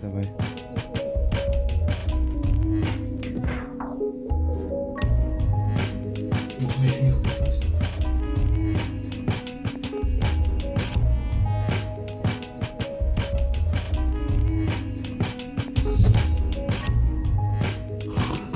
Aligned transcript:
Давай, 0.00 0.28
давай. 0.28 0.48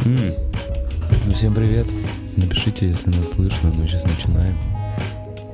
М. 0.04 0.34
Ну, 1.24 1.32
всем 1.32 1.54
привет. 1.54 1.86
Напишите, 2.36 2.86
если 2.86 3.10
нас 3.10 3.30
слышно, 3.30 3.70
мы 3.70 3.86
сейчас 3.86 4.04
начинаем. 4.04 4.56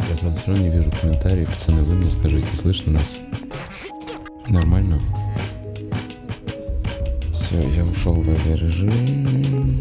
Я 0.09 0.17
все 0.17 0.47
равно 0.47 0.57
не 0.57 0.71
вижу 0.71 0.91
комментариев. 1.01 1.51
Пацаны, 1.53 1.83
вы 1.83 1.95
мне 1.95 2.11
скажите, 2.11 2.49
слышно 2.57 2.93
нас? 2.93 3.17
Нормально? 4.49 4.99
Все, 7.49 7.61
я 7.61 7.83
ушел 7.83 8.13
в 8.13 8.29
авиарежим. 8.29 9.81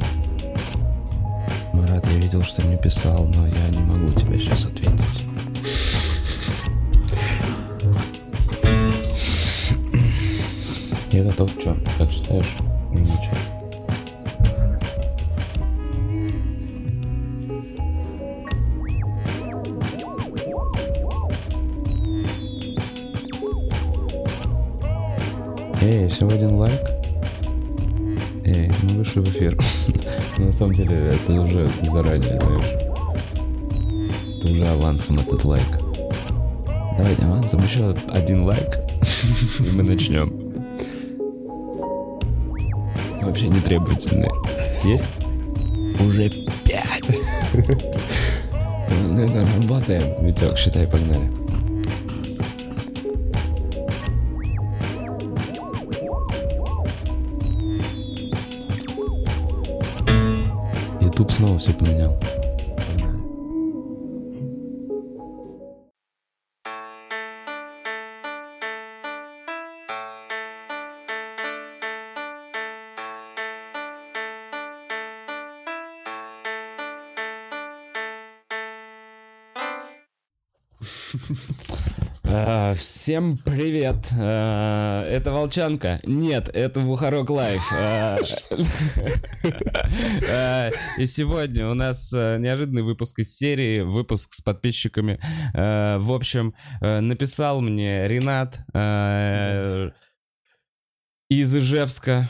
Марат, 1.73 2.05
я 2.05 2.17
видел, 2.17 2.41
что 2.41 2.61
мне 2.61 2.77
писал, 2.77 3.27
но 3.27 3.45
я 3.45 3.67
не 3.67 3.79
могу 3.79 4.13
тебе 4.17 4.39
сейчас 4.39 4.63
ответить. 4.63 5.25
Я 11.11 11.23
готов, 11.23 11.49
что? 11.59 11.75
Как 11.97 12.09
считаешь? 12.11 12.66
На 30.37 30.51
самом 30.51 30.73
деле, 30.73 31.15
это 31.15 31.41
уже 31.41 31.71
заранее, 31.83 32.39
знаешь. 32.39 32.93
Это 34.37 34.47
уже 34.51 34.67
авансом 34.67 35.19
этот 35.19 35.43
лайк. 35.43 35.67
Давайте 36.97 37.25
авансом 37.25 37.63
еще 37.63 37.95
один 38.09 38.43
лайк, 38.43 38.77
и 39.59 39.69
мы 39.71 39.83
начнем. 39.83 40.47
Вообще 43.21 43.47
не 43.47 43.59
требовательные. 43.61 44.31
Есть? 44.83 45.03
Уже 45.99 46.29
пять. 46.63 47.21
Ну, 48.89 49.27
работаем. 49.61 50.25
Витек, 50.25 50.57
считай, 50.57 50.87
погнали. 50.87 51.29
Снова 61.37 61.59
все 61.59 61.71
поменял. 61.71 62.17
Всем 83.07 83.37
привет! 83.37 83.95
А, 84.19 85.07
Это 85.07 85.31
Волчанка? 85.31 86.01
Нет, 86.03 86.49
это 86.53 86.81
Бухарог 86.81 87.29
Лайв. 87.29 87.63
А, 87.71 88.17
а, 90.29 90.69
И 90.97 91.05
сегодня 91.05 91.69
у 91.69 91.73
нас 91.73 92.11
неожиданный 92.11 92.81
выпуск 92.81 93.19
из 93.19 93.33
серии, 93.33 93.79
выпуск 93.79 94.33
с 94.33 94.41
подписчиками. 94.41 95.21
В 95.53 96.13
общем, 96.13 96.53
написал 96.81 97.61
мне 97.61 98.09
Ренат 98.09 98.57
из 101.29 101.55
Ижевска. 101.55 102.27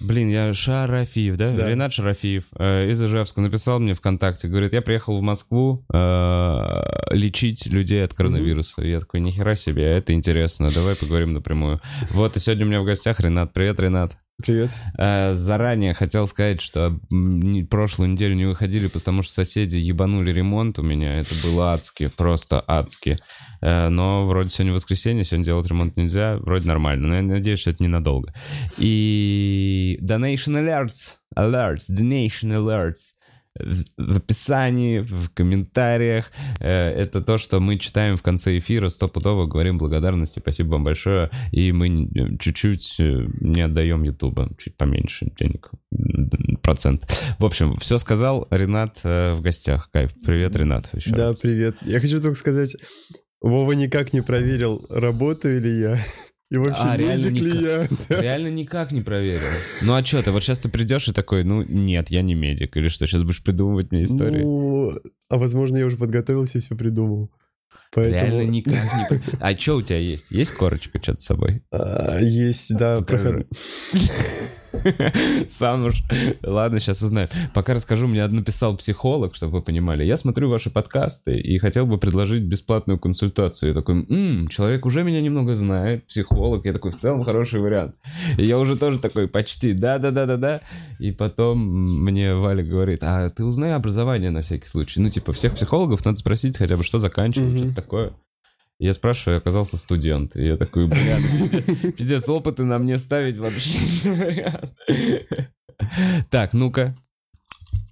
Блин, 0.00 0.28
я 0.28 0.54
Шарафиев, 0.54 1.36
да? 1.36 1.52
Да. 1.52 1.68
Ренат 1.68 1.92
Шарафиев 1.92 2.44
э, 2.56 2.90
из 2.90 3.02
Ижевска 3.02 3.40
написал 3.40 3.80
мне 3.80 3.94
ВКонтакте, 3.94 4.48
говорит, 4.48 4.72
я 4.72 4.80
приехал 4.80 5.18
в 5.18 5.22
Москву 5.22 5.84
э, 5.92 6.82
лечить 7.10 7.66
людей 7.66 8.04
от 8.04 8.14
коронавируса. 8.14 8.82
Я 8.82 9.00
такой, 9.00 9.20
нихера 9.20 9.56
себе, 9.56 9.84
это 9.84 10.12
интересно, 10.12 10.70
давай 10.70 10.94
поговорим 10.94 11.32
напрямую. 11.32 11.80
Вот, 12.10 12.36
и 12.36 12.40
сегодня 12.40 12.64
у 12.64 12.68
меня 12.68 12.80
в 12.80 12.84
гостях 12.84 13.18
Ренат. 13.20 13.52
Привет, 13.52 13.80
Ренат. 13.80 14.16
Привет. 14.40 14.70
Э, 14.96 15.34
Заранее 15.34 15.94
хотел 15.94 16.28
сказать, 16.28 16.60
что 16.60 16.96
прошлую 17.70 18.10
неделю 18.10 18.36
не 18.36 18.44
выходили, 18.44 18.86
потому 18.86 19.22
что 19.22 19.32
соседи 19.32 19.76
ебанули 19.76 20.30
ремонт 20.30 20.78
у 20.78 20.82
меня. 20.82 21.18
Это 21.18 21.34
было 21.42 21.72
адски, 21.72 22.06
просто 22.06 22.62
адски. 22.64 23.16
Э, 23.60 23.88
Но 23.88 24.26
вроде 24.26 24.50
сегодня 24.50 24.74
воскресенье, 24.74 25.24
сегодня 25.24 25.44
делать 25.44 25.66
ремонт 25.66 25.96
нельзя, 25.96 26.36
вроде 26.36 26.68
нормально. 26.68 27.08
Но 27.08 27.16
я 27.16 27.22
надеюсь, 27.22 27.58
что 27.58 27.70
это 27.70 27.82
ненадолго. 27.82 28.32
И 28.76 29.98
Donation 30.02 30.54
Alerts, 30.54 31.16
Alerts, 31.36 31.90
Donation 31.90 32.52
Alerts 32.52 33.17
в 33.96 34.16
описании, 34.16 35.00
в 35.00 35.30
комментариях. 35.34 36.30
Э, 36.60 36.82
Это 36.82 37.20
то, 37.20 37.38
что 37.38 37.60
мы 37.60 37.78
читаем 37.78 38.16
в 38.16 38.22
конце 38.22 38.58
эфира, 38.58 38.88
стопудово 38.88 39.46
говорим 39.46 39.78
благодарности, 39.78 40.38
спасибо 40.38 40.70
вам 40.72 40.84
большое. 40.84 41.30
И 41.52 41.72
мы 41.72 42.08
чуть-чуть 42.38 42.96
э, 42.98 43.26
не 43.40 43.62
отдаем 43.62 44.02
Ютуба, 44.02 44.50
чуть 44.58 44.76
поменьше 44.76 45.30
денег, 45.38 45.70
процент. 46.62 47.04
В 47.38 47.44
общем, 47.44 47.76
все 47.76 47.98
сказал 47.98 48.46
Ренат 48.50 48.98
э, 49.04 49.32
в 49.32 49.40
гостях. 49.40 49.90
Кайф. 49.92 50.12
Привет, 50.24 50.56
Ренат. 50.56 50.88
еще 50.94 51.10
да, 51.10 51.28
раз. 51.28 51.38
привет. 51.38 51.76
Я 51.82 52.00
хочу 52.00 52.20
только 52.20 52.38
сказать, 52.38 52.76
Вова 53.40 53.72
никак 53.72 54.12
не 54.12 54.20
проверил, 54.20 54.84
работаю 54.90 55.60
ли 55.60 55.80
я. 55.80 56.04
И 56.50 56.56
вообще, 56.56 56.82
А, 56.82 56.96
реально 56.96 57.26
медик 57.26 57.42
ли 57.42 57.62
я. 57.62 57.88
Да. 58.08 58.20
Реально 58.22 58.48
никак 58.48 58.90
не 58.90 59.02
проверил. 59.02 59.48
Ну 59.82 59.94
а 59.94 60.02
что 60.02 60.22
ты, 60.22 60.30
вот 60.30 60.42
сейчас 60.42 60.60
ты 60.60 60.70
придешь 60.70 61.06
и 61.08 61.12
такой, 61.12 61.44
ну 61.44 61.62
нет, 61.62 62.08
я 62.10 62.22
не 62.22 62.34
медик. 62.34 62.76
Или 62.76 62.88
что, 62.88 63.06
сейчас 63.06 63.22
будешь 63.22 63.42
придумывать 63.42 63.92
мне 63.92 64.04
истории? 64.04 64.42
Ну, 64.42 64.92
а 65.28 65.36
возможно, 65.36 65.76
я 65.76 65.84
уже 65.84 65.98
подготовился 65.98 66.58
и 66.58 66.60
все 66.62 66.74
придумал. 66.74 67.30
Поэтому 67.94 68.40
Реально 68.40 68.42
никак 68.50 68.72
не... 68.74 69.20
А 69.40 69.56
что 69.56 69.76
у 69.76 69.82
тебя 69.82 69.98
есть? 69.98 70.30
Есть 70.30 70.52
корочка 70.52 70.98
что-то 71.02 71.20
с 71.20 71.24
собой? 71.24 71.62
а, 71.70 72.18
есть, 72.20 72.74
да, 72.74 73.00
проход... 73.02 73.46
Сам 75.48 75.86
уж. 75.86 76.02
Ладно, 76.42 76.80
сейчас 76.80 77.02
узнаем. 77.02 77.28
Пока 77.54 77.74
расскажу, 77.74 78.06
мне 78.06 78.26
написал 78.26 78.76
психолог, 78.76 79.34
чтобы 79.34 79.58
вы 79.58 79.62
понимали. 79.62 80.04
Я 80.04 80.16
смотрю 80.16 80.48
ваши 80.48 80.70
подкасты 80.70 81.38
и 81.38 81.58
хотел 81.58 81.86
бы 81.86 81.98
предложить 81.98 82.42
бесплатную 82.42 82.98
консультацию. 82.98 83.70
Я 83.70 83.74
такой, 83.74 84.06
«М, 84.08 84.48
человек 84.48 84.86
уже 84.86 85.02
меня 85.02 85.20
немного 85.20 85.56
знает, 85.56 86.04
психолог. 86.06 86.64
Я 86.64 86.72
такой, 86.72 86.90
в 86.90 86.98
целом 86.98 87.22
хороший 87.22 87.60
вариант. 87.60 87.94
И 88.36 88.44
я 88.44 88.58
уже 88.58 88.76
тоже 88.76 88.98
такой, 88.98 89.28
почти, 89.28 89.72
да-да-да-да-да. 89.72 90.60
И 90.98 91.12
потом 91.12 91.58
мне 92.04 92.34
Валя 92.34 92.62
говорит, 92.62 93.00
а 93.02 93.30
ты 93.30 93.44
узнай 93.44 93.74
образование 93.74 94.30
на 94.30 94.42
всякий 94.42 94.66
случай. 94.66 95.00
Ну, 95.00 95.08
типа, 95.08 95.32
всех 95.32 95.54
психологов 95.54 96.04
надо 96.04 96.18
спросить 96.18 96.56
хотя 96.56 96.76
бы, 96.76 96.82
что 96.82 96.98
заканчивают, 96.98 97.58
что-то 97.58 97.74
такое. 97.74 98.12
Я 98.78 98.92
спрашиваю, 98.92 99.38
и 99.38 99.40
оказался 99.40 99.76
студент. 99.76 100.36
И 100.36 100.46
я 100.46 100.56
такой, 100.56 100.86
бля, 100.86 101.18
пиздец, 101.18 101.94
пиздец, 101.96 102.28
опыты 102.28 102.64
на 102.64 102.78
мне 102.78 102.96
ставить 102.98 103.36
вообще 103.36 103.78
не 104.04 104.10
вариант. 104.10 104.72
Так, 106.30 106.52
ну-ка. 106.52 106.94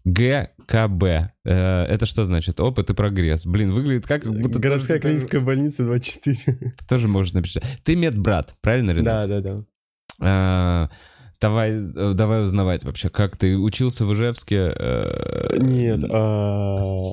ГКБ. 0.04 1.02
Э, 1.02 1.28
Это 1.44 2.06
что 2.06 2.24
значит? 2.24 2.60
Опыт 2.60 2.90
и 2.90 2.94
прогресс. 2.94 3.44
Блин, 3.44 3.72
выглядит 3.72 4.06
как, 4.06 4.22
как 4.22 4.38
будто... 4.40 4.60
Городская 4.60 4.98
тоже- 5.00 5.14
клиническая 5.14 5.40
больница 5.40 5.82
24. 5.84 6.36
Ты 6.36 6.70
тоже 6.88 7.08
можешь 7.08 7.32
написать. 7.32 7.64
Ты 7.82 7.96
медбрат, 7.96 8.54
правильно, 8.60 8.92
Ренат? 8.92 9.28
Да, 9.28 9.40
да, 9.40 9.40
да. 9.40 9.64
А, 10.20 10.90
Давай, 11.40 11.72
э, 11.72 12.12
давай 12.14 12.44
узнавать 12.44 12.84
вообще, 12.84 13.10
как 13.10 13.36
ты 13.36 13.58
учился 13.58 14.06
в 14.06 14.12
Ижевске? 14.14 14.72
Нет, 15.58 16.04
а, 16.10 17.10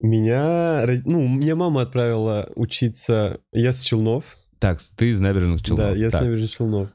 меня, 0.00 0.84
ну, 1.04 1.26
меня 1.28 1.56
мама 1.56 1.82
отправила 1.82 2.48
учиться, 2.56 3.40
я 3.52 3.72
с 3.72 3.80
Челнов, 3.82 4.38
Так, 4.58 4.78
ты 4.96 5.10
из 5.10 5.20
набережных 5.20 5.62
Челнов. 5.62 5.86
да, 5.86 5.96
я 5.96 6.10
Так, 6.10 6.22
с 6.22 6.24
набережных 6.24 6.50
Челнов. 6.52 6.88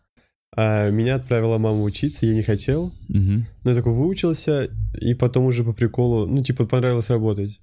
А 0.57 0.89
меня 0.89 1.15
отправила 1.15 1.57
мама 1.57 1.81
учиться, 1.81 2.25
я 2.25 2.33
не 2.33 2.41
хотел, 2.41 2.91
мгм. 3.09 3.45
но 3.63 3.71
я 3.71 3.75
такой 3.75 3.93
выучился, 3.93 4.69
и 4.99 5.13
потом 5.13 5.45
уже 5.45 5.63
по 5.63 5.73
приколу, 5.73 6.25
ну, 6.27 6.41
типа, 6.43 6.65
понравилось 6.65 7.09
работать. 7.09 7.59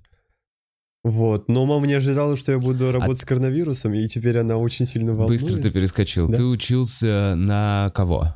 Вот, 1.05 1.49
но 1.49 1.67
мама 1.67 1.87
не 1.87 1.95
ожидала, 1.95 2.37
что 2.37 2.53
я 2.53 2.59
буду 2.59 2.93
работать 2.93 3.21
с 3.21 3.25
коронавирусом, 3.25 3.93
и 3.95 4.07
теперь 4.07 4.39
она 4.39 4.57
очень 4.59 4.87
сильно 4.87 5.15
волнуется. 5.15 5.47
Быстро 5.47 5.63
ты 5.63 5.71
перескочил. 5.73 6.29
Да. 6.29 6.37
Ты 6.37 6.45
учился 6.45 7.35
на 7.37 7.91
кого? 7.95 8.33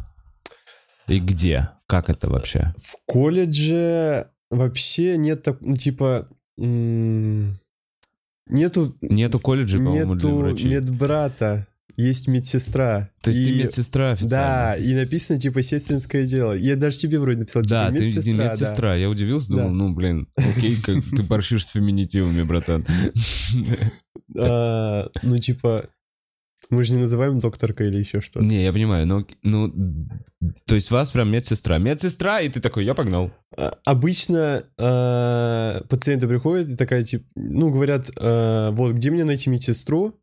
И 1.06 1.20
где? 1.20 1.68
Как 1.86 2.10
это 2.10 2.28
вообще? 2.28 2.74
В 2.76 2.96
колледже 3.06 4.30
вообще 4.50 5.16
нет, 5.16 5.44
так- 5.44 5.60
ну, 5.60 5.76
типа, 5.76 6.28
нету, 8.48 8.96
Нету 9.00 9.38
колледжей, 9.38 9.78
по-моему, 9.78 10.14
для 10.14 10.28
нету 10.30 10.38
врачей. 10.40 10.70
медбрата. 10.70 11.66
есть 11.98 12.28
медсестра. 12.28 13.08
То 13.22 13.30
есть 13.30 13.40
И- 13.40 13.44
ты 13.52 13.58
медсестра 13.58 14.10
официально? 14.12 14.30
Да, 14.30 14.76
и 14.76 14.94
написано 14.94 15.40
типа 15.40 15.62
сестринское 15.62 16.26
дело. 16.26 16.52
Я 16.52 16.76
даже 16.76 16.98
тебе 16.98 17.18
вроде 17.18 17.38
написал, 17.40 17.62
Да, 17.62 17.86
типа 17.88 17.98
ты 18.00 18.04
медсестра. 18.06 18.34
да. 18.36 18.50
медсестра. 18.50 18.94
Я 18.96 19.08
удивился, 19.08 19.48
думал, 19.48 19.64
Да. 19.68 19.70
ну, 19.70 19.94
блин, 19.94 20.28
окей, 20.36 20.76
как 20.76 21.02
ты 21.04 21.22
борщишь 21.22 21.64
с 21.66 21.70
феминитивами, 21.70 22.42
братан. 22.42 22.84
А, 24.38 25.08
ну, 25.22 25.38
типа, 25.38 25.88
мы 26.70 26.84
же 26.84 26.92
не 26.92 26.98
называем 26.98 27.38
докторка 27.38 27.84
или 27.84 27.98
еще 27.98 28.20
что-то. 28.20 28.44
Не, 28.44 28.64
я 28.64 28.72
понимаю, 28.72 29.06
но, 29.06 29.26
ну, 29.42 29.72
то 30.64 30.74
есть 30.74 30.90
вас 30.90 31.12
прям 31.12 31.30
медсестра. 31.30 31.78
Медсестра, 31.78 32.40
и 32.40 32.48
ты 32.48 32.60
такой, 32.60 32.84
я 32.84 32.94
погнал. 32.94 33.30
А, 33.56 33.78
Обычно 33.84 34.64
а, 34.78 35.82
пациенты 35.88 36.26
приходят 36.28 36.68
и 36.68 36.76
такая, 36.76 37.04
типа, 37.04 37.24
ну, 37.36 37.70
говорят, 37.70 38.10
а, 38.18 38.70
вот, 38.72 38.94
где 38.94 39.10
мне 39.10 39.24
найти 39.24 39.50
медсестру? 39.50 40.14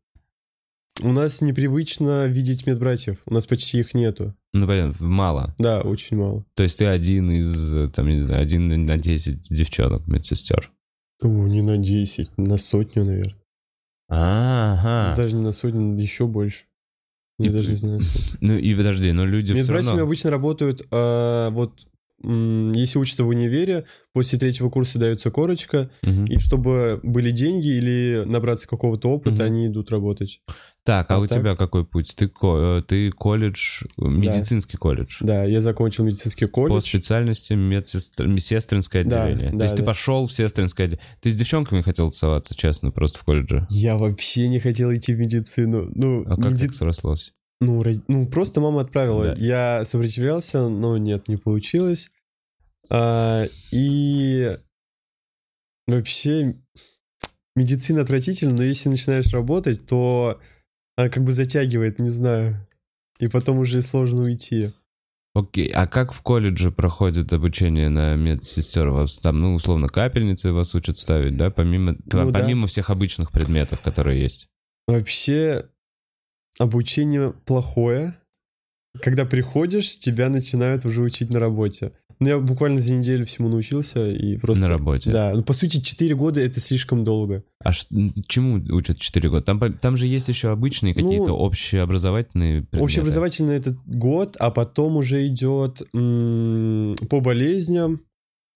У 1.02 1.10
нас 1.10 1.40
непривычно 1.40 2.26
видеть 2.26 2.66
медбратьев, 2.66 3.22
у 3.26 3.34
нас 3.34 3.46
почти 3.46 3.78
их 3.78 3.94
нету. 3.94 4.34
Ну, 4.52 4.66
понятно, 4.66 4.94
мало. 5.04 5.54
Да, 5.58 5.80
очень 5.80 6.16
мало. 6.16 6.44
То 6.54 6.62
есть 6.62 6.78
ты 6.78 6.86
один 6.86 7.32
из, 7.32 7.90
там, 7.92 8.08
не 8.08 8.22
знаю, 8.22 8.40
один 8.40 8.86
на 8.86 8.96
10 8.96 9.48
девчонок 9.50 10.06
медсестер. 10.06 10.70
О, 11.20 11.26
не 11.26 11.62
на 11.62 11.78
10, 11.78 12.38
на 12.38 12.58
сотню, 12.58 13.04
наверное. 13.04 13.34
Ага. 14.08 15.14
Даже 15.16 15.34
не 15.34 15.42
на 15.42 15.52
сотню, 15.52 15.96
еще 15.98 16.26
больше. 16.26 16.64
Я 17.38 17.50
даже 17.50 17.70
не 17.70 17.76
знаю. 17.76 18.00
Ну 18.40 18.56
и 18.56 18.74
подожди, 18.74 19.10
но 19.12 19.24
люди 19.24 19.52
все 19.52 19.62
Медбратьями 19.62 19.90
равно... 19.90 20.04
обычно 20.04 20.30
работают, 20.30 20.82
а, 20.90 21.50
вот, 21.50 21.86
если 22.22 22.98
учатся 22.98 23.24
в 23.24 23.28
универе, 23.28 23.86
после 24.12 24.38
третьего 24.38 24.70
курса 24.70 24.98
дается 24.98 25.30
корочка, 25.30 25.90
Мгм. 26.02 26.26
и 26.26 26.38
чтобы 26.38 27.00
были 27.02 27.30
деньги 27.30 27.68
или 27.68 28.22
набраться 28.24 28.68
какого-то 28.68 29.08
опыта, 29.10 29.36
Мгм. 29.36 29.42
они 29.42 29.66
идут 29.66 29.90
работать. 29.90 30.40
Так, 30.84 31.10
а 31.10 31.16
Вот 31.18 31.24
у 31.24 31.26
так. 31.28 31.38
тебя 31.38 31.56
какой 31.56 31.86
путь? 31.86 32.14
Ты, 32.14 32.30
э, 32.42 32.82
ты 32.86 33.10
колледж, 33.10 33.84
медицинский 33.96 34.76
колледж. 34.76 35.16
Да, 35.20 35.44
я 35.44 35.62
закончил 35.62 36.04
медицинский 36.04 36.44
По 36.44 36.52
колледж. 36.52 36.82
специальности 36.86 37.54
медсестр... 37.54 38.38
сестринское 38.38 39.02
Да, 39.04 39.24
отделение. 39.24 39.52
да, 39.52 39.58
То 39.60 39.64
есть 39.64 39.76
ты 39.76 39.82
да. 39.82 39.86
пошел 39.86 40.26
в 40.26 40.32
сестринское 40.34 40.86
отделение. 40.86 41.08
Ты 41.22 41.32
с 41.32 41.36
девчонками 41.36 41.80
хотел 41.80 42.10
тусоваться, 42.10 42.54
честно, 42.54 42.90
просто 42.90 43.18
в 43.18 43.24
колледже. 43.24 43.66
Я 43.70 43.96
вообще 43.96 44.46
не 44.48 44.58
хотел 44.60 44.94
идти 44.94 45.14
в 45.14 45.18
медицину. 45.18 45.90
Ну, 45.94 46.22
А 46.26 46.36
как 46.36 46.52
меди- 46.52 46.66
так 46.66 46.74
срослось? 46.74 47.32
ну, 47.62 47.80
ро- 47.82 48.02
ну, 48.08 48.26
просто 48.26 48.60
мама 48.60 48.82
отправила. 48.82 49.24
Да. 49.28 49.34
Я 49.38 49.84
сопротивлялся, 49.86 50.68
но 50.68 50.98
нет, 50.98 51.28
не 51.28 51.38
получилось. 51.38 52.10
А, 52.90 53.46
и 53.72 54.58
вообще 55.86 56.56
медицина 57.56 58.02
отвратительна, 58.02 58.54
но 58.54 58.62
если 58.62 58.90
начинаешь 58.90 59.32
работать, 59.32 59.86
то 59.86 60.40
она 60.96 61.08
как 61.08 61.24
бы 61.24 61.32
затягивает, 61.32 61.98
не 62.00 62.08
знаю. 62.08 62.66
И 63.18 63.28
потом 63.28 63.58
уже 63.58 63.82
сложно 63.82 64.24
уйти. 64.24 64.72
Окей, 65.34 65.68
а 65.68 65.88
как 65.88 66.12
в 66.12 66.22
колледже 66.22 66.70
проходит 66.70 67.32
обучение 67.32 67.88
на 67.88 68.14
медсестер? 68.14 68.90
Вас 68.90 69.18
там, 69.18 69.40
ну, 69.40 69.54
условно, 69.54 69.88
капельницы 69.88 70.52
вас 70.52 70.74
учат 70.76 70.96
ставить, 70.96 71.36
да? 71.36 71.50
Помимо, 71.50 71.96
Ну 72.12 72.30
да. 72.30 72.40
помимо 72.40 72.68
всех 72.68 72.90
обычных 72.90 73.32
предметов, 73.32 73.80
которые 73.80 74.20
есть. 74.22 74.48
Вообще 74.86 75.68
обучение 76.58 77.32
плохое. 77.32 78.16
Когда 79.02 79.24
приходишь, 79.24 79.98
тебя 79.98 80.28
начинают 80.28 80.84
уже 80.84 81.02
учить 81.02 81.30
на 81.30 81.40
работе. 81.40 81.92
Ну, 82.20 82.28
я 82.28 82.38
буквально 82.38 82.80
за 82.80 82.92
неделю 82.92 83.26
всему 83.26 83.48
научился 83.48 84.08
и 84.08 84.36
просто... 84.36 84.62
На 84.62 84.68
работе. 84.68 85.10
Да, 85.10 85.32
ну, 85.34 85.42
по 85.42 85.52
сути, 85.52 85.80
4 85.80 86.14
года— 86.14 86.40
это 86.42 86.60
слишком 86.60 87.04
долго. 87.04 87.42
А 87.62 87.72
ш- 87.72 87.86
чему 88.28 88.56
учат 88.74 88.98
4 88.98 89.28
года? 89.30 89.42
Там, 89.44 89.60
там 89.74 89.96
же 89.96 90.06
есть 90.06 90.28
еще 90.28 90.50
обычные 90.50 90.94
Ну, 90.94 91.02
какие-то 91.02 91.32
общеобразовательные 91.36 92.62
предметы. 92.62 92.84
Общеобразовательный 92.84 93.56
это 93.56 93.76
год, 93.86 94.36
а 94.38 94.50
потом 94.50 94.96
уже 94.96 95.26
идет 95.26 95.82
м, 95.94 96.96
по 97.08 97.20
болезням, 97.20 98.00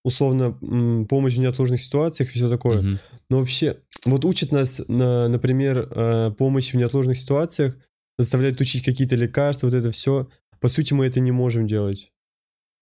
условно, 0.04 0.56
м, 0.62 1.06
помощь 1.06 1.34
в 1.34 1.40
неотложных 1.40 1.82
ситуациях 1.82 2.30
и 2.30 2.38
все 2.38 2.48
такое. 2.48 2.80
Мгм. 2.82 2.98
Но 3.30 3.38
вообще, 3.40 3.76
вот 4.04 4.24
учат 4.24 4.52
нас, 4.52 4.80
на, 4.88 5.28
например, 5.28 5.86
э, 5.90 6.30
помощь 6.38 6.72
в 6.72 6.76
неотложных 6.76 7.18
ситуациях, 7.18 7.76
заставляют 8.18 8.60
учить 8.60 8.84
какие-то 8.84 9.16
лекарства, 9.16 9.66
вот 9.66 9.74
это 9.74 9.90
все. 9.92 10.28
По 10.60 10.68
сути, 10.68 10.92
мы 10.94 11.06
это 11.06 11.20
не 11.20 11.30
можем 11.30 11.66
делать. 11.66 12.10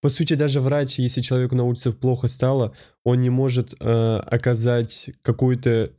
По 0.01 0.09
сути, 0.09 0.35
даже 0.35 0.59
врач, 0.61 0.99
если 0.99 1.21
человеку 1.21 1.55
на 1.55 1.63
улице 1.63 1.91
плохо 1.91 2.27
стало, 2.27 2.73
он 3.03 3.21
не 3.21 3.29
может 3.31 3.73
э, 3.79 4.17
оказать 4.17 5.09
какое-то 5.23 5.91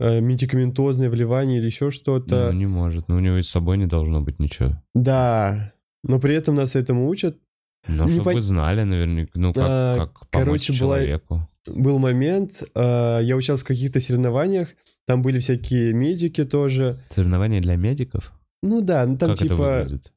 э, 0.00 0.20
медикаментозное 0.20 1.10
вливание 1.10 1.58
или 1.58 1.66
еще 1.66 1.90
что-то. 1.90 2.50
Ну, 2.52 2.58
не 2.58 2.66
может. 2.66 3.08
Ну, 3.08 3.16
у 3.16 3.20
него 3.20 3.36
и 3.36 3.42
с 3.42 3.50
собой 3.50 3.76
не 3.76 3.86
должно 3.86 4.20
быть 4.22 4.40
ничего. 4.40 4.82
Да, 4.94 5.74
но 6.02 6.18
при 6.18 6.34
этом 6.34 6.54
нас 6.54 6.74
этому 6.74 7.08
учат. 7.08 7.36
Ну, 7.86 8.04
Не 8.04 8.14
чтобы 8.14 8.30
пон- 8.30 8.34
вы 8.36 8.40
знали 8.40 8.82
наверняка, 8.84 9.32
ну, 9.34 9.52
как, 9.52 9.64
А, 9.68 9.96
как 9.98 10.30
помочь 10.30 10.66
короче, 10.66 10.72
была- 10.72 10.78
человеку. 10.78 11.48
Был 11.66 11.98
момент, 11.98 12.62
э, 12.74 13.20
я 13.22 13.36
участвовал 13.36 13.58
в 13.58 13.64
каких-то 13.68 14.00
соревнованиях, 14.00 14.70
там 15.06 15.20
были 15.20 15.38
всякие 15.38 15.92
медики 15.92 16.44
тоже. 16.44 16.98
Соревнования 17.14 17.60
для 17.60 17.76
медиков? 17.76 18.32
Ну 18.62 18.80
да, 18.80 19.04
ну 19.04 19.18
там 19.18 19.30
как 19.30 19.38
это 19.40 19.48
типа, 19.48 19.78
выглядит? 19.82 20.12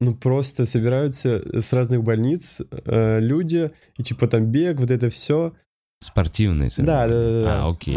Ну 0.00 0.14
просто 0.14 0.66
собираются 0.66 1.42
с 1.60 1.72
разных 1.72 2.02
больниц 2.02 2.58
э, 2.60 3.20
люди, 3.20 3.70
и 3.96 4.02
типа 4.02 4.26
там 4.26 4.50
бег, 4.50 4.80
вот 4.80 4.90
это 4.90 5.10
все. 5.10 5.54
Спортивные 6.02 6.68
соревнования? 6.68 7.08
да, 7.08 7.32
да, 7.32 7.42
да. 7.42 7.64
А, 7.64 7.70
окей. 7.70 7.96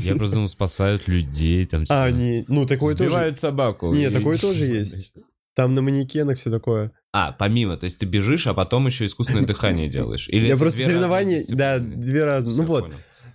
Я 0.00 0.16
просто 0.16 0.36
думал, 0.36 0.48
спасают 0.48 1.06
людей, 1.06 1.66
там... 1.66 1.84
А, 1.88 2.08
типа, 2.08 2.18
не, 2.18 2.44
ну 2.48 2.66
такое 2.66 2.94
тоже. 2.94 3.10
Сбивают 3.10 3.38
собаку. 3.38 3.92
Не, 3.92 4.10
такое 4.10 4.38
тоже 4.40 4.64
есть. 4.64 5.12
Там 5.54 5.74
на 5.74 5.82
манекенах 5.82 6.38
все 6.38 6.50
такое. 6.50 6.92
А, 7.12 7.32
помимо, 7.32 7.76
то 7.76 7.84
есть 7.84 7.98
ты 7.98 8.06
бежишь, 8.06 8.46
а 8.46 8.54
потом 8.54 8.86
еще 8.86 9.04
искусственное 9.04 9.44
дыхание 9.44 9.88
делаешь? 9.90 10.28
Или 10.28 10.46
Я 10.46 10.56
просто 10.56 10.82
соревнования, 10.82 11.44
да, 11.48 11.78
две 11.78 12.24
разные. 12.24 12.56
Ну 12.56 12.62
вот. 12.62 12.94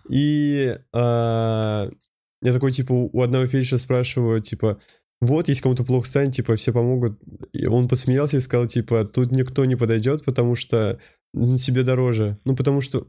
И 0.09 0.77
а, 0.93 1.89
я 2.41 2.53
такой, 2.53 2.71
типа, 2.71 2.93
у 2.93 3.21
одного 3.21 3.47
фельдшера 3.47 3.79
спрашиваю, 3.79 4.41
типа, 4.41 4.79
вот, 5.21 5.47
если 5.47 5.63
кому-то 5.63 5.83
плохо 5.83 6.07
станет, 6.07 6.35
типа, 6.35 6.55
все 6.55 6.73
помогут. 6.73 7.19
И 7.53 7.65
он 7.65 7.87
посмеялся 7.87 8.37
и 8.37 8.41
сказал, 8.41 8.67
типа, 8.67 9.05
тут 9.05 9.31
никто 9.31 9.65
не 9.65 9.75
подойдет, 9.75 10.23
потому 10.23 10.55
что 10.55 10.99
себе 11.57 11.83
дороже. 11.83 12.37
Ну, 12.45 12.55
потому 12.55 12.81
что 12.81 13.07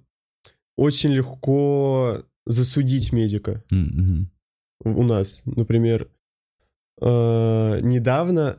очень 0.77 1.13
легко 1.13 2.25
засудить 2.45 3.13
медика 3.13 3.63
мгм. 3.71 4.31
у 4.85 5.03
нас. 5.03 5.43
Например, 5.45 6.09
а, 7.01 7.81
недавно, 7.81 8.59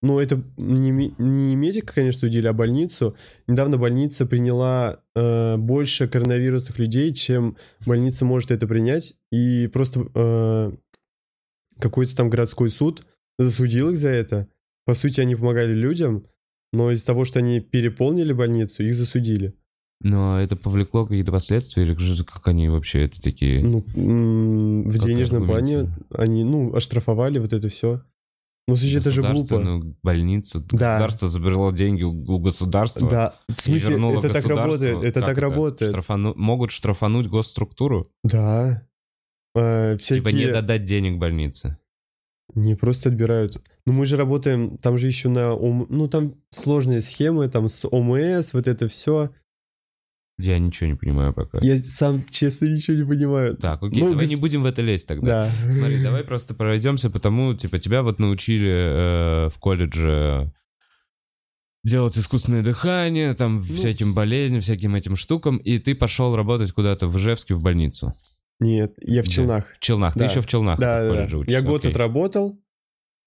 ну, 0.00 0.18
это 0.18 0.42
не, 0.56 0.90
не 1.18 1.56
медика, 1.56 1.94
конечно, 1.94 2.20
судили, 2.20 2.46
а 2.46 2.52
больницу. 2.52 3.16
Недавно 3.46 3.78
больница 3.78 4.26
приняла 4.26 5.00
э, 5.14 5.56
больше 5.58 6.08
коронавирусных 6.08 6.78
людей, 6.78 7.14
чем 7.14 7.56
больница 7.86 8.24
может 8.24 8.50
это 8.50 8.66
принять. 8.66 9.14
И 9.30 9.68
просто 9.68 10.08
э, 10.14 10.72
какой-то 11.82 12.16
там 12.16 12.30
городской 12.30 12.70
суд 12.70 13.04
засудил 13.38 13.90
их 13.90 13.96
за 13.96 14.08
это. 14.08 14.48
По 14.86 14.94
сути, 14.94 15.20
они 15.20 15.34
помогали 15.36 15.74
людям, 15.74 16.26
но 16.72 16.90
из-за 16.92 17.04
того, 17.06 17.24
что 17.24 17.40
они 17.40 17.60
переполнили 17.60 18.32
больницу, 18.32 18.82
их 18.82 18.94
засудили. 18.94 19.54
Но 20.00 20.40
это 20.40 20.56
повлекло 20.56 21.04
какие-то 21.06 21.30
последствия, 21.30 21.84
или 21.84 21.96
же 21.96 22.24
как 22.24 22.48
они 22.48 22.68
вообще 22.68 23.04
это 23.04 23.20
такие... 23.22 23.62
Ну, 23.62 23.84
в 23.94 24.98
Как 24.98 25.06
денежном 25.06 25.46
плане 25.46 25.94
они, 26.10 26.42
ну, 26.42 26.74
оштрафовали 26.74 27.38
вот 27.38 27.52
это 27.52 27.68
все. 27.68 28.02
Ну, 28.68 28.76
слушай, 28.76 28.96
это 28.96 29.10
же 29.10 29.22
глупо. 29.22 29.36
государственную 29.36 29.96
больницу. 30.02 30.60
Да. 30.70 30.94
Государство 30.94 31.28
забрало 31.28 31.72
деньги 31.72 32.04
у, 32.04 32.38
государства. 32.38 33.08
Да, 33.08 33.34
в 33.48 33.60
смысле, 33.60 33.96
это 34.18 34.28
так 34.28 34.46
работает, 34.46 35.02
это 35.02 35.20
Как 35.20 35.28
так 35.30 35.38
работает. 35.38 35.94
Штрафану- 35.94 36.34
Могут 36.36 36.70
штрафануть 36.70 37.26
госструктуру? 37.26 38.06
Да. 38.22 38.86
А, 39.54 39.96
всякие... 39.96 40.20
Типа 40.20 40.28
не 40.34 40.46
додать 40.52 40.84
денег 40.84 41.18
больнице. 41.18 41.78
Не 42.54 42.74
просто 42.74 43.08
отбирают. 43.08 43.62
Ну 43.86 43.92
мы 43.92 44.04
же 44.06 44.16
работаем, 44.16 44.76
там 44.78 44.98
же 44.98 45.06
еще 45.06 45.28
на... 45.28 45.54
ОМ- 45.54 45.86
Ну 45.90 46.08
там 46.08 46.34
сложные 46.50 47.00
схемы, 47.00 47.48
там 47.48 47.68
с 47.68 47.86
ОМС, 47.86 48.52
вот 48.52 48.66
это 48.68 48.88
все. 48.88 49.30
Я 50.38 50.58
ничего 50.58 50.88
не 50.90 50.96
понимаю 50.96 51.32
пока. 51.32 51.58
Я 51.62 51.78
сам, 51.78 52.22
честно, 52.28 52.66
ничего 52.66 52.96
не 52.96 53.04
понимаю. 53.04 53.56
Так, 53.56 53.82
окей, 53.82 54.00
Ну, 54.02 54.10
давай 54.10 54.24
без- 54.24 54.30
не 54.30 54.36
будем 54.36 54.62
в 54.62 54.66
это 54.66 54.82
лезть 54.82 55.06
тогда. 55.06 55.46
Да. 55.66 55.72
Смотри, 55.72 55.98
давай 56.02 56.24
просто 56.24 56.54
пройдемся 56.54 57.10
по 57.10 57.18
тому, 57.18 57.54
типа, 57.54 57.78
тебя 57.78 58.02
вот 58.02 58.18
научили 58.18 58.68
э, 58.70 59.48
в 59.50 59.58
колледже 59.58 60.52
делать 61.84 62.16
искусственное 62.16 62.62
дыхание, 62.62 63.34
там, 63.34 63.58
Ну. 63.58 63.74
всяким 63.74 64.14
болезням, 64.14 64.60
всяким 64.60 64.94
этим 64.94 65.16
штукам, 65.16 65.56
и 65.58 65.78
ты 65.78 65.94
пошел 65.94 66.34
работать 66.34 66.72
куда-то 66.72 67.08
в 67.08 67.16
Ижевске 67.18 67.54
в 67.54 67.62
больницу. 67.62 68.12
Нет, 68.62 68.94
я 69.02 69.22
в? 69.22 69.28
Челнах. 69.28 69.74
В 69.74 69.80
Челнах. 69.80 70.14
Ты 70.14 70.20
Да. 70.20 70.24
еще 70.26 70.40
в 70.40 70.46
Челнах 70.46 70.78
Да, 70.78 71.02
да, 71.08 71.26
да. 71.28 71.38
Я 71.46 71.62
год 71.62 71.80
окей. 71.80 71.90
отработал, 71.90 72.58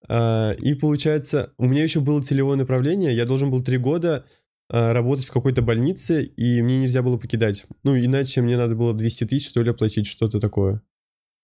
а, 0.08 0.52
и 0.54 0.74
получается, 0.74 1.54
у 1.58 1.66
меня 1.68 1.84
еще 1.84 2.00
было 2.00 2.22
целевое 2.22 2.58
направление, 2.58 3.16
я 3.16 3.26
должен 3.26 3.52
был 3.52 3.64
три 3.64 3.78
года 3.78 4.26
а, 4.70 4.94
работать 4.94 5.26
в 5.26 5.32
какой-то 5.32 5.62
больнице, 5.62 6.24
и 6.24 6.62
мне 6.62 6.80
нельзя 6.80 7.02
было 7.04 7.18
покидать. 7.18 7.66
Ну, 7.84 7.98
иначе 7.98 8.42
мне 8.42 8.58
надо 8.58 8.76
было 8.76 8.94
200 8.94 9.26
тысяч, 9.26 9.50
что 9.50 9.62
ли, 9.62 9.70
оплатить, 9.72 10.08
что-то 10.08 10.40
такое. 10.40 10.82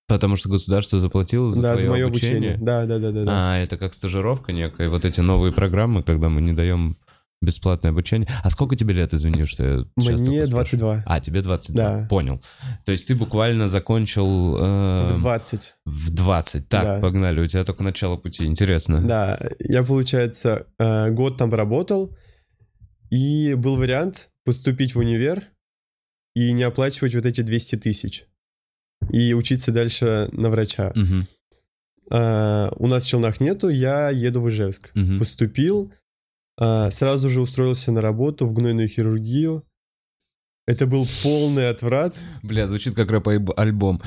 Потому 0.07 0.35
что 0.35 0.49
государство 0.49 0.99
заплатило 0.99 1.51
за 1.51 1.61
да, 1.61 1.73
твое 1.73 1.87
за 1.87 1.91
мое 1.93 2.05
обучение. 2.07 2.37
обучение. 2.37 2.57
Да, 2.65 2.85
да, 2.85 2.99
да, 2.99 3.11
да. 3.11 3.23
да. 3.23 3.53
А, 3.53 3.57
это 3.57 3.77
как 3.77 3.93
стажировка 3.93 4.51
некая. 4.51 4.89
Вот 4.89 5.05
эти 5.05 5.21
новые 5.21 5.53
программы, 5.53 6.03
когда 6.03 6.29
мы 6.29 6.41
не 6.41 6.53
даем 6.53 6.97
бесплатное 7.41 7.91
обучение. 7.91 8.27
А 8.43 8.49
сколько 8.51 8.75
тебе 8.75 8.93
лет, 8.93 9.13
извини, 9.13 9.45
что 9.45 9.63
я 9.63 9.85
Мне 9.95 10.11
такое 10.17 10.47
22. 10.47 10.47
спрашиваю? 10.47 11.03
А, 11.05 11.19
тебе 11.19 11.41
22. 11.41 11.75
Да. 12.01 12.07
Понял. 12.07 12.41
То 12.85 12.91
есть 12.91 13.07
ты 13.07 13.15
буквально 13.15 13.67
закончил... 13.67 14.57
э, 14.57 15.13
В 15.13 15.19
20. 15.21 15.73
в 15.85 16.09
20. 16.13 16.69
Так, 16.69 16.83
Да. 16.83 16.99
погнали. 16.99 17.39
У 17.41 17.47
тебя 17.47 17.63
только 17.63 17.83
начало 17.83 18.15
пути. 18.17 18.45
Интересно. 18.45 19.01
Да, 19.01 19.39
я, 19.59 19.83
получается, 19.83 20.67
э, 20.79 21.09
год 21.11 21.37
там 21.37 21.53
работал, 21.53 22.15
и 23.09 23.55
был 23.55 23.75
вариант 23.75 24.29
поступить 24.45 24.95
в 24.95 24.99
универ 24.99 25.43
и 26.35 26.51
не 26.53 26.63
оплачивать 26.63 27.13
вот 27.15 27.25
эти 27.25 27.41
200 27.41 27.75
тысяч. 27.77 28.25
И 29.09 29.33
учиться 29.33 29.71
дальше 29.71 30.29
на 30.31 30.49
врача. 30.49 30.91
Мгм, 30.95 31.27
А, 32.09 32.71
у 32.77 32.87
нас 32.87 33.03
в 33.03 33.07
Челнах 33.07 33.39
нету, 33.39 33.69
я 33.69 34.09
еду 34.09 34.41
в 34.41 34.49
Ижевск. 34.49 34.91
мгм. 34.95 35.17
Поступил, 35.19 35.91
сразу 36.91 37.27
же 37.29 37.41
устроился 37.41 37.91
на 37.91 38.01
работу 38.01 38.45
в 38.47 38.53
гнойную 38.53 38.87
хирургию. 38.87 39.63
Это 40.67 40.85
был 40.85 41.07
полный 41.23 41.69
отврат. 41.69 42.15
Бля, 42.43 42.67
звучит 42.67 42.93
как 42.93 43.09
рэп-альбом. 43.09 44.01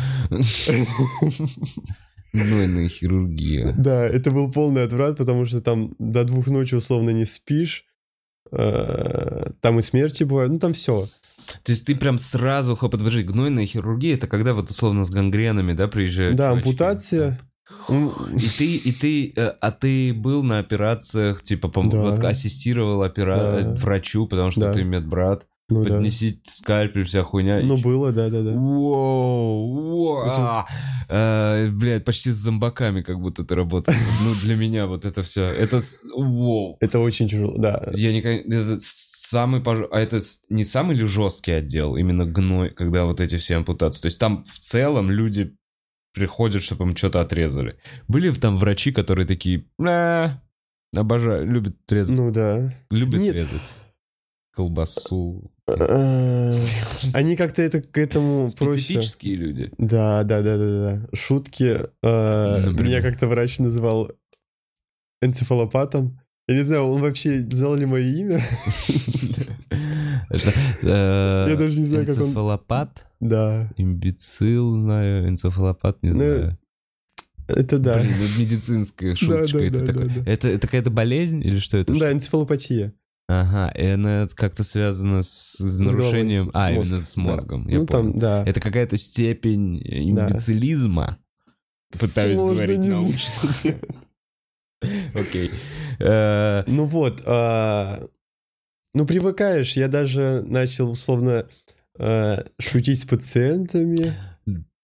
Гнойная 2.33 2.89
хирургия. 2.89 3.75
Да, 3.77 4.05
это 4.07 4.31
был 4.31 4.51
полный 4.51 4.83
отврат, 4.85 5.17
потому 5.17 5.47
что 5.47 5.61
там 5.61 5.95
до 5.99 6.25
двух 6.25 6.49
ночи 6.49 6.75
условно 6.75 7.11
не 7.11 7.25
спишь. 7.25 7.85
А, 8.51 9.53
Там 9.61 9.79
и 9.79 9.83
смерти 9.83 10.25
бывают, 10.25 10.53
ну 10.53 10.59
там 10.59 10.73
все. 10.73 11.09
То 11.63 11.73
есть 11.73 11.87
ты 11.87 11.95
прям 11.95 12.19
сразу, 12.19 12.77
подожди, 12.77 13.23
гнойная 13.23 13.67
хирургия, 13.67 14.15
это 14.15 14.27
когда 14.27 14.55
вот 14.55 14.71
условно 14.71 15.05
с 15.05 15.11
гангренами, 15.11 15.75
да, 15.75 15.89
приезжают? 15.89 16.37
Да, 16.37 16.51
чувачки? 16.51 16.69
ампутация. 16.69 17.41
М, 17.89 18.11
И 18.37 18.49
ты, 18.59 18.77
и 18.77 18.93
ты, 18.93 19.33
э, 19.37 19.55
а 19.61 19.71
ты 19.71 20.13
был 20.13 20.43
на 20.43 20.59
операциях, 20.59 21.43
типа, 21.43 21.69
пом- 21.69 21.89
Да. 21.91 22.29
ассистировал 22.29 23.01
опера... 23.01 23.63
Да. 23.65 23.75
врачу, 23.75 24.27
потому 24.27 24.51
что 24.51 24.61
Да. 24.61 24.73
ты 24.75 24.85
медбрат, 24.85 25.47
Ну 25.71 25.83
да. 25.83 25.91
поднеси 25.91 26.41
скальпель, 26.45 27.05
вся 27.05 27.23
хуйня. 27.23 27.61
Ну 27.63 27.77
И 27.77 27.83
было, 27.83 28.13
да-да-да. 28.13 28.51
Воу, 28.53 30.19
а, 30.27 30.67
э, 31.09 31.69
блядь, 31.71 32.05
почти 32.05 32.31
с 32.33 32.37
зомбаками 32.37 33.03
как 33.03 33.21
будто 33.21 33.45
ты 33.45 33.55
работал. 33.55 33.95
Ну, 34.23 34.35
для 34.43 34.57
меня 34.57 34.87
вот 34.87 35.05
это 35.05 35.23
все, 35.23 35.45
это, 35.45 35.81
воу. 36.15 36.77
Это 36.81 36.99
очень 37.01 37.29
тяжело, 37.29 37.57
да. 37.59 37.91
Я 37.95 38.13
не... 38.13 38.21
Это 38.21 38.79
самый, 38.81 39.61
пож- 39.61 39.89
а 39.91 39.99
это 40.01 40.21
не 40.51 40.65
самый 40.65 40.97
ли 40.97 41.07
жесткий 41.07 41.53
отдел, 41.53 41.97
именно 41.97 42.25
гной, 42.27 42.71
когда 42.71 43.05
вот 43.05 43.21
эти 43.21 43.37
все 43.37 43.57
ампутации? 43.57 44.03
То 44.03 44.07
есть 44.07 44.19
там 44.21 44.45
в 44.45 44.59
целом 44.59 45.11
люди 45.11 45.55
приходят, 46.15 46.63
чтобы 46.63 46.85
им 46.85 46.97
что-то 46.97 47.21
отрезали. 47.21 47.77
Были 48.09 48.31
там 48.31 48.57
врачи, 48.57 48.93
которые 48.93 49.27
такие, 49.27 49.65
«А, 49.81 50.41
обожаю, 50.95 51.47
любят 51.47 51.77
резать, 51.91 52.17
Ну 52.17 52.31
да. 52.31 52.73
любят 52.91 53.21
нет. 53.21 53.35
резать 53.35 53.63
колбасу. 54.55 55.51
А, 55.67 56.55
Они 57.13 57.35
как-то 57.37 57.61
это 57.63 57.83
к 57.83 57.99
этому 57.99 58.49
проще. 58.57 58.81
Специфические 58.83 59.35
люди. 59.35 59.71
Да, 59.79 60.23
да, 60.23 60.43
да, 60.43 60.57
да, 60.57 60.69
да. 60.69 61.09
Шутки. 61.17 61.81
Например? 62.03 62.83
Меня 62.85 63.03
как-то 63.03 63.27
врач 63.27 63.59
называл 63.59 64.13
энцефалопатом. 65.21 66.21
Я 66.47 66.57
не 66.57 66.63
знаю, 66.63 66.85
он 66.85 67.01
вообще 67.01 67.41
знал 67.51 67.75
ли 67.75 67.87
мое 67.87 68.03
имя? 68.05 68.45
Я 70.31 71.47
Я 71.49 71.57
даже 71.57 71.79
не 71.79 71.85
знаю, 71.85 72.07
как 72.07 72.17
он- 72.19 72.25
Энцефалопат, 72.25 73.05
Да, 73.21 73.71
имбецил, 73.77 74.75
знаю, 74.81 75.29
энцефалопат, 75.29 76.03
не 76.03 76.11
Ну, 76.11 76.15
знаю. 76.17 76.59
это 77.49 77.79
да. 77.79 77.99
Блин, 78.01 78.13
это 78.15 78.41
медицинская 78.41 79.15
шуточка. 79.15 79.59
да, 79.59 79.65
это, 79.65 79.79
да, 79.81 79.87
такой- 79.87 80.09
да, 80.09 80.15
да. 80.25 80.31
это, 80.31 80.49
это 80.49 80.67
какая-то 80.67 80.91
болезнь 80.91 81.41
или 81.45 81.57
что 81.59 81.77
это? 81.77 81.95
Да, 81.95 82.13
энцефалопатия. 82.13 82.93
Ага, 83.27 83.73
и 83.75 83.87
она 83.87 84.29
как-то 84.35 84.65
связана 84.65 85.23
с, 85.23 85.55
с 85.59 85.79
нарушением... 85.79 86.51
А, 86.53 86.71
Мозг, 86.73 86.87
именно 86.89 87.01
с 87.01 87.15
да. 87.15 87.21
мозгом, 87.23 87.69
я 87.69 87.79
Ну 87.79 87.87
понял. 87.87 88.11
там, 88.13 88.19
да. 88.19 88.45
Это 88.47 88.61
какая-то 88.61 88.99
степень 88.99 89.81
имбецилизма. 89.83 91.19
Пытаюсь 91.99 92.37
Сложно 92.37 92.55
говорить 92.57 92.79
не 92.81 92.89
научно. 92.91 93.33
Окей. 95.15 95.51
Э, 96.01 96.65
Ну 96.67 96.85
вот, 96.85 97.23
а, 97.25 98.07
ну 98.95 99.07
привыкаешь, 99.07 99.77
я 99.77 99.89
даже 99.89 100.43
начал 100.47 100.91
условно 100.91 101.47
а, 101.99 102.45
шутить 102.61 103.01
с 103.01 103.05
пациентами. 103.05 104.15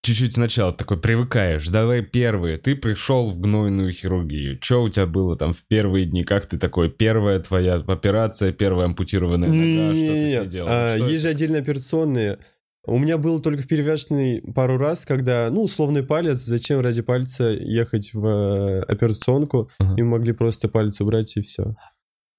Чуть-чуть 0.03 0.33
сначала 0.35 0.73
такой 0.73 0.99
привыкаешь. 0.99 1.69
Давай 1.69 2.01
первые. 2.03 2.57
Ты 2.57 2.75
пришел 2.75 3.27
в 3.27 3.39
гнойную 3.39 3.93
хирургию. 3.93 4.59
Что 4.63 4.83
у 4.83 4.89
тебя 4.89 5.05
было 5.05 5.37
там 5.37 5.53
в 5.53 5.67
первые 5.67 6.07
дни? 6.07 6.25
Как 6.25 6.47
ты 6.47 6.59
такой? 6.59 6.91
Первая 6.91 7.39
твоя 7.39 7.75
операция, 7.75 8.53
первая 8.53 8.87
ампутированная 8.87 9.49
нога. 9.49 9.95
Что 9.95 10.13
ты 10.13 10.31
с 10.31 10.41
ней 10.41 10.47
делал? 10.47 10.69
а, 10.71 10.95
есть 10.97 11.05
это? 11.05 11.19
же 11.21 11.29
отдельные 11.29 11.61
операционные. 11.61 12.39
У 12.87 12.99
меня 12.99 13.19
был 13.19 13.41
только 13.41 13.63
в 13.63 13.69
перевязочный 13.69 14.41
пару 14.55 14.79
раз, 14.79 15.05
когда, 15.05 15.51
ну, 15.51 15.65
условный 15.65 16.03
палец, 16.03 16.39
зачем 16.39 16.81
ради 16.81 17.03
пальца 17.03 17.51
ехать 17.51 18.15
в 18.15 18.25
э, 18.25 18.81
операционку, 18.85 19.71
Ага. 19.79 19.97
и 19.99 20.03
могли 20.03 20.33
просто 20.33 20.69
палец 20.69 20.99
убрать 21.03 21.37
и 21.37 21.43
все. 21.43 21.75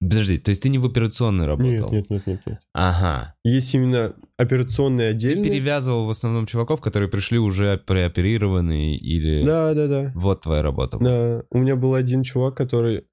Подожди, 0.02 0.36
то 0.38 0.48
есть 0.50 0.62
ты 0.62 0.68
не 0.68 0.78
в 0.78 0.84
операционной 0.84 1.46
работал? 1.46 1.92
Нет, 1.92 1.92
нет, 1.92 2.10
нет, 2.10 2.26
нет, 2.26 2.40
нет. 2.44 2.58
Ага. 2.74 3.34
Есть 3.44 3.72
именно 3.72 4.14
операционные 4.36 5.10
Ты 5.10 5.16
отдельные. 5.16 5.50
перевязывал 5.50 6.06
в 6.06 6.10
основном 6.10 6.46
чуваков, 6.46 6.80
которые 6.80 7.08
пришли 7.08 7.38
уже 7.38 7.78
преоперированные 7.78 8.96
или... 8.98 9.44
Да, 9.44 9.74
да, 9.74 9.86
да. 9.86 10.12
Вот 10.16 10.40
твоя 10.42 10.62
работа. 10.62 10.98
была. 10.98 11.08
Да, 11.10 11.42
у 11.50 11.58
меня 11.58 11.76
был 11.76 11.94
один 11.94 12.24
чувак, 12.24 12.56
который, 12.56 13.04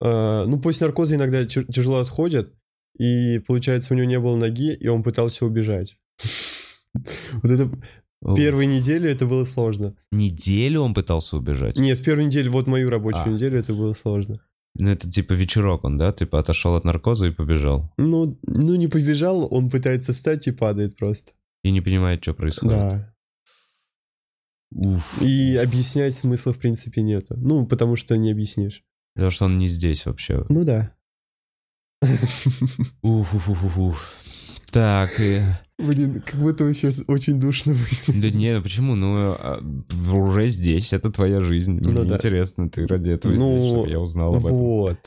э, 0.00 0.44
ну, 0.46 0.58
после 0.60 0.86
наркоза 0.86 1.16
иногда 1.16 1.44
тя- 1.44 1.64
тяжело 1.64 1.98
отходит, 1.98 2.54
и, 2.98 3.38
получается, 3.46 3.92
у 3.92 3.96
него 3.98 4.06
не 4.06 4.18
было 4.18 4.36
ноги, 4.36 4.72
и 4.72 4.88
он 4.88 5.02
пытался 5.02 5.44
убежать. 5.44 5.98
Вот 7.42 7.50
это 7.52 7.70
О, 8.24 8.34
первые 8.34 8.66
недели 8.66 9.10
это 9.10 9.26
было 9.26 9.44
сложно. 9.44 9.94
Неделю 10.10 10.80
он 10.80 10.92
пытался 10.94 11.36
убежать? 11.36 11.78
Не, 11.78 11.94
с 11.94 12.00
первой 12.00 12.24
недели, 12.24 12.48
вот 12.48 12.66
мою 12.66 12.90
рабочую 12.90 13.26
А. 13.26 13.28
неделю 13.28 13.58
это 13.58 13.72
было 13.74 13.92
сложно. 13.92 14.40
Ну, 14.74 14.88
это 14.88 15.10
типа 15.10 15.32
вечерок 15.32 15.84
он, 15.84 15.98
да? 15.98 16.12
Типа 16.12 16.38
отошел 16.38 16.74
от 16.74 16.84
наркоза 16.84 17.26
и 17.26 17.32
побежал. 17.32 17.92
Ну, 17.98 18.38
ну 18.42 18.74
не 18.76 18.88
побежал, 18.88 19.52
он 19.52 19.68
пытается 19.68 20.12
встать 20.12 20.46
и 20.46 20.52
падает 20.52 20.96
просто. 20.96 21.32
И 21.62 21.70
не 21.70 21.80
понимает, 21.80 22.22
что 22.22 22.34
происходит. 22.34 22.78
Да. 22.78 23.14
Уф. 24.72 25.20
И 25.20 25.56
объяснять 25.56 26.16
смысла 26.16 26.52
в 26.52 26.58
принципе 26.58 27.02
нету. 27.02 27.34
Ну, 27.36 27.66
потому 27.66 27.96
что 27.96 28.16
не 28.16 28.30
объяснишь. 28.30 28.84
Потому 29.14 29.30
что 29.30 29.44
он 29.46 29.58
не 29.58 29.66
здесь 29.66 30.06
вообще. 30.06 30.46
Ну 30.48 30.64
да. 30.64 30.94
Уф, 33.02 33.34
уф, 33.34 33.48
уф, 33.48 33.64
уф, 33.64 33.78
уф. 33.78 34.14
Так, 34.72 35.20
и... 35.20 35.40
Блин, 35.78 36.22
как 36.22 36.38
будто 36.40 36.72
сейчас 36.74 37.00
очень 37.06 37.40
душно 37.40 37.72
будет. 37.72 38.20
Да 38.20 38.30
не, 38.30 38.54
ну 38.56 38.62
почему? 38.62 38.94
Ну, 38.94 39.16
а, 39.16 39.62
уже 40.12 40.48
здесь, 40.48 40.92
это 40.92 41.10
твоя 41.10 41.40
жизнь. 41.40 41.72
Мне 41.72 41.92
Ну 41.92 42.04
да. 42.04 42.16
интересно, 42.16 42.68
ты 42.68 42.86
ради 42.86 43.10
этого 43.10 43.32
Ну, 43.32 43.58
здесь, 43.58 43.70
чтобы 43.70 43.88
я 43.88 44.00
узнал 44.00 44.34
об 44.34 44.46
этом. 44.46 44.58
Вот. 44.58 44.98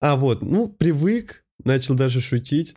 А, 0.00 0.16
вот, 0.16 0.42
ну, 0.42 0.68
привык, 0.68 1.44
начал 1.64 1.94
даже 1.94 2.20
шутить. 2.20 2.74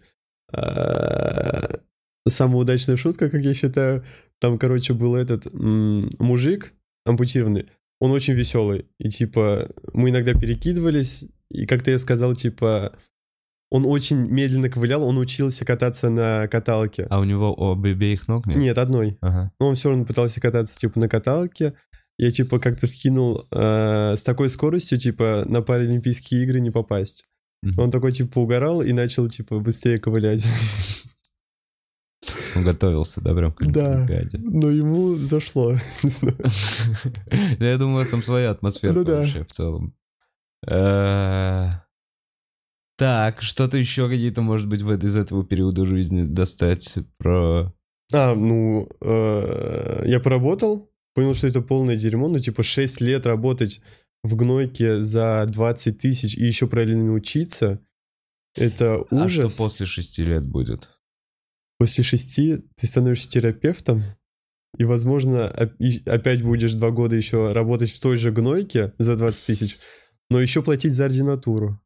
А, 0.54 1.80
Самая 2.28 2.58
удачная 2.58 2.98
шутка, 2.98 3.30
как 3.30 3.42
я 3.42 3.54
считаю, 3.54 4.04
там, 4.40 4.60
короче, 4.60 4.94
был 4.94 5.16
этот 5.16 5.48
мужик 5.54 6.74
ампутированный, 7.06 7.68
он 8.00 8.12
очень 8.12 8.34
веселый. 8.34 8.86
И, 9.00 9.10
типа, 9.10 9.70
мы 9.94 10.10
иногда 10.10 10.34
перекидывались, 10.34 11.26
и 11.50 11.66
как-то 11.66 11.92
я 11.92 12.00
сказал, 12.00 12.36
типа, 12.36 12.98
он 13.70 13.86
очень 13.86 14.18
медленно 14.18 14.70
ковылял, 14.70 15.04
он 15.04 15.18
учился 15.18 15.66
кататься 15.66 16.10
на 16.10 16.48
каталке. 16.48 17.06
А 17.10 17.20
у 17.20 17.24
него 17.24 17.54
об 17.54 17.84
обеих 17.86 18.28
ног 18.28 18.46
нет? 18.46 18.58
Нет, 18.58 18.78
одной. 18.78 19.18
Ага. 19.22 19.52
Но 19.60 19.68
он 19.68 19.76
все 19.76 19.90
равно 19.90 20.06
пытался 20.06 20.40
кататься, 20.40 20.78
типа, 20.78 21.00
на 21.00 21.10
каталке. 21.10 21.74
Я, 22.18 22.32
типа, 22.32 22.60
как-то 22.60 22.88
вкинул 22.88 23.46
э, 23.52 24.16
с 24.18 24.24
такой 24.24 24.50
скоростью, 24.50 24.98
типа, 24.98 25.44
на 25.46 25.62
Паралимпийские 25.62 26.44
игры 26.44 26.60
не 26.60 26.72
попасть. 26.72 27.26
Мгм. 27.62 27.80
Он 27.80 27.92
такой, 27.92 28.12
типа, 28.12 28.40
угорал 28.40 28.82
и 28.82 28.92
начал, 28.94 29.28
типа, 29.30 29.60
быстрее 29.60 29.98
ковылять. 30.00 30.44
Он 32.56 32.64
готовился, 32.64 33.22
да, 33.22 33.36
прям 33.36 33.52
к 33.52 33.64
Да. 33.68 33.98
Олимпиаде. 33.98 34.38
Но 34.40 34.70
ему 34.72 35.14
зашло. 35.16 35.74
Не 36.04 36.10
знаю. 36.10 36.38
Да 37.60 37.70
я 37.70 37.78
думаю, 37.78 37.96
у 37.96 38.00
вас 38.00 38.08
там 38.10 38.24
своя 38.24 38.50
атмосфера 38.52 38.94
Ну 38.94 39.04
да. 39.04 39.18
вообще 39.18 39.44
в 39.44 39.52
целом. 39.52 39.94
Так, 42.98 43.42
что-то 43.42 43.78
еще 43.78 44.10
какие-то, 44.10 44.42
может 44.42 44.68
быть, 44.68 44.82
в 44.82 44.92
из 44.92 45.16
этого 45.16 45.46
периода 45.46 45.86
жизни 45.86 46.24
достать 46.24 46.96
про... 47.18 47.74
А, 48.12 48.34
ну, 48.34 48.90
э, 49.02 50.04
я 50.06 50.20
поработал, 50.20 50.92
понял, 51.14 51.36
что 51.36 51.48
это 51.48 51.62
полное 51.62 51.96
дерьмо. 51.96 52.28
Ну, 52.28 52.40
типа, 52.40 52.64
6 52.64 53.02
лет 53.02 53.28
работать 53.28 53.82
в 54.24 54.36
гнойке 54.36 55.02
за 55.02 55.46
20 55.48 55.98
тысяч 55.98 56.36
и 56.36 56.46
еще 56.46 56.68
параллельно 56.68 57.14
учиться. 57.14 57.80
Это 58.56 59.06
А 59.12 59.30
что 59.30 59.46
ужас. 59.46 59.56
после 59.56 59.86
шести 59.86 60.24
лет 60.24 60.46
будет? 60.46 60.90
После 61.78 62.04
шести 62.04 62.64
ты 62.76 62.88
становишься 62.88 63.30
терапевтом 63.30 64.04
и, 64.78 64.84
возможно, 64.84 65.48
опять 65.48 66.42
будешь 66.42 66.74
два 66.74 66.92
года 66.92 67.16
еще 67.16 67.54
работать 67.54 67.92
в 67.92 68.00
той 68.00 68.18
же 68.18 68.32
гнойке 68.32 68.94
за 68.98 69.16
20 69.16 69.46
тысяч, 69.46 69.78
но 70.30 70.42
еще 70.42 70.64
платить 70.64 70.94
за 70.94 71.06
ординатуру, 71.06 71.80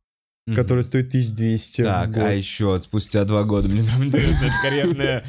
Мгм. 0.48 0.56
которая 0.56 0.84
стоит 0.84 1.10
1200 1.10 1.82
в 1.82 1.86
Так, 1.86 2.10
год. 2.10 2.24
а 2.24 2.34
еще 2.34 2.78
спустя 2.80 3.24
два 3.26 3.44
года, 3.44 3.68
мне 3.70 3.84
прям 3.84 4.04
интересно, 4.06 4.46
это 4.46 4.54
карьерное 4.64 5.24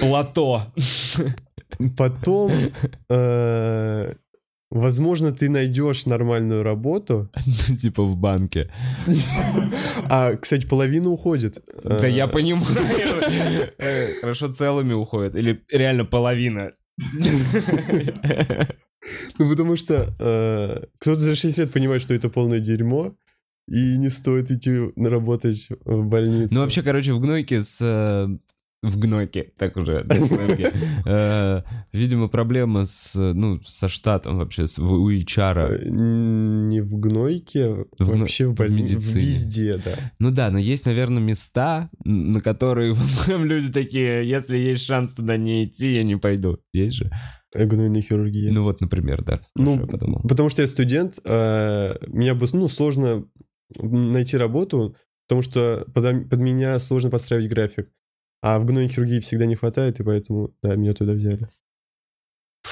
плато. 0.00 0.62
Потом, 1.96 2.50
э, 3.08 4.14
возможно, 4.70 5.32
ты 5.32 5.48
найдешь 5.48 6.06
нормальную 6.06 6.62
работу. 6.64 7.30
Ну, 7.68 7.76
типа 7.76 8.02
в 8.02 8.16
банке. 8.16 8.70
А, 10.10 10.34
кстати, 10.36 10.66
половина 10.66 11.08
уходит. 11.08 11.58
Да 11.84 12.06
Э, 12.06 12.10
я 12.10 12.26
понимаю. 12.26 12.66
Э, 13.78 14.08
Хорошо 14.20 14.48
целыми 14.52 14.92
уходят. 14.92 15.36
Или 15.36 15.62
реально 15.70 16.04
половина. 16.04 16.72
Ну, 19.38 19.48
потому 19.50 19.76
что 19.76 20.14
э, 20.18 20.84
кто-то 20.98 21.18
за 21.20 21.34
6 21.34 21.58
лет 21.58 21.72
понимает, 21.72 22.02
что 22.02 22.14
это 22.14 22.28
полное 22.28 22.60
дерьмо, 22.60 23.14
и 23.68 23.96
не 23.96 24.08
стоит 24.10 24.50
идти 24.50 24.72
работать 24.96 25.68
в 25.84 26.04
больницу. 26.04 26.54
Ну, 26.54 26.60
вообще, 26.60 26.82
короче, 26.82 27.12
в 27.12 27.20
гнойке 27.20 27.62
с... 27.62 27.78
э, 27.80 28.26
В 28.82 28.98
гнойке, 28.98 29.52
так 29.56 29.76
уже, 29.76 30.02
да, 30.04 30.16
в 30.16 30.28
гнойке. 30.28 30.72
Э, 31.06 31.62
Видимо, 31.92 32.28
проблема 32.28 32.84
с, 32.86 33.14
ну, 33.34 33.60
со 33.64 33.86
штатом 33.88 34.38
вообще, 34.38 34.66
с- 34.66 34.78
у 34.78 35.08
HR. 35.10 35.78
Э, 35.84 35.88
Не 35.88 36.80
в 36.80 36.96
гнойке, 36.98 37.86
В 37.98 38.18
вообще 38.18 38.46
в 38.46 38.54
больнице. 38.54 38.94
Везде, 39.20 39.74
да. 39.84 39.96
Ну 40.18 40.30
да, 40.32 40.50
но 40.50 40.58
есть, 40.58 40.84
наверное, 40.86 41.22
места, 41.22 41.88
на 42.04 42.40
которые 42.40 42.96
люди 43.28 43.70
такие, 43.72 44.28
если 44.28 44.58
есть 44.58 44.84
шанс 44.84 45.12
туда 45.12 45.36
не 45.36 45.64
идти, 45.64 45.94
я 45.94 46.02
не 46.02 46.16
пойду. 46.16 46.58
Есть 46.72 46.96
же? 46.96 47.10
Гнойная 47.54 48.00
хирургия. 48.02 48.50
Ну 48.50 48.62
вот, 48.64 48.80
например, 48.80 49.22
да. 49.22 49.40
Ну, 49.54 49.74
Хорошо, 49.74 49.80
я 49.82 49.86
подумал. 49.92 50.22
потому 50.22 50.48
что 50.48 50.62
я 50.62 50.68
студент, 50.68 51.18
э, 51.24 51.94
меня 52.08 52.34
бы, 52.34 52.46
ну, 52.52 52.66
сложно 52.68 53.26
найти 53.80 54.36
работу, 54.36 54.96
потому 55.28 55.42
что 55.42 55.86
под, 55.94 56.28
под 56.28 56.38
меня 56.40 56.78
сложно 56.78 57.10
подстраивать 57.10 57.48
график. 57.50 57.90
А 58.42 58.58
в 58.58 58.64
гнойной 58.64 58.88
хирургии 58.88 59.20
всегда 59.20 59.46
не 59.46 59.54
хватает, 59.54 60.00
и 60.00 60.02
поэтому, 60.02 60.52
да, 60.62 60.74
меня 60.74 60.94
туда 60.94 61.12
взяли. 61.12 61.48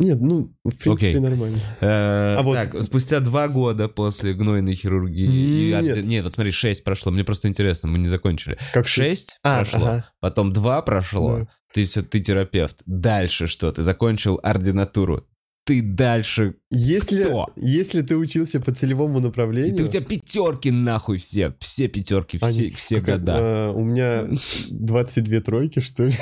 Нет, 0.00 0.20
ну, 0.20 0.52
в 0.64 0.76
принципе, 0.76 1.10
Окей. 1.10 1.20
нормально. 1.20 1.58
Э, 1.80 2.34
а 2.36 2.42
вот- 2.42 2.54
Так, 2.54 2.82
спустя 2.82 3.20
два 3.20 3.46
года 3.46 3.88
после 3.88 4.32
гнойной 4.34 4.74
хирургии... 4.74 5.70
Нет. 5.70 5.98
орди- 5.98 6.02
Нет, 6.02 6.24
вот 6.24 6.32
смотри, 6.34 6.50
шесть 6.50 6.82
прошло. 6.82 7.12
Мне 7.12 7.22
просто 7.22 7.46
интересно, 7.48 7.88
мы 7.88 7.98
не 7.98 8.06
закончили. 8.08 8.58
Как 8.72 8.88
Шесть 8.88 9.38
А, 9.44 9.62
прошло, 9.62 9.86
ага. 9.86 10.10
потом 10.20 10.52
два 10.52 10.82
прошло. 10.82 11.40
Да. 11.40 11.48
Ты 11.72 11.84
все, 11.84 12.02
ты 12.02 12.18
терапевт. 12.20 12.82
Дальше 12.84 13.46
что? 13.46 13.70
Ты 13.70 13.82
закончил 13.82 14.40
ординатуру. 14.42 15.26
Ты 15.64 15.80
дальше... 15.80 16.56
Если, 16.70 17.22
Кто? 17.22 17.46
если 17.56 18.02
ты 18.02 18.16
учился 18.16 18.58
по 18.60 18.74
целевому 18.74 19.20
направлению... 19.20 19.76
ты, 19.76 19.84
у 19.84 19.88
тебя 19.88 20.02
пятерки 20.02 20.70
нахуй 20.72 21.18
все. 21.18 21.54
Все 21.60 21.86
пятерки, 21.86 22.38
все, 22.38 22.62
не, 22.64 22.70
все 22.70 23.00
как- 23.00 23.20
года. 23.20 23.32
э, 23.38 23.68
у 23.70 23.84
меня 23.84 24.26
22 24.70 25.40
тройки, 25.40 25.78
что 25.80 26.04
ли. 26.06 26.14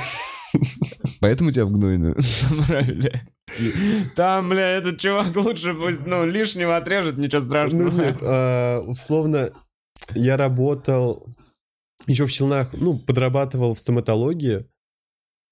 Поэтому 1.20 1.52
тебя 1.52 1.64
в 1.64 1.72
гнойную 1.72 2.16
направили. 2.50 3.22
Там, 4.16 4.48
бля, 4.48 4.68
этот 4.76 5.00
чувак 5.00 5.34
лучше 5.36 5.74
пусть, 5.74 6.04
ну, 6.06 6.26
лишнего 6.26 6.76
отрежет, 6.76 7.16
ничего 7.16 7.40
Ну 7.40 7.46
страшного. 7.46 7.90
нет, 8.00 8.16
э, 8.20 8.78
условно, 8.80 9.50
я 10.14 10.36
работал 10.36 11.26
еще 12.06 12.26
в 12.26 12.32
Челнах, 12.32 12.72
ну, 12.74 12.98
подрабатывал 12.98 13.74
в 13.74 13.78
стоматологии, 13.80 14.66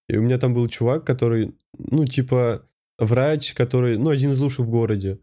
и 0.09 0.16
у 0.16 0.23
меня 0.23 0.38
там 0.38 0.52
был 0.54 0.68
чувак, 0.68 1.04
который, 1.07 1.54
ну, 1.78 2.04
типа, 2.04 2.68
врач, 2.99 3.55
который, 3.55 3.99
ну, 3.99 4.11
один 4.11 4.33
из 4.33 4.38
лучших 4.38 4.67
в 4.67 4.71
городе, 4.71 5.21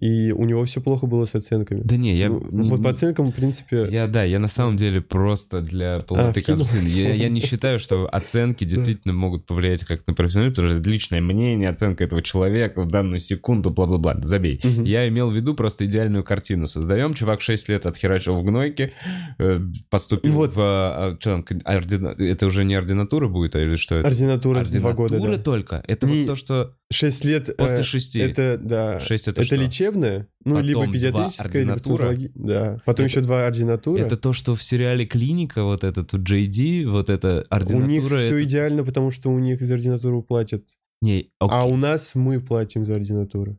и 0.00 0.32
у 0.32 0.44
него 0.44 0.64
все 0.64 0.80
плохо 0.80 1.06
было 1.06 1.26
с 1.26 1.34
оценками. 1.34 1.82
Да 1.84 1.96
не, 1.96 2.16
я... 2.16 2.28
Ну, 2.30 2.64
вот 2.70 2.82
по 2.82 2.90
оценкам, 2.90 3.30
в 3.32 3.34
принципе, 3.34 3.86
Я, 3.90 4.06
да, 4.06 4.24
я 4.24 4.38
на 4.38 4.48
самом 4.48 4.76
деле 4.78 5.00
просто 5.02 5.60
для 5.60 6.00
полноты 6.00 6.40
А, 6.40 6.42
картины. 6.56 6.88
Я, 6.88 7.12
я 7.14 7.28
не 7.28 7.40
считаю, 7.40 7.78
что 7.78 8.08
оценки 8.10 8.64
действительно 8.64 9.12
могут 9.12 9.44
повлиять 9.44 9.84
как 9.84 10.06
на 10.06 10.14
профессионализм, 10.14 10.54
потому 10.54 10.68
что 10.68 10.78
это 10.80 10.88
личное 10.88 11.20
мнение, 11.20 11.68
оценка 11.68 12.04
этого 12.04 12.22
человека 12.22 12.80
в 12.82 12.88
данную 12.88 13.20
секунду, 13.20 13.70
бла-бла-бла, 13.70 14.16
забей. 14.22 14.58
Мгм. 14.64 14.84
Я 14.84 15.06
имел 15.08 15.30
в 15.30 15.34
виду 15.36 15.54
просто 15.54 15.84
идеальную 15.84 16.24
картину. 16.24 16.66
Создаем, 16.66 17.12
чувак 17.14 17.42
6 17.42 17.68
лет 17.68 17.84
отхерачил 17.84 18.36
в 18.36 18.44
гнойке, 18.44 18.92
э, 19.38 19.60
поступил 19.90 20.32
Вот. 20.32 20.54
в... 20.56 20.58
а, 20.62 21.16
что 21.20 21.42
там, 21.42 21.58
ордина- 21.64 22.14
Это 22.18 22.46
уже 22.46 22.64
не 22.64 22.74
ординатура 22.74 23.28
будет, 23.28 23.54
а 23.54 23.60
или 23.60 23.76
что 23.76 23.96
это? 23.96 24.08
ординатура 24.08 24.64
два 24.64 24.92
года, 24.94 25.16
Ординатура 25.16 25.36
да. 25.36 25.42
только? 25.42 25.84
Это 25.86 26.06
Не- 26.06 26.20
вот 26.20 26.26
то, 26.26 26.36
что 26.36 26.74
6 26.92 27.24
лет... 27.24 27.56
после 27.56 27.78
э, 27.80 27.82
шести. 27.82 28.18
Это, 28.18 28.58
да, 28.62 29.00
Шесть 29.00 29.28
это 29.28 29.42
это 29.42 29.46
что? 29.46 29.56
Лечебное, 29.90 30.28
ну, 30.44 30.54
Потом 30.56 30.66
либо 30.66 30.84
два 30.84 30.92
педиатрическое, 30.92 31.62
либо 31.62 31.76
стоматологи- 31.76 32.30
Да, 32.34 32.80
потом 32.84 33.06
Это- 33.06 33.10
еще 33.12 33.20
два 33.20 33.46
ординатура. 33.46 34.00
Это 34.00 34.16
то, 34.16 34.32
что 34.32 34.54
в 34.54 34.62
сериале 34.62 35.06
«Клиника», 35.06 35.64
вот 35.64 35.84
этот 35.84 36.12
вот 36.12 36.22
JD, 36.22 36.86
вот 36.86 37.10
это 37.10 37.46
У 37.50 37.54
ординатура... 37.54 37.86
них 37.90 38.04
все 38.06 38.16
это- 38.38 38.42
идеально, 38.44 38.84
потому 38.84 39.10
что 39.10 39.30
у 39.30 39.38
них 39.38 39.60
за 39.60 39.74
ординатуру 39.74 40.22
платят. 40.22 40.68
Не, 41.02 41.30
окей. 41.38 41.56
А 41.56 41.64
у 41.66 41.76
нас 41.76 42.14
мы 42.14 42.40
платим 42.40 42.84
за 42.84 42.94
ординатуру. 42.96 43.58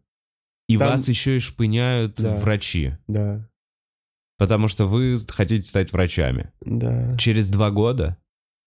И 0.67 0.77
там- 0.77 0.91
вас 0.91 1.07
еще 1.09 1.35
и 1.35 1.39
шпыняют 1.39 2.15
Да. 2.17 2.35
врачи, 2.35 2.93
Да, 3.07 3.49
потому 4.37 4.67
что 4.67 4.85
вы 4.85 5.17
хотите 5.27 5.65
стать 5.65 5.91
врачами. 5.91 6.51
да. 6.61 7.15
Через 7.17 7.49
два 7.49 7.71
года 7.71 8.17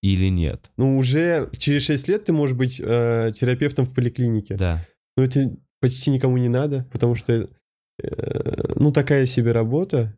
или 0.03 0.29
нет? 0.29 0.71
Ну, 0.77 0.99
уже 0.99 1.49
через 1.57 1.85
6 1.85 2.09
лет 2.09 2.25
ты 2.27 2.33
можешь 2.33 2.57
быть 2.57 2.79
э, 2.79 3.33
терапевтом 3.35 3.87
в 3.87 3.95
поликлинике. 3.95 4.57
Да. 4.57 4.87
Но 5.17 5.23
это 5.25 5.57
почти 5.85 6.11
никому 6.11 6.39
не 6.39 6.49
надо, 6.49 6.87
потому 6.91 7.15
что, 7.15 7.33
э, 8.03 8.73
ну, 8.77 8.91
такая 8.91 9.27
себе 9.27 9.53
работа. 9.53 10.17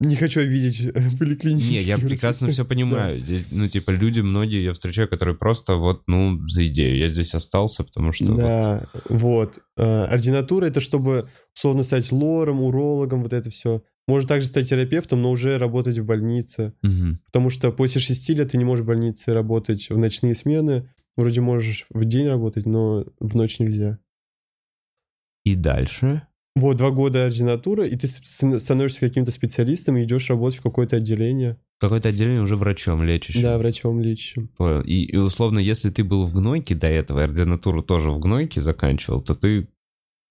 Не 0.00 0.16
хочу 0.16 0.40
обидеть 0.40 0.80
э, 0.84 0.92
поликлиники. 1.18 1.70
Не, 1.70 1.78
я 1.78 1.96
прекрасно 2.08 2.48
все 2.48 2.64
понимаю. 2.64 3.20
Здесь, 3.20 3.46
ну, 3.50 3.68
типа, 3.68 3.90
люди, 3.92 4.20
многие 4.20 4.62
я 4.62 4.72
встречаю, 4.72 5.08
которые 5.08 5.34
просто 5.36 5.76
вот, 5.76 6.02
ну, 6.06 6.46
за 6.46 6.66
идею. 6.66 6.98
Я 6.98 7.08
здесь 7.08 7.34
остался, 7.34 7.84
потому 7.84 8.12
что... 8.12 8.26
вот- 8.26 8.36
Да, 8.36 8.86
вот. 9.08 9.60
Э, 9.78 10.04
Ординатура 10.04 10.66
это 10.66 10.80
чтобы, 10.80 11.28
условно, 11.56 11.82
стать 11.84 12.12
лором, 12.12 12.60
урологом, 12.62 13.22
вот 13.22 13.32
это 13.32 13.48
все. 13.50 13.82
Можно 14.06 14.28
также 14.28 14.46
стать 14.46 14.68
терапевтом, 14.68 15.22
но 15.22 15.30
уже 15.30 15.56
работать 15.58 15.98
в 15.98 16.04
больнице. 16.04 16.74
Мгм. 16.82 17.20
Потому 17.26 17.50
что 17.50 17.72
после 17.72 18.00
шести 18.00 18.34
лет 18.34 18.50
ты 18.50 18.58
не 18.58 18.64
можешь 18.64 18.84
в 18.84 18.88
больнице 18.88 19.32
работать 19.32 19.88
в 19.88 19.96
ночные 19.96 20.34
смены. 20.34 20.90
Вроде 21.16 21.40
можешь 21.40 21.86
в 21.90 22.04
день 22.04 22.26
работать, 22.26 22.66
но 22.66 23.04
в 23.20 23.36
ночь 23.36 23.60
нельзя. 23.60 23.98
И 25.44 25.54
дальше? 25.54 26.22
Вот, 26.54 26.76
два 26.76 26.90
года 26.90 27.24
ординатура, 27.24 27.86
и 27.86 27.96
ты 27.96 28.08
становишься 28.08 29.00
каким-то 29.00 29.30
специалистом 29.30 29.96
и 29.96 30.04
идешь 30.04 30.28
работать 30.28 30.58
в 30.60 30.62
какое-то 30.62 30.96
отделение. 30.96 31.56
Какое-то 31.80 32.10
отделение 32.10 32.42
уже 32.42 32.56
врачом 32.56 33.02
лечащим. 33.02 33.42
Да, 33.42 33.58
врачом 33.58 34.00
лечащим. 34.00 34.48
Понял. 34.48 34.82
И, 34.82 35.02
и 35.02 35.16
условно, 35.16 35.58
если 35.58 35.90
ты 35.90 36.04
был 36.04 36.26
в 36.26 36.32
гнойке 36.34 36.74
до 36.74 36.86
этого, 36.88 37.20
и 37.20 37.24
ординатуру 37.24 37.82
тоже 37.82 38.10
в 38.10 38.18
гнойке 38.20 38.60
заканчивал, 38.60 39.20
то 39.22 39.34
ты 39.34 39.68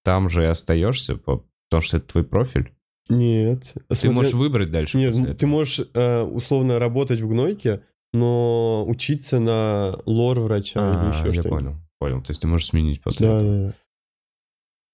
там 0.04 0.30
же 0.30 0.42
и 0.44 0.46
остаешься, 0.46 1.16
по- 1.16 1.44
потому 1.68 1.82
что 1.82 1.96
это 1.98 2.06
твой 2.06 2.24
профиль. 2.24 2.72
Нет. 3.08 3.72
Ты 3.88 3.94
Смотря- 3.96 4.12
можешь 4.16 4.32
выбрать 4.34 4.70
дальше. 4.70 4.96
Нет, 4.96 5.12
после 5.14 5.34
ты 5.34 5.46
можешь 5.46 5.80
э, 5.92 6.22
условно 6.22 6.78
работать 6.78 7.20
в 7.20 7.28
гнойке, 7.28 7.82
но 8.12 8.84
учиться 8.86 9.40
на 9.40 9.98
лор 10.06 10.38
врача 10.40 10.78
или 10.80 11.06
А, 11.06 11.08
еще 11.08 11.26
я 11.28 11.32
что-нибудь. 11.42 11.50
понял, 11.50 11.76
понял. 11.98 12.22
То 12.22 12.30
есть 12.30 12.40
ты 12.40 12.46
можешь 12.46 12.68
сменить 12.68 13.02
после 13.02 13.26
Да, 13.26 13.36
этого. 13.38 13.56
да, 13.56 13.66
да. 13.66 13.74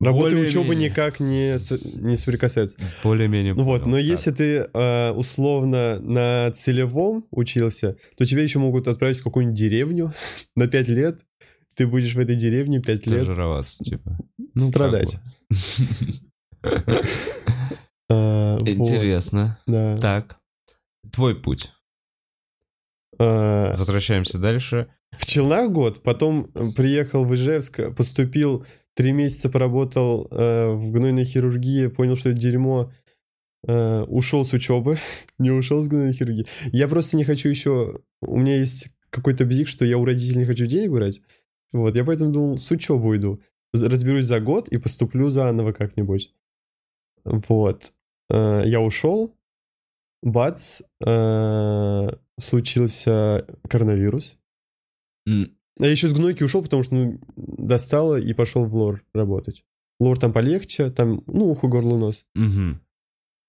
Работа 0.00 0.36
и 0.36 0.46
учеба 0.46 0.74
никак 0.76 1.18
не, 1.18 1.58
не 2.00 2.16
соприкасаются. 2.16 2.78
Более-менее 3.02 3.54
Ну 3.54 3.64
вот, 3.64 3.80
понял, 3.80 3.96
но 3.96 3.96
да. 3.96 4.02
если 4.02 4.30
ты 4.30 4.68
э, 4.72 5.10
условно 5.10 5.98
на 5.98 6.52
целевом 6.52 7.26
учился, 7.32 7.96
то 8.16 8.24
тебя 8.24 8.42
еще 8.42 8.60
могут 8.60 8.86
отправить 8.86 9.18
в 9.18 9.24
какую-нибудь 9.24 9.58
деревню 9.58 10.14
на 10.56 10.68
5 10.68 10.88
лет. 10.88 11.20
Ты 11.74 11.86
будешь 11.86 12.14
в 12.14 12.18
этой 12.18 12.36
деревне 12.36 12.80
5 12.80 13.06
лет 13.06 13.22
Стажироваться, 13.22 13.82
типа. 13.82 14.18
Ну, 14.54 14.68
страдать. 14.68 15.16
А, 18.10 18.56
Интересно. 18.60 19.58
Так. 19.66 20.38
Твой 21.12 21.34
путь. 21.34 21.70
А, 23.18 23.76
Возвращаемся 23.76 24.38
дальше. 24.38 24.88
В 25.12 25.26
Челнах 25.26 25.70
год, 25.70 26.02
потом 26.02 26.44
приехал 26.74 27.24
в 27.24 27.34
Ижевск, 27.34 27.94
поступил, 27.94 28.66
три 28.98 29.12
месяца 29.12 29.48
поработал 29.48 30.26
э, 30.32 30.72
в 30.72 30.90
гнойной 30.90 31.24
хирургии, 31.24 31.86
понял, 31.86 32.16
что 32.16 32.30
это 32.30 32.40
дерьмо, 32.40 32.90
э, 33.64 34.02
ушел 34.08 34.44
с 34.44 34.52
учебы, 34.52 34.98
не 35.38 35.52
ушел 35.52 35.84
с 35.84 35.86
гнойной 35.86 36.12
хирургии. 36.14 36.46
Я 36.72 36.88
просто 36.88 37.16
не 37.16 37.22
хочу 37.22 37.48
еще... 37.48 38.00
У 38.20 38.40
меня 38.40 38.56
есть 38.56 38.88
какой-то 39.10 39.44
бзик, 39.44 39.68
что 39.68 39.84
я 39.84 39.98
у 39.98 40.04
родителей 40.04 40.38
не 40.38 40.46
хочу 40.46 40.66
денег 40.66 40.90
брать. 40.90 41.20
Вот, 41.72 41.94
я 41.94 42.04
поэтому 42.04 42.32
думал, 42.32 42.58
с 42.58 42.68
учебы 42.72 43.06
уйду. 43.08 43.40
Разберусь 43.72 44.24
за 44.24 44.40
год 44.40 44.68
и 44.68 44.78
поступлю 44.78 45.30
заново 45.30 45.70
как-нибудь. 45.70 46.34
Вот. 47.24 47.92
Э, 48.30 48.64
Я 48.66 48.80
ушел, 48.80 49.32
бац, 50.24 50.80
э, 51.06 52.08
случился 52.40 53.46
коронавирус. 53.68 54.36
М, 55.28 55.56
А 55.80 55.84
я 55.84 55.90
еще 55.90 56.08
с 56.08 56.12
гнойки 56.12 56.42
ушел, 56.42 56.62
потому 56.62 56.82
что 56.82 56.94
ну, 56.94 57.20
достало 57.36 58.16
и 58.20 58.32
пошел 58.34 58.64
в 58.64 58.74
лор 58.74 59.02
работать. 59.14 59.64
Лор 60.00 60.18
там 60.18 60.32
полегче, 60.32 60.90
там, 60.90 61.22
ну, 61.26 61.50
ухо, 61.50 61.68
горло, 61.68 61.96
нос. 61.96 62.24
Мгм. 62.34 62.80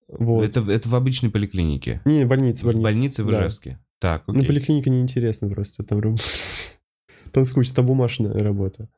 Вот. 0.07 0.43
Это, 0.43 0.61
это 0.71 0.89
в 0.89 0.95
обычной 0.95 1.29
поликлинике. 1.29 2.01
Не, 2.05 2.25
больница, 2.25 2.63
В 2.63 2.65
больница. 2.67 2.83
больнице 2.83 3.23
в 3.23 3.31
да. 3.31 3.39
Ижевске. 3.41 3.79
Так, 3.99 4.23
Ну, 4.27 4.35
окей. 4.39 4.47
поликлиника 4.47 4.89
неинтересно 4.89 5.49
просто 5.49 5.83
там 5.83 5.99
работать. 5.99 6.25
Там 7.31 7.45
скучно, 7.45 7.75
там 7.75 7.85
бумажная 7.85 8.33
работа. 8.33 8.89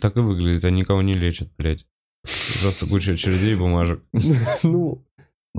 Так 0.00 0.16
и 0.16 0.20
выглядит, 0.20 0.64
они 0.64 0.80
никого 0.80 1.02
не 1.02 1.14
лечат, 1.14 1.48
блядь. 1.56 1.86
Просто 2.62 2.86
куча 2.86 3.12
очередей 3.12 3.52
и 3.52 3.56
бумажек. 3.56 4.02
Ну, 4.62 5.04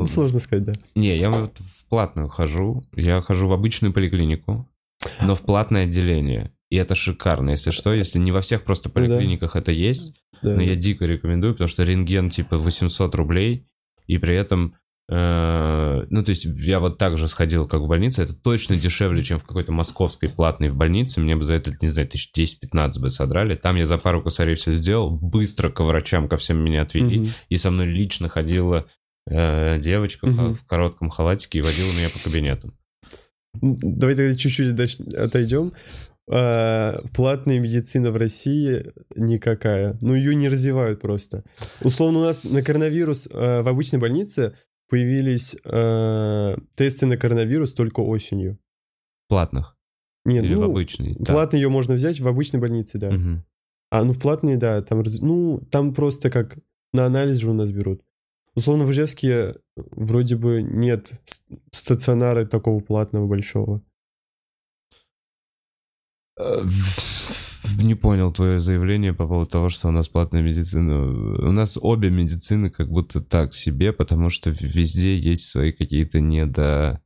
сложно 0.06 0.40
сказать, 0.40 0.64
да. 0.64 0.74
Не, 0.96 1.18
я 1.18 1.30
вот 1.30 1.58
в 1.60 1.86
платную 1.88 2.28
хожу. 2.30 2.84
Я 2.96 3.22
хожу 3.22 3.48
в 3.48 3.54
обычную 3.54 3.94
поликлинику, 3.94 4.68
но 5.22 5.36
в 5.36 5.42
платное 5.42 5.86
отделение. 5.86 6.52
И 6.70 6.76
это 6.78 6.96
шикарно. 6.96 7.50
Если 7.52 7.72
что, 7.72 7.94
если 7.94 8.18
не 8.20 8.32
во 8.32 8.42
всех 8.42 8.64
просто 8.64 8.90
Ну 8.90 8.94
да. 8.94 9.02
поликлиниках 9.16 9.56
это 9.56 9.72
есть, 9.72 10.16
да. 10.42 10.54
но 10.56 10.62
я 10.62 10.76
дико 10.76 11.06
рекомендую, 11.06 11.54
потому 11.54 11.68
что 11.68 11.84
рентген 11.84 12.30
типа 12.30 12.58
800 12.58 13.14
рублей, 13.16 13.68
и 14.08 14.18
при 14.18 14.36
этом, 14.36 14.76
э, 15.10 16.06
ну 16.10 16.24
то 16.24 16.30
есть 16.30 16.46
я 16.46 16.80
вот 16.80 16.98
так 16.98 17.18
же 17.18 17.28
сходил, 17.28 17.68
как 17.68 17.82
в 17.82 17.88
больнице, 17.88 18.24
это 18.24 18.34
точно 18.34 18.78
дешевле, 18.78 19.22
чем 19.22 19.40
в 19.40 19.44
какой-то 19.44 19.72
московской 19.72 20.30
платной 20.30 20.70
в 20.70 20.76
больнице, 20.76 21.20
мне 21.20 21.36
бы 21.36 21.44
за 21.44 21.56
это, 21.56 21.76
не 21.82 21.90
знаю, 21.90 22.08
тысяч 22.08 22.32
10-15 22.38 23.00
бы 23.00 23.10
содрали, 23.10 23.56
там 23.56 23.76
я 23.76 23.86
за 23.86 23.98
пару 23.98 24.22
косарей 24.24 24.56
все 24.56 24.76
сделал, 24.76 25.10
быстро 25.12 25.70
к 25.70 25.80
врачам 25.84 26.28
ко 26.30 26.38
всем 26.38 26.58
меня 26.64 26.84
отвели, 26.84 27.20
Мгм. 27.20 27.30
и 27.50 27.58
со 27.58 27.70
мной 27.72 27.88
лично 27.88 28.30
ходила 28.30 28.86
э, 29.30 29.78
девочка 29.80 30.26
Мгм. 30.28 30.56
в 30.56 30.66
коротком 30.66 31.10
халатике 31.10 31.60
и 31.60 31.62
водила 31.62 31.92
меня 31.92 32.10
по 32.10 32.18
кабинетам. 32.20 32.74
М, 33.62 33.76
Давай 33.82 34.16
тогда 34.16 34.36
чуть-чуть 34.36 34.76
отойдем. 35.16 35.74
А, 36.30 37.02
Платная 37.14 37.60
медицина 37.60 38.12
в 38.12 38.18
России 38.18 38.94
никакая. 39.16 39.98
Ну, 40.02 40.14
ее 40.14 40.36
не 40.36 40.48
развивают 40.48 41.02
просто. 41.02 41.44
Условно, 41.82 42.20
у 42.20 42.24
нас 42.24 42.44
на 42.44 42.62
коронавирус 42.62 43.28
а, 43.32 43.64
в 43.64 43.68
обычной 43.68 44.00
больнице 44.00 44.56
появились 44.90 45.56
а, 45.66 46.58
тесты 46.76 47.06
на 47.06 47.18
коронавирус 47.18 47.74
только 47.74 48.00
осенью. 48.02 48.58
Платных 49.28 49.78
Нет, 50.26 50.44
или 50.44 50.56
в 50.56 50.60
ну, 50.60 50.66
обычной? 50.66 51.16
Да. 51.20 51.34
платно 51.34 51.56
ее 51.58 51.70
можно 51.70 51.96
взять 51.96 52.20
в 52.20 52.28
обычной 52.28 52.60
больнице, 52.60 52.98
да. 52.98 53.12
Мгм. 53.12 53.46
А, 53.90 54.04
ну 54.04 54.14
в 54.14 54.20
платные, 54.20 54.58
да, 54.58 54.82
там, 54.82 55.04
ну, 55.20 55.62
там 55.70 55.94
просто 55.94 56.30
как 56.30 56.58
на 56.94 57.06
анализ 57.06 57.40
же 57.40 57.50
у 57.50 57.54
нас 57.54 57.72
берут. 57.72 58.02
Условно, 58.56 58.86
в 58.86 58.92
Ижевске 58.92 59.56
вроде 59.92 60.36
бы 60.36 60.62
нет 60.62 61.12
стационара 61.72 62.46
такого 62.46 62.80
платного 62.82 63.28
большого. 63.28 63.82
Э, 66.40 66.64
Не 67.78 67.96
понял 67.96 68.32
твое 68.32 68.60
заявление 68.60 69.14
по 69.14 69.28
поводу 69.28 69.50
того, 69.50 69.70
что 69.70 69.88
у 69.88 69.92
нас 69.92 70.08
платная 70.08 70.42
медицина. 70.42 71.48
У 71.48 71.52
нас 71.52 71.78
обе 71.82 72.10
медицины 72.10 72.70
как 72.70 72.90
будто 72.90 73.22
так 73.22 73.54
себе, 73.54 73.94
потому 73.94 74.30
что 74.30 74.50
везде 74.50 75.16
есть 75.16 75.48
свои 75.48 75.72
какие-то 75.72 76.20
недо... 76.20 77.02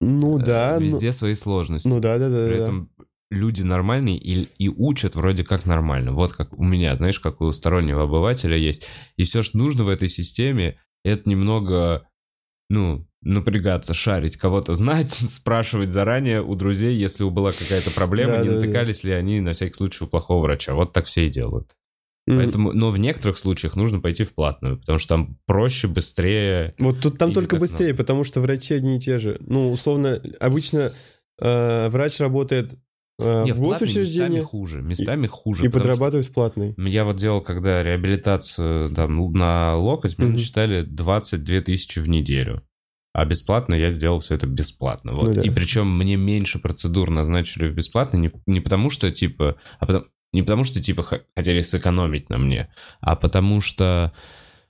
Ну 0.00 0.38
э, 0.38 0.44
да, 0.44 0.76
ну, 0.78 0.86
Везде 0.86 1.12
свои 1.12 1.34
сложности. 1.34 1.88
ну 1.88 2.00
да, 2.00 2.18
да, 2.18 2.28
да. 2.28 2.48
При 2.48 2.56
да. 2.58 2.62
этом 2.62 2.90
люди 3.30 3.62
нормальные 3.62 4.18
и, 4.18 4.48
и 4.58 4.68
учат 4.68 5.16
вроде 5.16 5.44
как 5.44 5.66
нормально. 5.66 6.12
Вот 6.12 6.32
как 6.32 6.52
у 6.58 6.62
меня, 6.62 6.94
знаешь, 6.96 7.18
как 7.18 7.40
у 7.40 7.50
стороннего 7.52 8.04
обывателя 8.04 8.56
есть. 8.56 8.86
И 9.16 9.24
все, 9.24 9.42
что 9.42 9.58
нужно 9.58 9.84
в 9.84 9.88
этой 9.88 10.08
системе, 10.08 10.78
это 11.04 11.28
немного, 11.28 12.08
ну, 12.68 13.06
напрягаться, 13.22 13.94
шарить, 13.94 14.36
кого-то 14.36 14.74
знать, 14.74 15.10
спрашивать 15.12 15.88
заранее 15.88 16.42
у 16.42 16.54
друзей, 16.54 16.94
если 16.94 17.24
была 17.24 17.52
какая-то 17.52 17.90
проблема, 17.90 18.32
Да, 18.32 18.42
не 18.42 18.48
да, 18.48 18.54
да. 18.54 18.60
натыкались 18.60 19.04
ли 19.04 19.12
они 19.12 19.40
на 19.40 19.52
всякий 19.52 19.74
случай 19.74 20.04
у 20.04 20.06
плохого 20.06 20.42
врача. 20.42 20.74
Вот 20.74 20.92
так 20.92 21.06
все 21.06 21.26
и 21.26 21.28
делают. 21.28 21.74
М, 22.28 22.38
Поэтому, 22.38 22.72
но 22.72 22.90
в 22.90 22.98
некоторых 22.98 23.38
случаях 23.38 23.76
нужно 23.76 24.00
пойти 24.00 24.24
в 24.24 24.34
платную, 24.34 24.78
потому 24.78 24.98
что 24.98 25.08
там 25.10 25.38
проще, 25.46 25.86
быстрее. 25.86 26.72
Вот 26.78 27.00
тут 27.00 27.18
там 27.18 27.32
только 27.32 27.56
быстрее, 27.56 27.94
потому 27.94 28.24
что 28.24 28.40
врачи 28.40 28.74
одни 28.74 28.96
и 28.96 29.00
те 29.00 29.18
же. 29.18 29.36
Ну, 29.40 29.70
условно, 29.70 30.20
обычно 30.40 30.92
э, 31.40 31.88
врач 31.88 32.18
работает 32.18 32.74
Не, 33.18 33.52
в 33.52 33.56
платной 33.56 33.88
местами 33.88 34.40
хуже, 34.40 34.82
местами 34.82 35.26
хуже. 35.26 35.64
и 35.64 35.68
потому 35.68 35.80
что- 35.84 35.90
подрабатывает 35.92 36.26
в 36.26 36.32
платной. 36.32 36.74
Я 36.76 37.04
вот 37.04 37.16
делал, 37.16 37.40
когда 37.40 37.82
реабилитацию 37.82 38.90
там, 38.90 39.32
на 39.32 39.76
локоть, 39.76 40.18
мне 40.18 40.26
Мгм. 40.28 40.36
насчитали 40.36 40.82
22 40.82 41.60
тысячи 41.62 41.98
в 41.98 42.08
неделю. 42.08 42.62
А 43.14 43.24
бесплатно 43.24 43.74
я 43.74 43.90
сделал 43.92 44.20
все 44.20 44.34
это 44.34 44.46
бесплатно. 44.46 45.12
Вот. 45.14 45.28
Ну 45.28 45.32
да. 45.34 45.40
И 45.42 45.48
причем 45.48 45.90
мне 45.96 46.16
меньше 46.16 46.58
процедур 46.58 47.08
назначили 47.10 47.68
в 47.68 47.74
бесплатно 47.74 48.18
не, 48.18 48.30
не 48.46 48.60
потому 48.60 48.90
что, 48.90 49.10
типа... 49.10 49.56
А 49.78 49.86
потому, 49.86 50.04
не 50.34 50.42
потому 50.42 50.64
что, 50.64 50.82
типа, 50.82 51.02
хотели 51.34 51.62
сэкономить 51.62 52.28
на 52.28 52.36
мне, 52.36 52.68
а 53.00 53.16
потому 53.16 53.62
что 53.62 54.12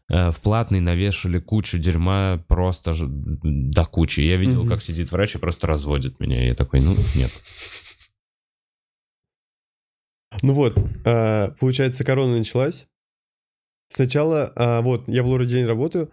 э, 0.09 0.31
в 0.31 0.39
платный 0.41 0.79
навешали 0.79 1.41
кучу 1.41 1.79
дерьма 1.79 2.41
просто 2.47 2.95
до 2.97 3.85
кучи. 3.87 4.21
Я 4.21 4.37
видел, 4.37 4.61
Мгм. 4.61 4.69
как 4.69 4.81
сидит 4.83 5.11
врач 5.11 5.35
и 5.35 5.39
просто 5.39 5.67
разводит 5.67 6.21
меня. 6.21 6.45
И 6.45 6.47
я 6.47 6.55
такой, 6.55 6.81
ну, 6.83 6.95
нет. 7.17 7.33
Ну 10.43 10.53
вот, 10.53 10.77
а, 11.05 11.51
получается, 11.59 12.05
корона 12.05 12.39
началась. 12.39 12.87
Сначала, 13.89 14.53
а, 14.57 14.83
вот, 14.83 15.09
я 15.09 15.23
в 15.23 15.27
лор 15.27 15.45
день 15.47 15.65
работаю, 15.65 16.11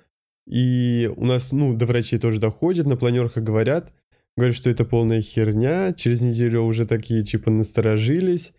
и 0.47 1.09
у 1.15 1.25
нас, 1.25 1.51
ну, 1.51 1.75
до 1.75 1.85
врачей 1.85 2.19
тоже 2.19 2.39
доходит, 2.39 2.85
на 2.85 2.97
планерках 2.97 3.43
говорят, 3.43 3.91
говорят, 4.35 4.55
что 4.55 4.69
это 4.69 4.85
полная 4.85 5.21
херня, 5.21 5.93
через 5.93 6.21
неделю 6.21 6.61
уже 6.61 6.85
такие, 6.85 7.23
типа, 7.23 7.49
насторожились, 7.51 8.53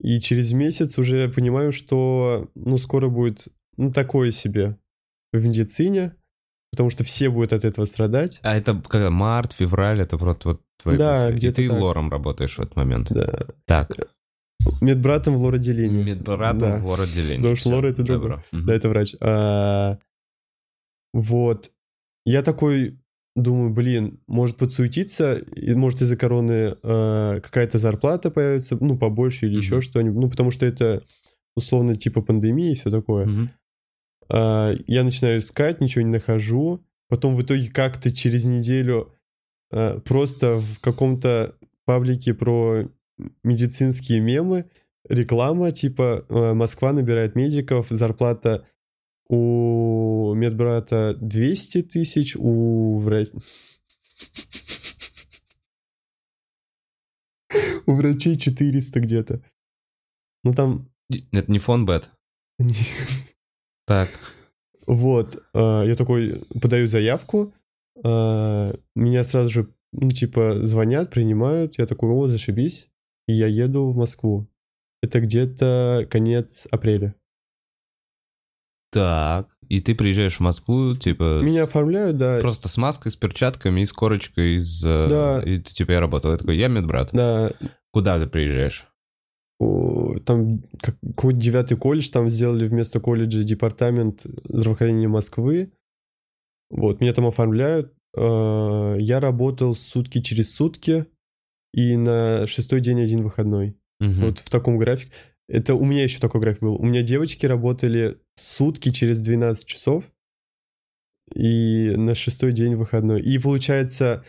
и 0.00 0.20
через 0.20 0.52
месяц 0.52 0.98
уже 0.98 1.28
понимаю, 1.28 1.72
что, 1.72 2.50
ну, 2.54 2.78
скоро 2.78 3.08
будет, 3.08 3.48
ну, 3.76 3.92
такое 3.92 4.30
себе 4.30 4.78
в 5.32 5.44
медицине, 5.44 6.14
потому 6.72 6.90
что 6.90 7.04
все 7.04 7.30
будут 7.30 7.52
от 7.52 7.64
этого 7.64 7.86
страдать. 7.86 8.38
А 8.42 8.56
это 8.56 8.80
когда 8.88 9.10
март, 9.10 9.52
февраль, 9.52 10.00
это 10.00 10.18
просто 10.18 10.50
вот 10.50 10.62
твои 10.82 10.96
Да, 10.98 11.24
мысли. 11.24 11.34
И 11.34 11.36
где-то 11.38 11.56
ты 11.56 11.68
так. 11.68 11.80
лором 11.80 12.10
работаешь 12.10 12.56
в 12.56 12.60
этот 12.60 12.76
момент. 12.76 13.08
Да. 13.10 13.46
Так, 13.64 13.90
Медбратом 14.80 15.36
в 15.36 15.42
лор-отделении. 15.42 16.02
медбратом 16.02 16.58
Да. 16.58 16.76
в 16.78 16.86
лор-отделении. 16.86 17.36
Потому 17.36 17.56
что 17.56 17.68
лора 17.70 17.88
это 17.88 18.02
добро. 18.02 18.42
Да, 18.52 18.74
это 18.74 18.88
врач. 18.88 19.14
А, 19.20 19.98
вот. 21.12 21.70
Я 22.24 22.42
такой 22.42 22.98
думаю, 23.36 23.70
блин, 23.70 24.20
может 24.26 24.56
подсуетиться, 24.56 25.34
и 25.34 25.74
может 25.74 26.00
из-за 26.02 26.16
короны 26.16 26.76
э, 26.82 27.40
какая-то 27.42 27.78
зарплата 27.78 28.30
появится, 28.30 28.76
ну, 28.80 28.96
побольше 28.98 29.46
или 29.46 29.56
еще 29.56 29.80
что-нибудь. 29.80 30.22
Ну, 30.22 30.30
потому 30.30 30.50
что 30.50 30.66
это 30.66 31.02
условно 31.54 31.94
типа 31.94 32.22
пандемии 32.22 32.72
и 32.72 32.74
все 32.74 32.90
такое. 32.90 33.50
А, 34.28 34.72
я 34.86 35.04
начинаю 35.04 35.38
искать, 35.38 35.80
ничего 35.80 36.02
не 36.02 36.10
нахожу. 36.10 36.84
Потом 37.08 37.36
в 37.36 37.42
итоге 37.42 37.70
как-то 37.70 38.10
через 38.12 38.44
неделю 38.44 39.12
а, 39.70 40.00
просто 40.00 40.56
в 40.58 40.80
каком-то 40.80 41.54
паблике 41.84 42.34
про 42.34 42.88
медицинские 43.42 44.20
мемы 44.20 44.70
реклама 45.08 45.72
типа 45.72 46.24
а, 46.28 46.54
Москва 46.54 46.92
набирает 46.92 47.34
медиков, 47.34 47.88
зарплата 47.90 48.66
у 49.28 50.34
медбрата 50.34 51.16
200 51.20 51.82
тысяч, 51.82 52.36
у 52.36 52.98
врач... 52.98 53.28
У 57.86 57.94
врачей 57.94 58.36
400 58.36 59.00
где-то. 59.00 59.42
Ну 60.44 60.54
там... 60.54 60.90
Это 61.32 61.50
не 61.50 61.58
фон 61.58 61.86
бет. 61.86 62.10
Так. 63.86 64.10
Вот, 64.86 65.42
а, 65.52 65.82
я 65.84 65.94
такой 65.94 66.42
подаю 66.60 66.86
заявку, 66.86 67.54
а, 68.04 68.72
меня 68.94 69.24
сразу 69.24 69.48
же, 69.48 69.74
ну, 69.92 70.10
типа, 70.12 70.64
звонят, 70.66 71.10
принимают, 71.10 71.78
я 71.78 71.86
такой, 71.86 72.10
о, 72.10 72.28
зашибись, 72.28 72.88
и 73.26 73.32
я 73.32 73.46
еду 73.46 73.90
в 73.90 73.96
Москву. 73.96 74.48
Это 75.02 75.20
где-то 75.20 76.06
конец 76.10 76.66
апреля. 76.70 77.14
Так. 78.92 79.48
И 79.68 79.80
ты 79.80 79.94
приезжаешь 79.96 80.36
в 80.36 80.40
Москву, 80.40 80.94
типа, 80.94 81.40
Меня 81.42 81.64
оформляют, 81.64 82.18
да, 82.18 82.38
просто 82.40 82.68
с 82.68 82.76
маской, 82.76 83.10
с 83.10 83.16
перчатками 83.16 83.80
и 83.80 83.86
с 83.86 83.92
корочкой 83.92 84.54
из... 84.56 84.82
э, 84.84 85.08
Да. 85.08 85.42
И 85.44 85.58
ты, 85.58 85.72
типа, 85.74 85.90
я 85.92 86.00
работал. 86.00 86.30
Я 86.30 86.36
такой, 86.38 86.56
я 86.56 86.68
медбрат. 86.68 87.10
да, 87.12 87.52
Куда 87.92 88.18
ты 88.20 88.26
приезжаешь? 88.26 88.86
там 89.58 90.60
как- 90.82 90.98
какой-то 91.00 91.40
девятый 91.40 91.78
колледж, 91.78 92.10
там 92.10 92.28
сделали 92.30 92.68
вместо 92.68 93.00
колледжа 93.00 93.42
департамент 93.42 94.20
здравоохранения 94.44 95.08
Москвы. 95.08 95.72
Вот, 96.70 97.00
меня 97.00 97.12
там 97.14 97.26
оформляют. 97.26 97.92
А, 98.16 98.96
Я 98.96 99.18
работал 99.18 99.74
сутки 99.74 100.20
через 100.20 100.54
сутки, 100.54 101.06
и 101.76 101.96
на 101.96 102.46
шестой 102.48 102.80
день 102.80 103.00
один 103.00 103.22
выходной. 103.22 103.76
Мгм. 104.00 104.24
Вот 104.24 104.38
в 104.40 104.50
таком 104.50 104.78
графике. 104.78 105.12
Это 105.48 105.74
у 105.76 105.84
меня 105.84 106.02
еще 106.02 106.18
такой 106.18 106.40
график 106.40 106.62
был. 106.62 106.74
У 106.74 106.84
меня 106.84 107.02
девочки 107.02 107.46
работали 107.46 108.18
сутки 108.34 108.88
через 108.88 109.20
12 109.20 109.64
часов. 109.66 110.02
И 111.34 111.92
на 111.96 112.14
шестой 112.14 112.52
день 112.52 112.74
выходной. 112.76 113.20
И 113.20 113.38
получается, 113.38 114.24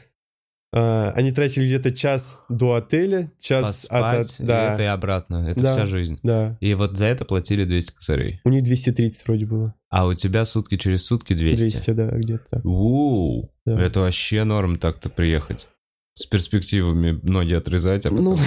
А, 0.73 1.11
они 1.15 1.31
тратили 1.31 1.65
где-то 1.65 1.91
час 1.91 2.37
до 2.49 2.73
отеля, 2.73 3.31
час 3.39 3.85
от... 3.85 3.89
Поспать, 3.89 4.39
от- 4.39 4.45
да, 4.45 4.69
и 4.71 4.73
это 4.73 4.83
и 4.83 4.85
обратно. 4.87 5.47
Это 5.49 5.63
Да. 5.63 5.69
вся 5.71 5.85
жизнь. 5.85 6.19
да. 6.23 6.57
И 6.59 6.73
вот 6.73 6.97
за 6.97 7.05
это 7.05 7.23
платили 7.23 7.63
200 7.63 7.93
косарей. 7.95 8.41
У 8.43 8.49
них 8.49 8.63
230 8.63 9.25
вроде 9.25 9.45
было. 9.45 9.73
А 9.89 10.05
у 10.05 10.13
тебя 10.13 10.43
сутки 10.43 10.75
через 10.75 11.05
сутки 11.05 11.33
200. 11.33 11.61
200, 11.61 11.91
да, 11.91 12.07
где-то. 12.09 12.59
Ууу, 12.65 13.49
Да. 13.65 13.81
это 13.81 14.01
вообще 14.01 14.43
норм 14.43 14.77
так-то 14.77 15.09
приехать. 15.09 15.69
С 16.17 16.25
перспективами 16.25 17.19
ноги 17.21 17.53
отрезать, 17.53 18.07
а 18.07 18.09
потом... 18.09 18.23
Ну, 18.23 18.37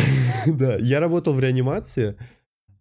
да, 0.58 0.76
я 0.76 0.98
работал 0.98 1.34
в 1.34 1.38
реанимации, 1.38 2.16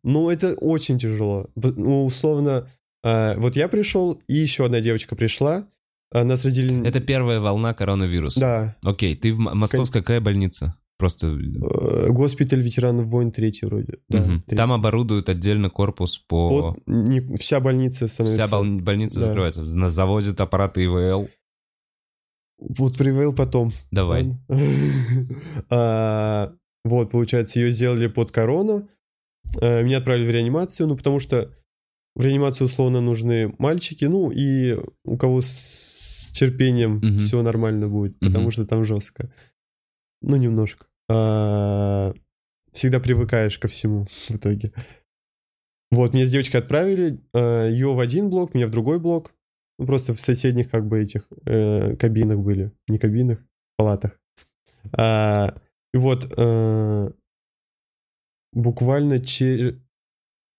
но 0.03 0.31
это 0.31 0.55
очень 0.55 0.97
тяжело. 0.97 1.47
Ну, 1.55 2.05
условно, 2.05 2.67
а, 3.03 3.35
вот 3.37 3.55
я 3.55 3.67
пришел, 3.67 4.19
и 4.27 4.33
еще 4.33 4.65
одна 4.65 4.79
девочка 4.79 5.15
пришла, 5.15 5.67
а, 6.11 6.23
нас 6.23 6.43
родили... 6.43 6.87
Это 6.87 7.01
первая 7.01 7.39
волна 7.39 7.75
коронавируса. 7.75 8.39
Да, 8.39 8.77
Окей, 8.81 9.15
ты 9.15 9.31
в 9.31 9.39
М- 9.39 9.55
Московская 9.59 10.01
какая 10.01 10.21
больница? 10.21 10.75
Просто... 10.97 11.27
э, 11.27 12.07
госпиталь 12.09 12.61
ветеранов 12.61 13.05
войн 13.05 13.31
третий 13.31 13.67
вроде. 13.67 13.99
Да, 14.09 14.23
третий. 14.23 14.55
Там 14.55 14.73
оборудуют 14.73 15.29
отдельно 15.29 15.69
корпус 15.69 16.17
по... 16.17 16.49
Вот 16.49 16.77
не- 16.87 17.37
вся 17.37 17.59
больница 17.59 18.07
становится... 18.07 18.43
Вся 18.43 18.47
бол- 18.47 18.79
больница 18.81 19.19
да. 19.19 19.27
закрывается. 19.27 19.89
Завозят 19.89 20.41
аппараты 20.41 20.83
ИВЛ. 20.85 21.29
Вот 22.59 22.97
привел 22.97 23.33
потом. 23.33 23.73
Давай. 23.91 24.35
А, 25.69 26.51
Вот, 26.83 27.11
получается, 27.11 27.59
ее 27.59 27.71
сделали 27.71 28.07
под 28.07 28.31
корону. 28.31 28.89
А, 29.61 29.81
Меня 29.81 29.97
отправили 29.99 30.25
в 30.25 30.29
реанимацию, 30.29 30.87
ну, 30.87 30.95
потому 30.97 31.19
что 31.19 31.53
в 32.15 32.21
реанимацию 32.23 32.67
условно 32.67 33.01
нужны 33.01 33.53
мальчики, 33.59 34.05
ну, 34.05 34.31
и 34.31 34.77
у 35.05 35.17
кого 35.17 35.41
с 35.41 36.29
терпением 36.33 37.01
все 37.19 37.41
нормально 37.41 37.87
будет, 37.87 38.19
потому 38.19 38.51
что 38.51 38.65
там 38.65 38.83
жестко. 38.85 39.31
Ну, 40.21 40.35
немножко. 40.35 40.85
А, 41.09 42.13
Всегда 42.71 42.99
привыкаешь 42.99 43.57
ко 43.57 43.67
всему 43.67 44.05
в 44.27 44.35
итоге. 44.35 44.71
Вот, 45.91 46.13
меня 46.13 46.27
с 46.27 46.31
девочкой 46.31 46.61
отправили, 46.61 47.19
ее 47.33 47.93
в 47.95 47.99
один 47.99 48.29
блок, 48.29 48.53
меня 48.53 48.67
в 48.67 48.71
другой 48.71 48.99
блок. 48.99 49.33
Ну, 49.79 49.85
просто 49.85 50.13
в 50.13 50.19
соседних 50.19 50.69
как 50.69 50.85
бы 50.85 51.01
этих 51.01 51.25
э, 51.45 51.95
кабинах 51.95 52.39
были. 52.39 52.73
Не 52.89 52.99
кабинах, 52.99 53.39
палатах. 53.77 54.19
А, 54.91 55.55
и 55.93 55.97
вот 55.97 56.31
э, 56.37 57.11
буквально 58.51 59.19
через... 59.19 59.79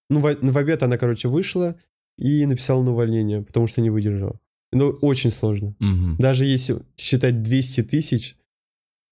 Ну, 0.08 0.20
в, 0.20 0.34
в 0.40 0.58
обед 0.58 0.82
она, 0.82 0.96
короче, 0.96 1.28
вышла 1.28 1.76
и 2.16 2.46
написала 2.46 2.82
на 2.82 2.92
увольнение, 2.92 3.42
потому 3.42 3.66
что 3.66 3.82
не 3.82 3.90
выдержала. 3.90 4.40
Ну, 4.72 4.88
очень 5.02 5.32
сложно. 5.32 5.76
Мгм. 5.80 6.16
Даже 6.18 6.46
если 6.46 6.80
считать 6.96 7.42
200 7.42 7.82
тысяч, 7.82 8.38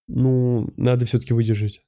ну, 0.09 0.73
надо 0.79 1.05
все-таки 1.05 1.35
выдержать. 1.35 1.83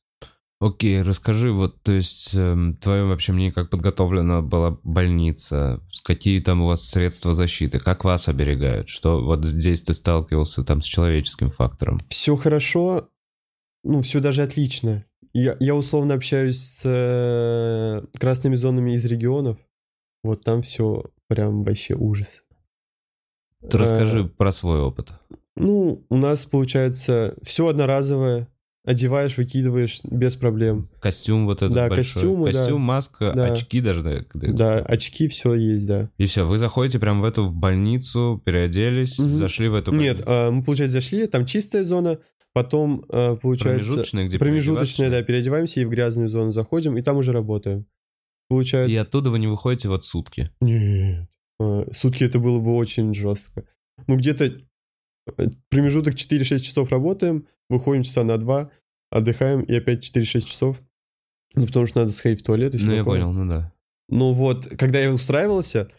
Окей, 0.61 1.01
расскажи, 1.01 1.53
вот, 1.53 1.83
то 1.83 1.93
есть, 1.93 2.35
эм, 2.35 2.77
твое 2.77 3.05
вообще 3.05 3.33
мнение, 3.33 3.51
как 3.51 3.71
подготовлена 3.71 4.43
была 4.43 4.79
больница, 4.83 5.81
какие 6.05 6.39
там 6.41 6.61
у 6.61 6.67
вас 6.67 6.87
средства 6.87 7.33
защиты, 7.33 7.79
как 7.79 8.05
вас 8.05 8.29
оберегают, 8.29 8.91
что 8.91 9.25
вот 9.25 9.43
здесь 9.43 9.81
ты 9.81 9.95
сталкивался 9.95 10.63
там 10.63 10.83
с 10.83 10.85
человеческим 10.85 11.49
фактором. 11.49 11.99
Все 12.11 12.37
хорошо, 12.37 13.09
ну, 13.85 14.03
все 14.03 14.21
даже 14.21 14.43
отлично. 14.43 15.07
Я, 15.33 15.57
я 15.61 15.75
условно 15.75 16.13
общаюсь 16.13 16.61
с 16.61 16.83
э, 16.85 18.05
красными 18.19 18.57
зонами 18.57 18.91
из 18.93 19.05
регионов. 19.07 19.57
Вот 20.23 20.45
там 20.45 20.61
все 20.61 21.05
прям 21.27 21.65
вообще 21.65 21.95
ужас. 21.95 22.45
Ты 23.63 23.77
Э, 23.77 23.81
расскажи 23.81 24.25
про 24.25 24.53
свой 24.53 24.81
опыт. 24.81 25.13
Ну, 25.57 26.05
у 26.11 26.17
нас 26.17 26.45
получается 26.45 27.35
все 27.43 27.69
одноразовое. 27.69 28.49
Одеваешь, 28.85 29.37
выкидываешь 29.37 30.01
без 30.05 30.37
проблем. 30.37 30.89
Костюм 31.01 31.45
вот 31.45 31.59
этот 31.59 31.75
Да, 31.75 31.89
большой. 31.89 32.23
костюмы, 32.23 32.53
да. 32.53 32.61
Костюм, 32.61 32.81
маска, 32.81 33.33
Да. 33.35 33.53
очки 33.53 33.81
даже. 33.83 34.03
да, 34.03 34.25
Да, 34.33 34.79
очки, 34.79 35.29
все 35.29 35.55
есть, 35.55 35.87
да. 35.87 36.09
И 36.17 36.25
все, 36.25 36.47
вы 36.47 36.57
заходите 36.57 36.99
прям 36.99 37.21
в 37.21 37.25
эту 37.25 37.45
в 37.45 37.55
больницу, 37.55 38.41
переоделись, 38.43 39.19
Мгм. 39.19 39.29
зашли 39.29 39.69
в 39.69 39.75
эту 39.75 39.93
Нет, 39.93 40.23
а, 40.25 40.51
мы, 40.51 40.65
получается, 40.65 40.95
зашли, 40.95 41.27
там 41.27 41.45
чистая 41.45 41.85
зона, 41.85 42.19
потом, 42.55 43.05
а, 43.11 43.37
получается... 43.37 43.83
промежуточная, 43.85 44.27
где 44.29 44.39
Промежуточная, 44.39 45.11
да, 45.11 45.23
переодеваемся 45.23 45.81
и 45.81 45.85
в 45.85 45.91
грязную 45.91 46.31
зону 46.31 46.53
заходим, 46.53 46.97
и 46.97 47.03
там 47.03 47.19
уже 47.19 47.33
работаем. 47.33 47.85
Получается... 48.49 48.91
И 48.91 48.97
оттуда 48.97 49.31
вы 49.31 49.39
не 49.41 49.47
выходите 49.47 49.89
вот 49.89 50.05
сутки. 50.05 50.51
Нет. 50.63 51.29
А, 51.61 51.85
Сутки 51.93 52.25
это 52.25 52.39
было 52.39 52.59
бы 52.61 52.75
очень 52.75 53.13
жестко. 53.13 53.65
Ну, 54.07 54.17
где-то 54.17 54.47
э, 55.37 55.49
промежуток 55.69 56.15
4-6 56.15 56.61
часов 56.61 56.91
работаем, 56.91 57.47
выходим 57.71 58.03
часа 58.03 58.25
на 58.25 58.37
2, 58.37 58.71
отдыхаем 59.11 59.63
и 59.63 59.75
опять 59.75 60.05
4-6 60.05 60.41
часов. 60.43 60.83
Ну, 61.55 61.67
потому 61.67 61.87
что 61.87 62.01
надо 62.01 62.13
сходить 62.13 62.43
в 62.43 62.45
туалет 62.45 62.75
и 62.75 62.79
все 62.79 62.87
Ну, 62.87 62.93
я 62.93 63.05
понял, 63.05 63.33
ну 63.33 63.49
да. 63.49 63.73
Ну 64.09 64.33
вот, 64.33 64.67
когда 64.79 65.01
я 65.01 65.13
устраивался, 65.13 65.91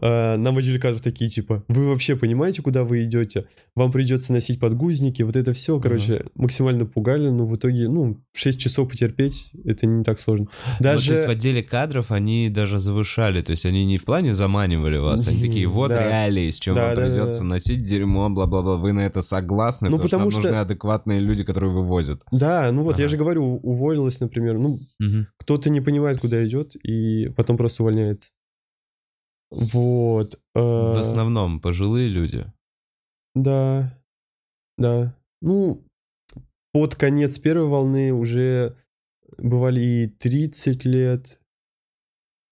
нам 0.00 0.54
водили 0.54 0.78
кадры 0.78 1.00
такие, 1.00 1.30
типа, 1.30 1.64
вы 1.68 1.88
вообще 1.88 2.16
понимаете, 2.16 2.62
куда 2.62 2.84
вы 2.84 3.04
идете? 3.04 3.46
Вам 3.74 3.92
придется 3.92 4.32
носить 4.32 4.58
подгузники, 4.60 5.22
вот 5.22 5.36
это 5.36 5.52
все, 5.52 5.78
короче, 5.80 6.26
максимально 6.34 6.86
пугали, 6.86 7.28
но 7.28 7.46
в 7.46 7.56
итоге, 7.56 7.88
ну, 7.88 8.18
6 8.34 8.58
часов 8.60 8.88
потерпеть, 8.90 9.50
это 9.64 9.86
не 9.86 10.04
так 10.04 10.18
сложно. 10.18 10.46
Вот, 10.46 10.78
то 10.82 10.92
есть 10.94 11.06
в 11.06 11.08
Даже... 11.10 11.24
отделе 11.24 11.62
кадров 11.62 12.10
они 12.10 12.48
даже 12.50 12.78
завышали, 12.78 13.42
то 13.42 13.50
есть 13.52 13.64
они 13.66 13.84
не 13.84 13.98
в 13.98 14.04
плане 14.04 14.34
заманивали 14.34 14.96
вас, 14.98 15.26
они 15.26 15.40
такие, 15.40 15.66
вот 15.66 15.90
Да. 15.90 16.02
реалии, 16.08 16.50
с 16.50 16.58
чем 16.58 16.74
Да, 16.74 16.86
вам 16.86 16.94
да, 16.94 17.02
да, 17.02 17.08
придется 17.14 17.40
да. 17.40 17.46
носить 17.46 17.82
дерьмо, 17.82 18.28
бла-бла-бла, 18.30 18.76
вы 18.76 18.92
на 18.92 19.00
это 19.00 19.22
согласны, 19.22 19.88
Ну, 19.90 19.96
потому, 19.98 20.08
потому 20.10 20.30
что 20.30 20.40
что- 20.40 20.48
нужны 20.48 20.60
адекватные 20.60 21.20
люди, 21.20 21.44
которые 21.44 21.72
вывозят. 21.72 22.22
Да, 22.32 22.70
ну 22.72 22.82
вот, 22.84 22.98
я 22.98 23.04
Ага. 23.04 23.12
же 23.12 23.16
говорю, 23.16 23.44
уволилась, 23.62 24.20
например, 24.20 24.58
ну, 24.58 24.78
кто-то 25.38 25.70
не 25.70 25.80
понимает, 25.80 26.18
куда 26.18 26.44
идет, 26.46 26.74
и 26.82 27.28
потом 27.36 27.56
просто 27.56 27.82
увольняется. 27.82 28.28
Вот. 29.50 30.34
э, 30.54 30.60
В 30.60 30.98
основном 31.00 31.60
пожилые 31.60 32.08
люди. 32.08 32.46
Да, 33.34 33.98
да. 34.78 35.14
Ну, 35.42 35.84
под 36.72 36.94
конец 36.94 37.38
первой 37.38 37.66
волны 37.68 38.12
уже 38.12 38.76
бывали 39.38 39.80
и 39.80 40.06
30 40.08 40.84
лет. 40.84 41.40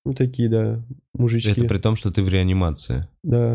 Ну, 0.04 0.14
такие, 0.14 0.48
да, 0.48 0.82
мужички. 1.14 1.50
Это 1.50 1.64
при 1.66 1.78
том, 1.78 1.94
что 1.96 2.10
ты 2.10 2.22
в 2.22 2.28
реанимации. 2.28 3.08
Да. 3.22 3.54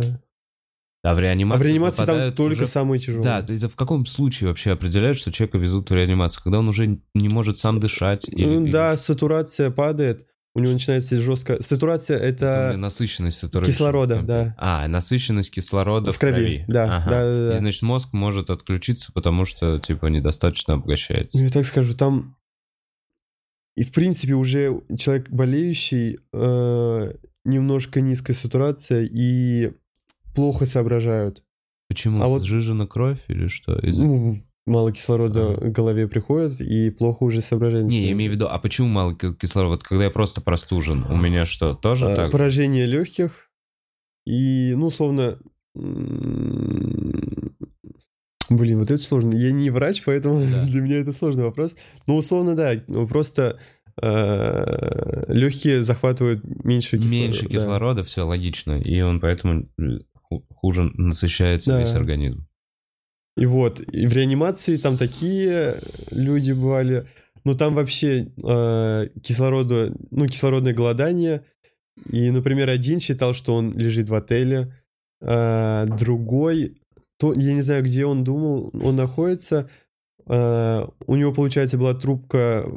А 1.06 1.16
в 1.16 1.20
реанимации 1.20 1.60
А 1.60 1.64
в 1.64 1.68
реанимации 1.68 2.06
там 2.06 2.34
только 2.34 2.54
уже- 2.60 2.68
самые 2.68 3.00
тяжелые. 3.00 3.24
Да, 3.24 3.40
это 3.54 3.68
в 3.68 3.76
каком 3.76 4.06
случае 4.06 4.48
вообще 4.50 4.72
определяют, 4.72 5.18
что 5.18 5.32
человека 5.34 5.58
везут 5.58 5.90
в 5.90 5.94
реанимацию? 5.94 6.42
Когда 6.44 6.60
он 6.60 6.70
уже 6.70 7.00
не 7.14 7.28
может 7.30 7.58
сам 7.58 7.80
дышать? 7.82 8.30
Или, 8.30 8.46
Ну, 8.46 8.64
или 8.66 8.72
да, 8.72 8.96
сатурация 8.96 9.70
падает, 9.72 10.28
у 10.56 10.60
него 10.60 10.74
начинается 10.74 11.20
жестко... 11.20 11.62
Сатурация— 11.64 12.18
это 12.20 12.76
насыщенность 12.78 13.42
которая- 13.42 13.72
кислорода, 13.72 14.22
да. 14.22 14.56
А, 14.60 14.88
насыщенность 14.88 15.52
кислорода 15.52 16.12
в, 16.12 16.16
В 16.16 16.20
крови, 16.20 16.64
да, 16.68 16.98
Ага. 16.98 17.10
да, 17.10 17.22
да, 17.24 17.50
да. 17.50 17.56
И, 17.56 17.60
значит, 17.60 17.82
мозг 17.82 18.10
может 18.14 18.50
отключиться, 18.52 19.12
потому 19.14 19.46
что, 19.46 19.80
типа, 19.80 20.08
недостаточно 20.08 20.76
обогащается. 20.76 21.38
Ну, 21.38 21.46
я 21.46 21.50
так 21.50 21.66
скажу, 21.66 21.96
там... 21.96 22.36
И, 23.76 23.84
в 23.84 23.92
принципе, 23.92 24.34
уже 24.34 24.82
человек 25.00 25.30
болеющий, 25.32 26.20
э, 26.32 27.14
немножко 27.44 28.02
низкая 28.02 28.36
сатурация 28.38 29.10
и 29.12 29.72
плохо 30.36 30.68
соображают. 30.68 31.44
Почему? 31.90 32.22
А 32.22 32.28
вот- 32.28 32.44
Сжижена 32.44 32.86
кровь 32.86 33.22
или 33.28 33.48
что? 33.48 33.76
Из- 33.80 33.98
Ну, 33.98 34.36
мало 34.66 34.92
кислорода 34.92 35.58
в 35.58 35.72
голове 35.72 36.08
приходит, 36.08 36.62
и 36.62 36.90
плохо 36.90 37.24
уже 37.24 37.42
соображение. 37.42 37.90
Не, 38.02 38.06
я 38.08 38.12
имею 38.14 38.32
в 38.32 38.36
виду, 38.36 38.48
а 38.48 38.58
почему 38.60 38.88
мало 38.88 39.14
ки- 39.16 39.34
кислорода? 39.36 39.84
Когда 39.84 40.06
я 40.06 40.10
просто 40.10 40.40
простужен, 40.42 41.04
у 41.10 41.16
меня 41.18 41.46
что, 41.46 41.74
тоже 41.76 42.06
А, 42.08 42.16
так? 42.16 42.32
Поражение 42.32 42.86
легких 42.86 43.50
и, 44.26 44.74
ну, 44.76 44.86
условно... 44.88 45.38
Блин, 48.50 48.80
вот 48.80 48.92
это 48.92 49.02
сложно. 49.02 49.34
Я 49.36 49.52
не 49.52 49.70
врач, 49.70 50.04
поэтому 50.06 50.42
Да. 50.42 50.64
для 50.68 50.82
меня 50.82 50.98
это 50.98 51.14
сложный 51.14 51.44
вопрос. 51.46 51.76
Ну, 52.08 52.16
условно, 52.18 52.56
да. 52.56 52.74
Ну, 52.88 53.08
просто 53.08 53.60
легкие 55.28 55.82
захватывают 55.84 56.44
меньше 56.64 56.98
кислорода. 56.98 57.16
Меньше 57.16 57.44
да. 57.44 57.50
кислорода, 57.50 58.04
все 58.04 58.24
логично, 58.24 58.80
и 58.80 59.02
он 59.02 59.20
поэтому 59.20 59.70
э, 59.80 59.84
ху- 60.14 60.44
хуже 60.50 60.90
насыщается 60.96 61.72
Да. 61.74 61.80
весь 61.80 61.94
организм. 61.94 62.48
И 63.36 63.46
вот, 63.46 63.80
и 63.80 64.08
в 64.08 64.14
реанимации 64.14 64.78
там 64.78 64.98
такие 64.98 65.76
люди 66.12 66.52
бывали, 66.52 67.08
ну 67.44 67.56
там 67.56 67.74
вообще 67.74 68.32
э, 68.44 69.08
кислорода, 69.24 69.94
ну 70.12 70.28
кислородное 70.28 70.74
голодание, 70.74 71.44
и, 72.10 72.30
например, 72.30 72.70
один 72.70 73.00
считал, 73.00 73.34
что 73.34 73.56
он 73.56 73.72
лежит 73.72 74.10
в 74.10 74.14
отеле, 74.14 74.74
а 75.22 75.86
другой, 75.86 76.78
то, 77.18 77.34
я 77.34 77.54
не 77.54 77.62
знаю, 77.62 77.84
где 77.84 78.06
он 78.06 78.24
думал, 78.24 78.70
он 78.74 78.96
находится, 78.96 79.70
э, 80.28 80.88
у 81.08 81.16
него, 81.16 81.34
получается, 81.34 81.78
была 81.78 81.94
трубка 81.94 82.68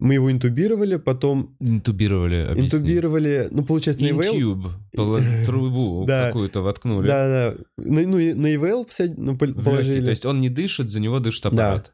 мы 0.00 0.14
его 0.14 0.30
интубировали, 0.32 0.96
потом 0.96 1.56
Интубировали, 1.60 2.46
объясни. 2.50 2.66
интубировали, 2.66 3.48
ну, 3.50 3.64
получается, 3.64 4.02
на 4.02 4.08
ИВЛ. 4.10 4.22
Интюб. 4.22 4.66
Трубу 5.46 6.04
Да. 6.06 6.26
какую-то 6.26 6.62
воткнули. 6.62 7.06
Да, 7.06 7.52
да. 7.52 7.64
Ну, 7.78 8.08
ну, 8.08 8.34
на 8.40 8.54
посад- 8.84 9.14
ну, 9.16 9.36
легкий. 9.56 9.62
положили. 9.70 10.04
То 10.04 10.10
есть 10.10 10.24
он 10.26 10.40
не 10.40 10.48
дышит, 10.48 10.88
за 10.88 11.00
него 11.00 11.20
дышит 11.20 11.46
аппарат. 11.46 11.92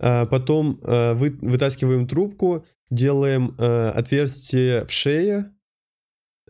А 0.00 0.26
потом 0.26 0.80
э, 0.82 1.14
вы- 1.14 1.38
вытаскиваем 1.40 2.08
трубку, 2.08 2.64
делаем 2.90 3.54
э, 3.58 3.88
отверстие 3.90 4.84
в 4.86 4.92
шее, 4.92 5.52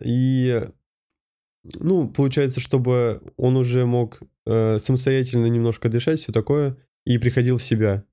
и, 0.03 0.65
ну, 1.79 2.09
получается, 2.09 2.59
чтобы 2.59 3.21
он 3.37 3.55
уже 3.55 3.85
мог 3.85 4.21
э, 4.45 4.79
самостоятельно 4.79 5.45
немножко 5.45 5.89
дышать, 5.89 6.19
все 6.21 6.31
такое, 6.33 6.75
и 7.05 7.17
приходил 7.17 7.57
в 7.57 7.63
себя 7.63 8.03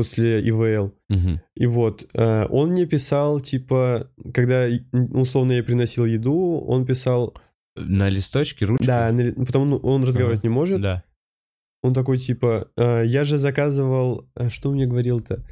после 0.00 0.40
ИВЛ. 0.48 0.92
Мгм. 1.08 1.40
И 1.54 1.66
вот, 1.66 2.06
э, 2.14 2.46
он 2.50 2.70
мне 2.70 2.86
писал, 2.86 3.40
типа, 3.40 4.10
когда, 4.34 4.66
условно, 4.92 5.52
я 5.52 5.62
приносил 5.62 6.04
еду, 6.04 6.58
он 6.66 6.84
писал, 6.86 7.34
На 7.76 8.08
листочке, 8.10 8.66
ручкой? 8.66 8.86
да, 8.86 9.12
на- 9.12 9.32
потому 9.46 9.76
он 9.76 10.04
разговаривать 10.04 10.42
не 10.44 10.50
может, 10.50 10.80
Да. 10.80 11.02
Он 11.82 11.94
такой 11.94 12.18
типа, 12.18 12.68
«Э, 12.76 13.02
я 13.06 13.24
же 13.24 13.38
заказывал, 13.38 14.28
а 14.34 14.50
что 14.50 14.70
он 14.70 14.74
мне 14.74 14.86
говорил-то? 14.86 15.44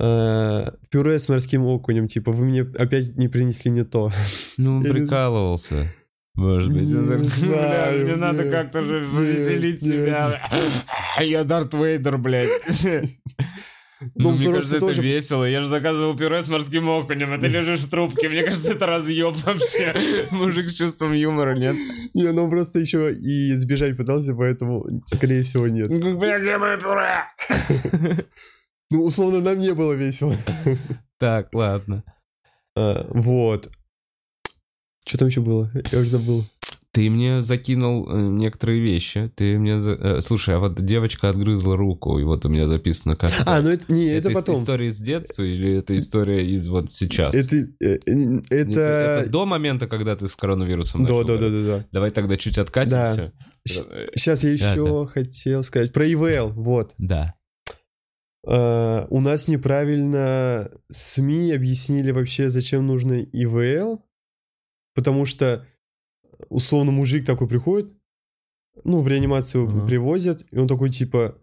Э, 0.00 0.70
пюре 0.90 1.18
с 1.18 1.28
морским 1.28 1.62
окунем, 1.66 2.08
типа, 2.08 2.32
вы 2.32 2.44
мне 2.46 2.62
опять 2.62 3.16
не 3.16 3.28
принесли 3.28 3.70
не 3.70 3.84
то. 3.84 4.10
Ну, 4.58 4.82
не- 4.82 4.90
прикалывался. 4.90 5.92
Может 6.34 6.72
быть, 6.72 6.92
он 6.94 7.02
Не 7.02 7.06
так, 7.08 7.18
«Бля, 7.40 7.48
знаю, 7.48 8.04
мне 8.04 8.16
надо 8.16 8.50
как-то 8.50 8.80
же 8.82 9.00
нет, 9.00 9.10
повеселить 9.12 9.82
нет. 9.82 9.92
себя. 9.92 10.84
Я 11.20 11.44
Дарт 11.44 11.74
Вейдер, 11.74 12.16
блядь. 12.18 12.50
Ну, 14.14 14.30
Ну, 14.30 14.36
мне 14.36 14.46
кажется, 14.52 14.76
это 14.76 14.86
тоже- 14.86 15.02
весело. 15.02 15.44
Я 15.44 15.60
же 15.60 15.66
заказывал 15.66 16.16
пюре 16.16 16.42
с 16.42 16.48
морским 16.48 16.88
окунем, 16.88 17.32
а 17.32 17.38
ты 17.38 17.48
лежишь 17.48 17.80
в 17.80 17.90
трубке. 17.90 18.28
Мне 18.28 18.44
кажется, 18.44 18.72
это 18.72 18.86
разъеб 18.86 19.36
вообще. 19.44 20.26
Мужик 20.30 20.68
с 20.70 20.74
чувством 20.74 21.12
юмора, 21.14 21.56
нет? 21.56 21.74
Не, 22.14 22.30
ну 22.32 22.48
просто 22.48 22.78
еще 22.78 23.12
и 23.12 23.54
сбежать 23.54 23.96
пытался, 23.96 24.34
поэтому, 24.34 24.84
скорее 25.06 25.42
всего, 25.42 25.66
нет. 25.66 25.88
Бля, 25.88 26.38
где 26.38 26.58
мое 26.58 26.78
пюре? 26.78 28.26
Ну, 28.90 29.02
условно, 29.04 29.40
нам 29.40 29.58
не 29.58 29.74
было 29.74 29.92
весело. 29.92 30.34
Так, 31.18 31.52
ладно. 31.54 32.04
А, 32.74 33.06
Вот. 33.10 33.70
Что 35.06 35.18
там 35.18 35.28
еще 35.28 35.40
было? 35.42 35.70
Я 35.92 35.98
уже 35.98 36.08
забыл. 36.10 36.44
Ты 36.90 37.10
мне 37.10 37.42
закинул 37.42 38.08
э, 38.10 38.18
некоторые 38.18 38.80
вещи. 38.80 39.30
Ты 39.36 39.58
мне... 39.58 39.78
за- 39.80 39.92
э, 39.92 40.20
Слушай, 40.22 40.56
а 40.56 40.58
вот 40.58 40.80
девочка 40.82 41.28
отгрызла 41.28 41.76
руку, 41.76 42.18
и 42.18 42.24
вот 42.24 42.46
у 42.46 42.48
меня 42.48 42.66
записано 42.66 43.14
как... 43.14 43.30
А, 43.46 43.60
ну 43.60 43.68
это 43.68 43.92
не, 43.92 44.06
это 44.06 44.30
из- 44.30 44.34
потом. 44.34 44.56
история 44.56 44.86
из 44.86 44.96
детства 44.98 45.42
или 45.42 45.74
это 45.76 45.96
история 45.98 46.50
из 46.50 46.66
вот 46.66 46.90
сейчас? 46.90 47.34
Это, 47.34 47.56
э, 47.56 47.98
Это, 48.08 48.42
это... 48.50 48.80
это 49.20 49.30
до 49.30 49.44
момента, 49.44 49.86
когда 49.86 50.16
ты 50.16 50.28
с 50.28 50.34
коронавирусом 50.34 51.04
Да, 51.04 51.22
да, 51.24 51.36
да, 51.36 51.48
да, 51.50 51.62
да. 51.62 51.84
Давай 51.92 52.10
тогда 52.10 52.36
чуть 52.38 52.56
откатимся. 52.56 53.32
Сейчас 53.66 54.42
я 54.42 54.56
Да, 54.56 54.72
еще 54.72 55.06
хотел 55.06 55.62
сказать 55.62 55.92
про 55.92 56.10
ИВЛ. 56.10 56.48
Вот. 56.54 56.94
Да. 56.98 57.34
У 58.44 59.20
нас 59.20 59.46
неправильно 59.46 60.70
СМИ 60.90 61.52
объяснили 61.52 62.12
вообще, 62.12 62.48
зачем 62.48 62.86
нужно 62.86 63.20
ИВЛ, 63.20 64.02
потому 64.94 65.26
что 65.26 65.66
условно 66.48 66.90
мужик 66.92 67.24
такой 67.26 67.48
приходит, 67.48 67.92
ну, 68.84 69.00
в 69.00 69.08
реанимацию 69.08 69.68
Ага. 69.68 69.86
привозят, 69.86 70.44
и 70.50 70.58
он 70.58 70.68
такой 70.68 70.90
типа, 70.90 71.36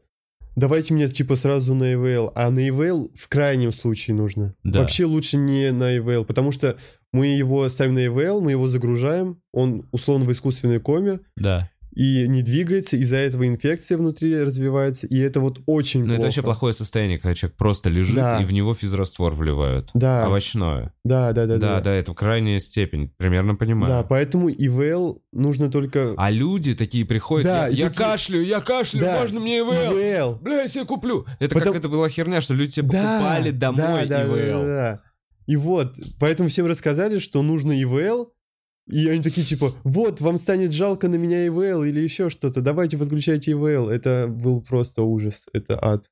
давайте 0.56 0.94
мне 0.94 1.08
типа 1.08 1.36
сразу 1.36 1.74
на 1.74 1.94
ИВЛ, 1.94 2.32
а 2.36 2.50
на 2.50 2.68
ИВЛ 2.70 3.12
в 3.16 3.28
крайнем 3.28 3.72
случае 3.74 4.16
нужно. 4.16 4.56
Да. 4.64 4.80
Вообще 4.80 5.06
лучше 5.06 5.38
не 5.38 5.72
на 5.72 5.98
ИВЛ, 5.98 6.26
потому 6.26 6.52
что 6.52 6.78
мы 7.12 7.28
его 7.28 7.68
ставим 7.70 7.94
на 7.96 8.06
ИВЛ, 8.08 8.42
мы 8.42 8.52
его 8.52 8.68
загружаем, 8.68 9.42
он 9.54 9.88
условно 9.92 10.26
в 10.26 10.32
искусственной 10.32 10.80
коме, 10.80 11.20
Да. 11.36 11.70
И 11.96 12.28
не 12.28 12.42
двигается, 12.42 12.98
из-за 12.98 13.18
этого 13.18 13.48
инфекция 13.48 13.98
внутри 13.98 14.40
развивается, 14.42 15.08
и 15.08 15.18
это 15.18 15.40
вот 15.40 15.60
очень 15.66 16.02
Но 16.02 16.06
плохо. 16.08 16.16
это 16.18 16.26
вообще 16.26 16.42
плохое 16.42 16.74
состояние, 16.74 17.18
когда 17.20 17.34
человек 17.36 17.58
просто 17.58 17.90
лежит, 17.90 18.16
Да. 18.16 18.42
и 18.42 18.46
в 18.46 18.52
него 18.54 18.74
физраствор 18.74 19.34
вливают. 19.34 19.90
Да, 19.94 20.28
Овощное. 20.28 20.94
да, 21.04 21.32
да, 21.32 21.46
да, 21.46 21.58
Да, 21.58 21.76
да, 21.76 21.82
да. 21.82 21.94
это 21.94 22.14
крайняя 22.14 22.60
степень. 22.60 23.12
Примерно 23.18 23.56
понимаю. 23.56 23.88
Да, 23.88 24.04
поэтому 24.04 24.50
ИВЛ 24.50 25.20
нужно 25.32 25.72
только... 25.72 26.14
А 26.18 26.30
люди 26.30 26.76
такие 26.76 27.06
приходят, 27.06 27.46
Да, 27.48 27.68
я, 27.68 27.86
я 27.86 27.90
такие- 27.90 28.06
кашляю, 28.06 28.46
я 28.46 28.60
кашляю, 28.62 29.06
Да, 29.06 29.20
можно 29.22 29.40
мне 29.40 29.60
ИВЛ? 29.60 29.72
ИВЛ. 29.98 30.36
Бля, 30.42 30.62
я 30.64 30.68
себе 30.68 30.86
куплю. 30.86 31.26
Это 31.40 31.54
Потом- 31.56 31.74
как 31.74 31.80
это 31.80 31.90
была 31.90 32.10
херня, 32.10 32.42
что 32.42 32.54
люди 32.54 32.72
себе 32.72 32.90
Да, 32.90 33.14
покупали 33.20 33.52
домой 33.52 34.06
да, 34.06 34.06
да, 34.06 34.24
ИВЛ. 34.26 34.36
Да, 34.36 34.52
да, 34.52 34.64
да. 34.66 35.02
И 35.48 35.56
вот, 35.56 35.94
поэтому 36.20 36.50
всем 36.50 36.66
рассказали, 36.66 37.20
что 37.20 37.42
нужно 37.44 37.80
ИВЛ, 37.82 38.34
и 38.88 39.08
они 39.08 39.22
такие 39.22 39.46
типа, 39.46 39.74
вот, 39.84 40.22
вам 40.22 40.38
станет 40.38 40.72
жалко 40.72 41.08
на 41.08 41.16
меня 41.16 41.48
ИВЛ 41.48 41.84
или 41.84 42.00
еще 42.00 42.30
что-то, 42.30 42.62
давайте 42.62 42.98
подключайте 42.98 43.52
ИВЛ. 43.52 43.90
Это 43.90 44.28
был 44.28 44.62
просто 44.62 45.02
ужас, 45.04 45.46
это 45.54 45.78
ад. 45.84 46.10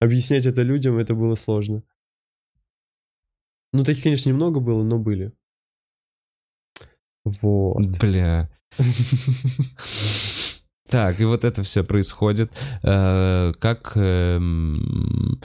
Объяснять 0.00 0.46
это 0.46 0.62
людям, 0.62 0.96
это 0.98 1.14
было 1.14 1.36
сложно. 1.36 1.82
Ну, 3.72 3.84
таких, 3.84 4.02
конечно, 4.04 4.28
немного 4.30 4.60
было, 4.60 4.82
но 4.82 4.98
были. 4.98 5.32
Вот. 7.24 7.98
Бля. 7.98 8.50
Так, 10.88 11.20
и 11.20 11.24
вот 11.24 11.42
это 11.44 11.64
все 11.64 11.82
происходит. 11.82 12.52
Э, 12.84 13.52
Как 13.58 13.96
эм, 13.96 15.40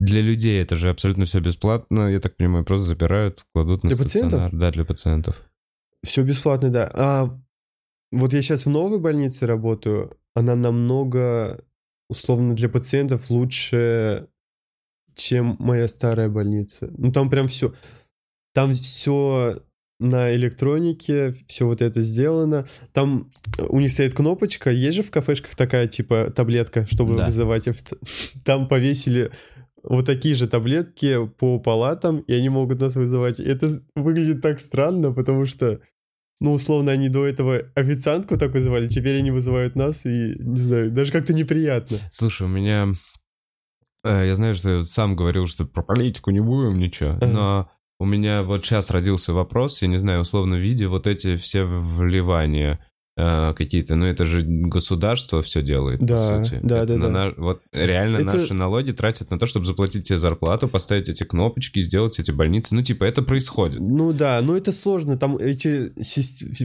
для 0.00 0.22
людей 0.22 0.62
это 0.62 0.76
же 0.76 0.88
абсолютно 0.88 1.26
все 1.26 1.40
бесплатно, 1.40 2.08
я 2.10 2.20
так 2.20 2.38
понимаю, 2.38 2.64
просто 2.64 2.86
запирают, 2.86 3.44
кладут 3.52 3.84
на 3.84 3.90
Для 3.90 3.98
пациентов? 3.98 4.30
стационар. 4.30 4.56
Да, 4.56 4.70
для 4.70 4.84
пациентов. 4.86 5.46
Все 6.06 6.22
бесплатно, 6.22 6.70
да. 6.70 6.90
А 6.94 7.38
вот 8.12 8.32
я 8.32 8.42
сейчас 8.42 8.66
в 8.66 8.70
новой 8.70 8.98
больнице 9.00 9.46
работаю, 9.46 10.16
она 10.34 10.54
намного, 10.54 11.64
условно, 12.08 12.54
для 12.54 12.68
пациентов 12.68 13.30
лучше, 13.30 14.28
чем 15.14 15.56
моя 15.58 15.88
старая 15.88 16.28
больница. 16.28 16.90
Ну, 16.96 17.12
там 17.12 17.28
прям 17.30 17.48
все... 17.48 17.74
Там 18.54 18.72
все 18.72 19.62
на 19.98 20.34
электронике, 20.34 21.34
все 21.48 21.66
вот 21.66 21.80
это 21.82 22.02
сделано. 22.02 22.66
Там 22.92 23.30
у 23.68 23.80
них 23.80 23.92
стоит 23.92 24.14
кнопочка, 24.14 24.70
есть 24.70 24.96
же 24.96 25.02
в 25.02 25.10
кафешках 25.10 25.56
такая, 25.56 25.88
типа, 25.88 26.30
таблетка, 26.34 26.86
чтобы 26.86 27.16
Да. 27.16 27.26
вызывать 27.26 27.66
офици- 27.66 27.98
Там 28.44 28.68
повесили 28.68 29.30
вот 29.82 30.04
такие 30.06 30.34
же 30.34 30.48
таблетки 30.48 31.26
по 31.38 31.58
палатам, 31.58 32.18
и 32.20 32.32
они 32.34 32.48
могут 32.50 32.80
нас 32.80 32.94
вызывать. 32.94 33.40
Это 33.40 33.68
выглядит 33.94 34.42
так 34.42 34.58
странно, 34.60 35.12
потому 35.12 35.46
что, 35.46 35.80
ну, 36.40 36.52
условно, 36.52 36.92
они 36.92 37.08
до 37.08 37.24
этого 37.26 37.62
официантку 37.74 38.36
так 38.36 38.52
вызывали, 38.52 38.88
теперь 38.88 39.18
они 39.18 39.30
вызывают 39.30 39.74
нас, 39.76 40.04
и, 40.04 40.34
не 40.38 40.60
знаю, 40.60 40.90
даже 40.90 41.10
как-то 41.12 41.32
неприятно. 41.32 41.98
Слушай, 42.12 42.42
у 42.42 42.50
меня... 42.50 42.88
э, 44.04 44.26
Я 44.26 44.34
знаю, 44.34 44.54
что 44.54 44.70
я 44.78 44.82
сам 44.82 45.16
говорил, 45.16 45.46
что 45.46 45.64
про 45.64 45.82
политику 45.82 46.30
не 46.30 46.40
будем 46.40 46.78
ничего, 46.78 47.10
Ага. 47.12 47.26
но 47.26 47.70
у 47.98 48.04
меня 48.04 48.42
вот 48.42 48.64
сейчас 48.66 48.90
родился 48.90 49.32
вопрос, 49.32 49.80
я 49.82 49.88
не 49.88 49.96
знаю, 49.96 50.20
условно, 50.20 50.56
видя 50.56 50.88
вот 50.88 51.06
эти 51.06 51.36
все 51.36 51.64
вливания 51.64 52.78
какие-то, 53.16 53.96
ну 53.96 54.04
это 54.04 54.26
же 54.26 54.42
государство 54.42 55.40
все 55.42 55.62
делает, 55.62 56.00
Да, 56.00 56.38
по 56.40 56.44
сути. 56.44 56.60
да, 56.62 56.82
Это 56.82 56.86
да, 56.88 56.96
на 56.98 57.08
да. 57.08 57.10
на- 57.10 57.34
Вот 57.38 57.62
реально 57.72 58.16
Это- 58.18 58.36
наши 58.36 58.52
налоги 58.52 58.92
тратят 58.92 59.30
на 59.30 59.38
то, 59.38 59.46
чтобы 59.46 59.64
заплатить 59.64 60.06
тебе 60.06 60.18
зарплату, 60.18 60.68
поставить 60.68 61.08
эти 61.08 61.24
кнопочки, 61.24 61.80
сделать 61.80 62.18
эти 62.18 62.30
больницы. 62.30 62.74
Ну 62.74 62.82
типа 62.82 63.04
это 63.04 63.22
происходит. 63.22 63.80
Ну 63.80 64.12
да, 64.12 64.40
но 64.42 64.54
это 64.56 64.70
сложно, 64.72 65.16
там 65.16 65.38
эти 65.38 65.92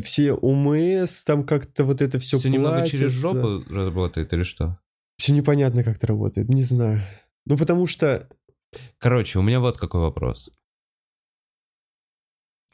все 0.04 0.34
ОМС, 0.34 1.24
там 1.24 1.46
как-то 1.46 1.86
вот 1.86 2.02
это 2.02 2.20
все 2.20 2.38
Все 2.38 2.50
немного 2.50 2.86
через 2.88 3.12
жопу 3.12 3.64
работает 3.74 4.34
или 4.34 4.44
что? 4.44 4.78
Все 5.18 5.32
непонятно, 5.32 5.84
как 5.86 5.98
это 5.98 6.08
работает, 6.08 6.50
не 6.50 6.64
знаю. 6.64 7.02
Ну 7.46 7.58
потому 7.58 7.88
что 7.88 8.28
Короче, 9.00 9.40
у 9.40 9.42
меня 9.42 9.60
вот 9.60 9.78
какой 9.78 10.02
вопрос. 10.02 10.50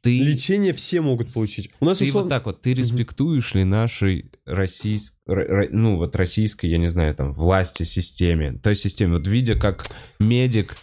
Ты... 0.02 0.20
лечение 0.20 0.74
все 0.74 1.02
могут 1.02 1.34
получить. 1.34 1.72
У 1.80 1.86
нас 1.86 1.98
Ты 1.98 2.06
условно... 2.06 2.24
вот 2.24 2.30
так 2.30 2.46
вот, 2.46 2.62
ты 2.62 2.74
респектуешь 2.74 3.54
ли 3.56 3.64
нашей 3.64 4.32
российской, 4.46 5.70
ну 5.72 5.98
вот 5.98 6.16
российской, 6.16 6.68
я 6.68 6.78
не 6.78 6.88
знаю, 6.88 7.16
там, 7.16 7.32
власти, 7.32 7.84
системе, 7.84 8.60
той 8.62 8.76
системе, 8.76 9.14
вот 9.14 9.28
видя, 9.28 9.56
как 9.56 9.86
медик, 10.20 10.76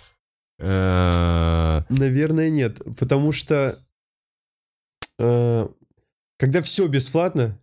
э, 0.59 1.83
Наверное, 1.89 2.51
нет, 2.51 2.81
потому 2.99 3.33
что 3.33 3.79
э, 5.19 5.69
когда 6.39 6.63
все 6.63 6.87
бесплатно, 6.89 7.59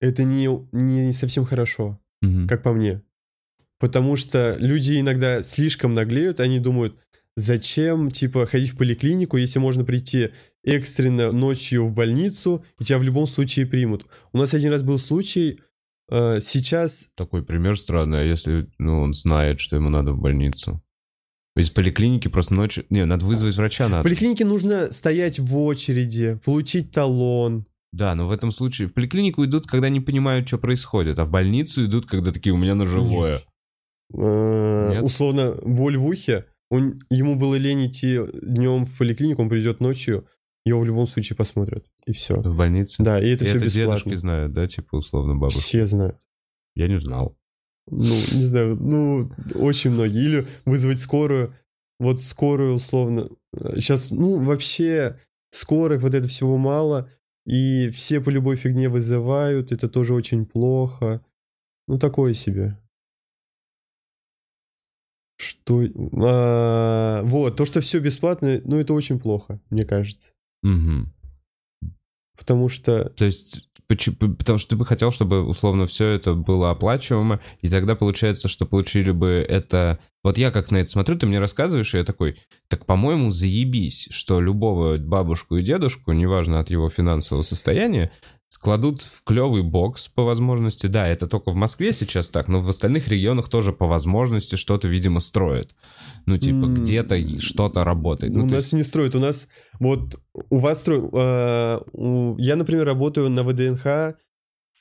это 0.00 0.24
не, 0.24 0.48
не 0.72 1.12
совсем 1.12 1.44
хорошо, 1.44 2.00
мгм. 2.22 2.48
как 2.48 2.62
по 2.62 2.72
мне. 2.72 3.02
Потому 3.78 4.16
что 4.16 4.56
люди 4.58 4.98
иногда 4.98 5.42
слишком 5.42 5.94
наглеют, 5.94 6.40
они 6.40 6.58
думают, 6.58 7.05
зачем, 7.36 8.10
типа, 8.10 8.46
ходить 8.46 8.72
в 8.72 8.76
поликлинику, 8.76 9.36
если 9.36 9.58
можно 9.58 9.84
прийти 9.84 10.30
экстренно 10.64 11.32
ночью 11.32 11.86
в 11.86 11.92
больницу, 11.92 12.64
и 12.80 12.84
тебя 12.84 12.98
в 12.98 13.02
любом 13.02 13.26
случае 13.26 13.66
примут. 13.66 14.06
У 14.32 14.38
нас 14.38 14.54
один 14.54 14.72
раз 14.72 14.82
был 14.82 14.98
случай, 14.98 15.60
э, 16.10 16.40
сейчас 16.40 17.08
такой 17.14 17.44
пример 17.44 17.78
странный, 17.78 18.20
а 18.20 18.24
если, 18.24 18.68
ну, 18.78 19.00
он 19.00 19.14
знает, 19.14 19.60
что 19.60 19.76
ему 19.76 19.90
надо 19.90 20.12
в 20.12 20.18
больницу? 20.18 20.82
Из 21.56 21.70
поликлиники 21.70 22.28
просто 22.28 22.54
ночью... 22.54 22.84
Не, 22.90 23.06
надо 23.06 23.24
вызвать 23.24 23.54
врача 23.54 23.86
В 23.88 23.90
надо. 23.90 24.02
поликлинике 24.02 24.44
нужно 24.44 24.92
стоять 24.92 25.38
в 25.38 25.56
очереди, 25.56 26.38
получить 26.44 26.90
талон. 26.90 27.66
Да, 27.92 28.14
но 28.14 28.26
в 28.26 28.30
этом 28.30 28.50
случае 28.50 28.88
в 28.88 28.94
поликлинику 28.94 29.42
идут, 29.44 29.66
когда 29.66 29.88
не 29.88 30.00
понимают, 30.00 30.46
что 30.46 30.58
происходит, 30.58 31.18
а 31.18 31.24
в 31.24 31.30
больницу 31.30 31.86
идут, 31.86 32.04
когда 32.04 32.30
такие, 32.30 32.52
у 32.52 32.58
меня 32.58 32.74
ножевое. 32.74 33.40
Э, 34.12 34.90
Нет? 34.90 35.02
Условно, 35.02 35.56
боль 35.64 35.96
в 35.96 36.06
ухе. 36.06 36.44
Он, 36.70 36.98
ему 37.10 37.36
было 37.36 37.54
лень 37.54 37.86
идти 37.86 38.18
днем 38.42 38.84
в 38.84 38.98
поликлинику, 38.98 39.42
он 39.42 39.48
придет 39.48 39.80
ночью, 39.80 40.26
его 40.64 40.80
в 40.80 40.84
любом 40.84 41.06
случае 41.06 41.36
посмотрят. 41.36 41.86
И 42.06 42.12
все. 42.12 42.40
В 42.40 42.56
больнице. 42.56 43.02
Да, 43.02 43.20
и 43.20 43.30
это 43.30 43.44
И 43.44 43.48
все 43.48 43.56
это 43.56 43.66
бесплатно. 43.66 43.94
дедушки 43.94 44.14
знают, 44.14 44.52
да, 44.52 44.66
типа 44.66 44.96
условно 44.96 45.36
бабушки. 45.36 45.60
Все 45.60 45.86
знают. 45.86 46.18
Я 46.74 46.88
не 46.88 47.00
знал. 47.00 47.38
Ну, 47.88 48.14
не 48.32 48.44
знаю, 48.44 48.76
ну, 48.76 49.30
очень 49.54 49.90
многие. 49.90 50.24
Или 50.24 50.46
вызвать 50.64 51.00
скорую. 51.00 51.54
Вот 52.00 52.20
скорую, 52.20 52.74
условно. 52.74 53.28
Сейчас, 53.76 54.10
ну, 54.10 54.44
вообще, 54.44 55.18
скорых 55.50 56.02
вот 56.02 56.14
это 56.14 56.26
всего 56.26 56.58
мало. 56.58 57.08
И 57.46 57.90
все 57.90 58.20
по 58.20 58.28
любой 58.28 58.56
фигне 58.56 58.88
вызывают. 58.88 59.70
Это 59.70 59.88
тоже 59.88 60.14
очень 60.14 60.46
плохо. 60.46 61.24
Ну, 61.86 61.98
такое 61.98 62.34
себе. 62.34 62.76
Что... 65.36 65.82
а, 66.22 67.22
вот, 67.24 67.56
то, 67.56 67.64
что 67.64 67.80
все 67.80 67.98
бесплатно, 67.98 68.60
ну, 68.64 68.78
это 68.78 68.94
очень 68.94 69.18
плохо, 69.18 69.60
мне 69.70 69.84
кажется. 69.84 70.32
Мгм. 70.62 71.12
Потому 72.38 72.68
что... 72.68 73.10
То 73.10 73.24
есть, 73.24 73.68
поч- 73.88 74.16
п- 74.16 74.28
потому 74.28 74.58
что 74.58 74.70
ты 74.70 74.76
бы 74.76 74.84
хотел, 74.84 75.10
чтобы 75.10 75.46
условно 75.46 75.86
все 75.86 76.08
это 76.08 76.34
было 76.34 76.70
оплачиваемо, 76.70 77.40
и 77.60 77.68
тогда 77.68 77.94
получается, 77.94 78.48
что 78.48 78.66
получили 78.66 79.10
бы 79.10 79.44
это... 79.48 79.98
Вот 80.24 80.38
я 80.38 80.50
как 80.50 80.70
на 80.70 80.78
это 80.78 80.90
смотрю, 80.90 81.16
ты 81.16 81.26
мне 81.26 81.38
рассказываешь, 81.38 81.94
и 81.94 81.98
я 81.98 82.04
такой, 82.04 82.36
так, 82.68 82.84
по-моему, 82.84 83.30
заебись, 83.30 84.08
что 84.10 84.40
любого 84.40 84.98
бабушку 84.98 85.56
и 85.56 85.62
дедушку, 85.62 86.12
неважно 86.12 86.60
от 86.60 86.70
его 86.70 86.88
финансового 86.90 87.42
состояния, 87.42 88.10
кладут 88.60 89.02
в 89.02 89.22
клевый 89.24 89.62
бокс 89.62 90.08
по 90.08 90.24
возможности. 90.24 90.86
Да, 90.86 91.06
это 91.06 91.26
только 91.26 91.50
в 91.50 91.56
Москве 91.56 91.92
сейчас 91.92 92.28
так, 92.30 92.48
но 92.48 92.60
в 92.60 92.68
остальных 92.70 93.08
регионах 93.08 93.48
тоже 93.48 93.72
по 93.72 93.86
возможности 93.86 94.56
что-то, 94.56 94.88
видимо, 94.88 95.20
строят. 95.20 95.74
Ну, 96.26 96.38
типа, 96.38 96.66
где-то 96.66 97.16
что-то 97.40 97.84
работает. 97.84 98.34
Ну, 98.34 98.42
у 98.44 98.46
нас 98.46 98.54
есть- 98.54 98.72
не 98.72 98.82
строят. 98.82 99.14
У 99.14 99.20
нас 99.20 99.48
вот 99.78 100.20
у 100.50 100.58
вас 100.58 100.80
строят. 100.80 101.10
а, 101.12 101.82
у- 101.92 102.36
я, 102.38 102.56
например, 102.56 102.84
работаю 102.86 103.28
на 103.30 103.42
ВДНХ 103.44 104.16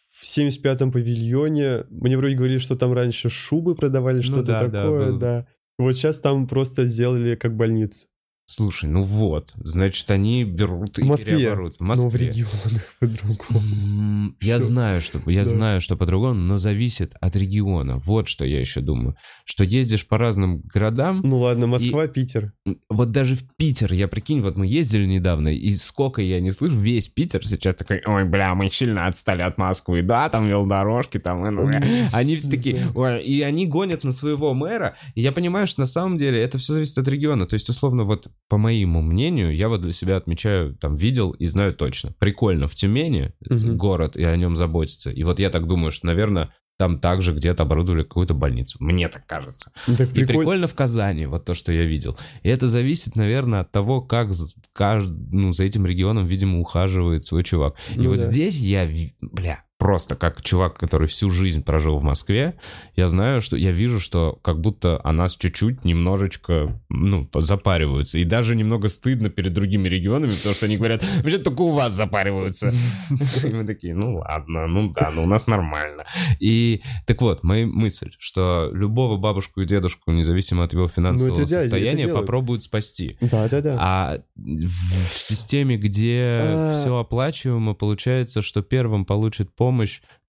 в 0.10 0.26
75-м 0.26 0.92
павильоне. 0.92 1.84
Мне 1.90 2.18
вроде 2.18 2.36
говорили, 2.36 2.58
что 2.60 2.76
там 2.76 2.94
раньше 2.94 3.30
шубы 3.30 3.76
продавали, 3.76 4.18
Ну 4.18 4.24
что-то 4.24 4.44
да, 4.44 4.68
да, 4.68 4.82
такое, 4.84 5.08
было. 5.10 5.20
да. 5.20 5.48
Вот 5.78 5.94
сейчас 5.94 6.20
там 6.20 6.48
просто 6.48 6.86
сделали 6.86 7.36
как 7.36 7.56
больницу. 7.58 8.08
Слушай, 8.48 8.90
ну 8.90 9.02
вот, 9.02 9.54
значит, 9.58 10.10
они 10.12 10.44
берут 10.44 11.00
и 11.00 11.02
В 11.02 11.08
Москве. 11.08 11.36
переоборудуют. 11.38 11.78
В 11.78 11.82
Но 11.82 11.96
в 11.96 12.04
Москве. 12.04 12.28
регионах 12.28 12.94
по-другому. 13.00 14.36
Я 14.40 14.58
Всё. 14.58 14.68
знаю, 14.68 15.02
что 15.02 15.20
я 15.30 15.44
Да. 15.44 15.50
знаю, 15.50 15.82
что 15.82 15.98
по-другому, 15.98 16.36
но 16.36 16.58
зависит 16.58 17.16
от 17.20 17.36
региона. 17.36 17.98
Вот 17.98 18.28
что 18.28 18.46
я 18.46 18.60
еще 18.60 18.82
думаю. 18.82 19.16
Что 19.46 19.64
ездишь 19.64 20.08
по 20.08 20.20
разным 20.20 20.62
городам, 20.62 21.22
Ну 21.24 21.40
ладно, 21.40 21.66
Москва, 21.66 22.08
Питер. 22.08 22.54
вот 22.88 23.12
даже 23.12 23.34
в 23.34 23.44
Питер, 23.58 23.92
я 23.94 24.08
прикинь, 24.08 24.42
вот 24.42 24.58
мы 24.58 24.68
ездили 24.68 25.06
недавно, 25.08 25.48
и 25.50 25.76
сколько 25.78 26.22
я 26.22 26.40
не 26.40 26.52
слышу, 26.52 26.76
весь 26.78 27.08
Питер 27.08 27.46
сейчас 27.48 27.76
такой, 27.76 28.02
ой, 28.06 28.26
бля, 28.26 28.54
мы 28.54 28.70
сильно 28.70 29.08
отстали 29.08 29.42
от 29.42 29.58
Москвы, 29.58 30.04
да, 30.04 30.30
там 30.30 30.48
велодорожки, 30.48 31.18
там, 31.18 31.42
ну, 31.54 31.68
э». 31.70 32.08
они 32.14 32.36
все 32.36 32.50
такие, 32.52 32.90
ой, 32.94 33.24
и 33.24 33.42
они 33.42 33.66
гонят 33.66 34.04
на 34.04 34.12
своего 34.12 34.54
мэра, 34.54 34.96
и 35.16 35.22
я 35.22 35.32
понимаю, 35.32 35.66
что 35.66 35.82
на 35.82 35.88
самом 35.88 36.18
деле 36.18 36.40
это 36.42 36.60
все 36.60 36.74
зависит 36.74 36.98
от 37.00 37.08
региона, 37.08 37.48
то 37.48 37.56
есть, 37.56 37.68
условно, 37.70 38.04
вот 38.04 38.28
по 38.48 38.58
моему 38.58 39.02
мнению, 39.02 39.56
я 39.56 39.70
вот 39.70 39.82
для 39.82 39.92
себя 39.92 40.18
отмечаю, 40.18 40.76
там, 40.76 40.96
видел 40.96 41.32
и 41.32 41.46
знаю 41.48 41.74
точно, 41.74 42.14
прикольно, 42.20 42.68
в 42.68 42.76
Тюмени 42.76 43.34
Мгм. 43.50 43.78
город, 43.78 44.16
и 44.18 44.24
о 44.24 44.36
нем 44.38 44.56
заботиться, 44.56 45.10
и 45.12 45.24
вот 45.24 45.40
я 45.40 45.50
так 45.50 45.68
думаю, 45.68 45.92
что, 45.92 46.06
наверное, 46.08 46.54
там 46.78 47.00
также 47.00 47.34
где-то 47.34 47.64
оборудовали 47.64 48.04
какую-то 48.04 48.34
больницу, 48.34 48.78
мне 48.82 49.08
так 49.08 49.26
кажется. 49.26 49.72
Так 49.86 50.12
И 50.16 50.26
прикольно. 50.26 50.68
в 50.68 50.74
Казани, 50.76 51.26
вот 51.26 51.46
то, 51.46 51.54
что 51.54 51.72
я 51.72 51.86
видел. 51.86 52.18
И 52.44 52.50
это 52.50 52.68
зависит, 52.68 53.16
наверное, 53.16 53.62
от 53.62 53.72
того, 53.72 54.02
как 54.02 54.34
за- 54.34 54.54
кажд- 54.78 55.28
ну, 55.32 55.54
за 55.54 55.64
этим 55.64 55.86
регионом, 55.86 56.26
видимо, 56.28 56.60
ухаживает 56.60 57.24
свой 57.24 57.44
чувак. 57.46 57.76
И 57.96 58.00
Ну 58.00 58.10
вот 58.10 58.20
да. 58.20 58.26
здесь 58.26 58.58
я, 58.60 58.90
бля, 59.22 59.64
просто 59.78 60.16
как 60.16 60.42
чувак, 60.42 60.78
который 60.78 61.08
всю 61.08 61.30
жизнь 61.30 61.64
прожил 61.64 61.98
в 61.98 62.04
Москве, 62.04 62.56
я 62.96 63.08
знаю, 63.08 63.42
что 63.42 63.58
я 63.58 63.72
вижу, 63.72 64.00
что 64.00 64.40
как 64.42 64.62
будто 64.62 65.02
о 65.04 65.12
нас 65.12 65.36
чуть-чуть 65.36 65.84
немножечко, 65.84 66.82
ну, 66.90 67.30
запариваются. 67.34 68.18
И 68.18 68.24
даже 68.24 68.56
немного 68.56 68.88
стыдно 68.88 69.30
перед 69.30 69.54
другими 69.54 69.90
регионами, 69.90 70.36
потому 70.36 70.56
что 70.56 70.66
они 70.66 70.78
говорят, 70.78 71.04
вообще 71.18 71.40
только 71.40 71.62
у 71.62 71.72
вас 71.72 71.94
запариваются. 71.94 72.70
И 72.70 73.56
мы 73.56 73.64
такие, 73.64 73.94
ну 73.94 74.18
ладно, 74.18 74.68
ну 74.68 74.92
да, 74.92 75.12
ну 75.14 75.24
у 75.24 75.28
нас 75.28 75.46
нормально. 75.48 76.06
И 76.40 76.82
так 77.06 77.22
вот, 77.22 77.44
моя 77.44 77.66
мысль, 77.68 78.12
что 78.18 78.70
любого 78.72 79.18
бабушку 79.18 79.62
и 79.62 79.66
дедушку, 79.66 80.12
независимо 80.12 80.64
от 80.64 80.74
его 80.74 80.88
финансового 80.88 81.40
Ну, 81.40 81.46
состояния, 81.46 82.08
попробуют 82.08 82.64
спасти. 82.64 83.18
Да, 83.20 83.50
да, 83.50 83.62
да. 83.62 83.78
А 83.80 84.18
в, 84.36 85.10
в 85.10 85.14
системе, 85.14 85.78
где 85.78 86.40
А. 86.42 86.74
все 86.76 86.98
оплачиваемо, 86.98 87.74
получается, 87.74 88.42
что 88.42 88.62
первым 88.62 89.06
получит 89.06 89.54
помощь 89.54 89.65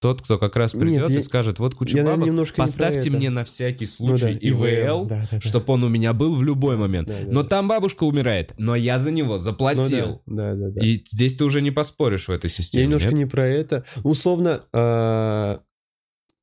тот, 0.00 0.22
кто 0.22 0.38
как 0.38 0.56
раз 0.56 0.74
Нет, 0.74 0.80
придет 0.82 1.10
я- 1.10 1.18
и 1.18 1.22
скажет, 1.22 1.58
вот 1.58 1.74
куча 1.74 1.96
я, 1.98 2.04
бабок, 2.04 2.26
немножко 2.26 2.56
поставьте 2.56 3.10
мне 3.10 3.30
на 3.30 3.44
всякий 3.44 3.88
Ну 3.98 4.10
да, 4.10 4.16
случай 4.18 4.38
ИВЛ, 4.40 5.06
да, 5.06 5.26
да, 5.30 5.38
да. 5.38 5.40
чтобы 5.40 5.72
он 5.72 5.84
у 5.84 5.88
меня 5.88 6.12
был 6.12 6.36
в 6.36 6.42
любой 6.42 6.76
момент. 6.76 7.08
Да, 7.08 7.14
да, 7.20 7.26
но 7.32 7.42
да. 7.42 7.48
там 7.48 7.68
бабушка 7.68 8.04
умирает, 8.04 8.52
но 8.58 8.74
я 8.76 8.98
за 8.98 9.10
него 9.10 9.32
Ну 9.32 9.38
заплатил. 9.38 10.22
да, 10.26 10.54
да, 10.54 10.54
да, 10.54 10.70
да. 10.70 10.84
И 10.84 11.02
здесь 11.06 11.34
ты 11.36 11.44
уже 11.44 11.60
не 11.62 11.70
поспоришь 11.70 12.28
в 12.28 12.30
этой 12.30 12.46
Я 12.46 12.50
системе. 12.50 12.84
немножко 12.84 13.08
нет? 13.10 13.18
не 13.18 13.26
про 13.26 13.46
это. 13.46 13.84
Условно, 14.04 14.62
а, 14.72 15.60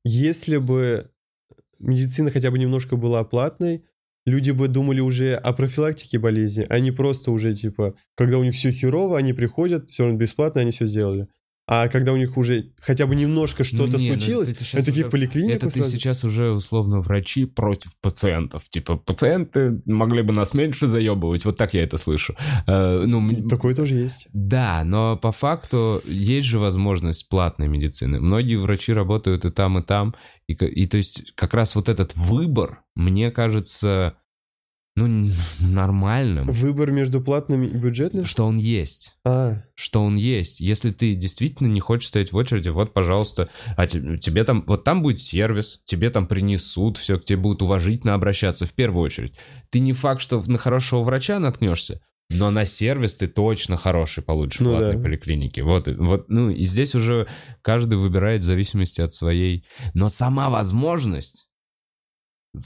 если 0.04 0.56
бы 0.58 1.10
медицина 1.78 2.30
хотя 2.30 2.50
бы 2.50 2.58
немножко 2.58 2.96
была 2.96 3.24
платной, 3.24 3.84
люди 4.26 4.50
бы 4.52 4.68
думали 4.68 5.00
уже 5.00 5.34
о 5.34 5.52
профилактике 5.52 6.18
болезни, 6.18 6.64
а 6.68 6.78
не 6.80 6.90
просто 6.92 7.30
уже 7.30 7.54
типа, 7.54 7.94
когда 8.14 8.38
у 8.38 8.44
них 8.44 8.54
все 8.54 8.70
херово, 8.70 9.18
они 9.18 9.32
приходят, 9.32 9.86
все 9.88 10.04
равно 10.04 10.18
бесплатно, 10.18 10.60
они 10.62 10.70
все 10.70 10.86
сделали. 10.86 11.28
А 11.66 11.88
когда 11.88 12.12
у 12.12 12.16
них 12.16 12.36
уже 12.36 12.72
хотя 12.78 13.06
бы 13.06 13.16
немножко 13.16 13.64
что-то 13.64 13.96
ну 13.96 13.98
случилось, 13.98 14.50
это 14.50 14.84
такие 14.84 14.92
уже- 14.92 15.04
в 15.04 15.10
поликлинику 15.10 15.54
Это 15.56 15.70
ты 15.70 15.80
сразу. 15.80 15.92
сейчас 15.92 16.22
уже 16.22 16.50
условно 16.50 17.00
врачи 17.00 17.46
против 17.46 17.92
пациентов. 18.02 18.64
Типа, 18.68 18.96
пациенты 18.96 19.80
могли 19.86 20.20
бы 20.20 20.34
нас 20.34 20.52
меньше 20.52 20.88
заебывать. 20.88 21.44
Вот 21.46 21.56
так 21.56 21.72
я 21.72 21.82
это 21.82 21.96
слышу. 21.96 22.36
Э, 22.66 23.04
ну, 23.06 23.48
Такое 23.48 23.74
тоже 23.74 23.94
есть. 23.94 24.28
Да, 24.34 24.84
но 24.84 25.16
по 25.16 25.32
факту 25.32 26.02
есть 26.06 26.46
же 26.46 26.58
возможность 26.58 27.30
платной 27.30 27.68
медицины. 27.68 28.20
Многие 28.20 28.56
врачи 28.56 28.92
работают 28.92 29.46
и 29.46 29.50
там, 29.50 29.78
и 29.78 29.82
там. 29.82 30.14
И, 30.46 30.52
и 30.52 30.86
то 30.86 30.98
есть 30.98 31.32
как 31.34 31.54
раз 31.54 31.74
вот 31.74 31.88
этот 31.88 32.14
выбор, 32.14 32.82
мне 32.94 33.30
кажется, 33.30 34.14
ну, 34.96 35.26
нормальным. 35.60 36.46
Выбор 36.52 36.92
между 36.92 37.20
платными 37.20 37.66
и 37.66 37.76
бюджетными? 37.76 38.24
Что 38.24 38.44
он 38.46 38.56
есть. 38.58 39.12
А, 39.24 39.62
Что 39.74 40.02
он 40.02 40.14
есть. 40.16 40.60
Если 40.60 40.90
ты 40.90 41.14
действительно 41.16 41.66
не 41.68 41.80
хочешь 41.80 42.08
стоять 42.08 42.32
в 42.32 42.36
очереди, 42.36 42.68
вот, 42.68 42.92
пожалуйста, 42.94 43.48
а 43.76 43.86
те- 43.88 44.18
тебе 44.18 44.44
там, 44.44 44.64
вот 44.68 44.84
там 44.84 45.02
будет 45.02 45.20
сервис, 45.20 45.80
тебе 45.84 46.10
там 46.10 46.26
принесут, 46.26 46.96
все, 46.96 47.18
к 47.18 47.24
тебе 47.24 47.38
будут 47.38 47.62
уважительно 47.62 48.14
обращаться 48.14 48.66
в 48.66 48.72
первую 48.72 49.04
очередь. 49.04 49.34
Ты 49.70 49.80
не 49.80 49.92
факт, 49.92 50.20
что 50.20 50.40
на 50.46 50.58
хорошего 50.58 51.00
врача 51.02 51.40
наткнешься, 51.40 52.00
но 52.30 52.50
на 52.52 52.64
сервис 52.64 53.16
ты 53.16 53.26
точно 53.26 53.76
хороший 53.76 54.22
получишь 54.22 54.60
в 54.60 54.62
Ну 54.64 54.70
платной 54.70 54.94
да. 54.96 55.02
поликлинике. 55.02 55.64
Вот, 55.64 55.88
вот, 55.88 56.26
ну, 56.28 56.50
и 56.50 56.64
здесь 56.66 56.94
уже 56.94 57.26
каждый 57.62 57.98
выбирает 57.98 58.42
в 58.42 58.44
зависимости 58.44 59.00
от 59.00 59.12
своей... 59.12 59.64
Но 59.92 60.08
сама 60.08 60.50
возможность 60.50 61.43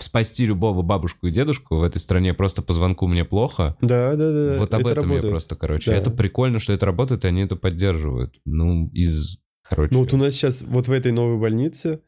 спасти 0.00 0.46
любого 0.46 0.82
бабушку 0.82 1.26
и 1.26 1.30
дедушку 1.30 1.76
в 1.76 1.82
этой 1.82 1.98
стране 1.98 2.34
просто 2.34 2.62
по 2.62 2.74
звонку 2.74 3.06
мне 3.06 3.24
плохо, 3.24 3.76
да, 3.80 4.14
да, 4.14 4.32
да. 4.32 4.56
вот 4.58 4.74
об 4.74 4.80
это 4.80 4.90
этом 4.90 5.04
я 5.04 5.16
работает. 5.16 5.32
просто, 5.32 5.56
короче. 5.56 5.90
Да. 5.90 5.96
Это 5.96 6.10
прикольно, 6.10 6.58
что 6.58 6.72
это 6.72 6.86
работает, 6.86 7.24
и 7.24 7.28
они 7.28 7.42
это 7.42 7.56
поддерживают. 7.56 8.40
Ну, 8.44 8.88
из, 8.88 9.38
короче... 9.62 9.94
Ну 9.94 10.00
вот 10.00 10.12
у 10.12 10.16
нас 10.16 10.34
сейчас 10.34 10.62
вот 10.62 10.88
в 10.88 10.92
этой 10.92 11.12
новой 11.12 11.38
больнице 11.38 12.00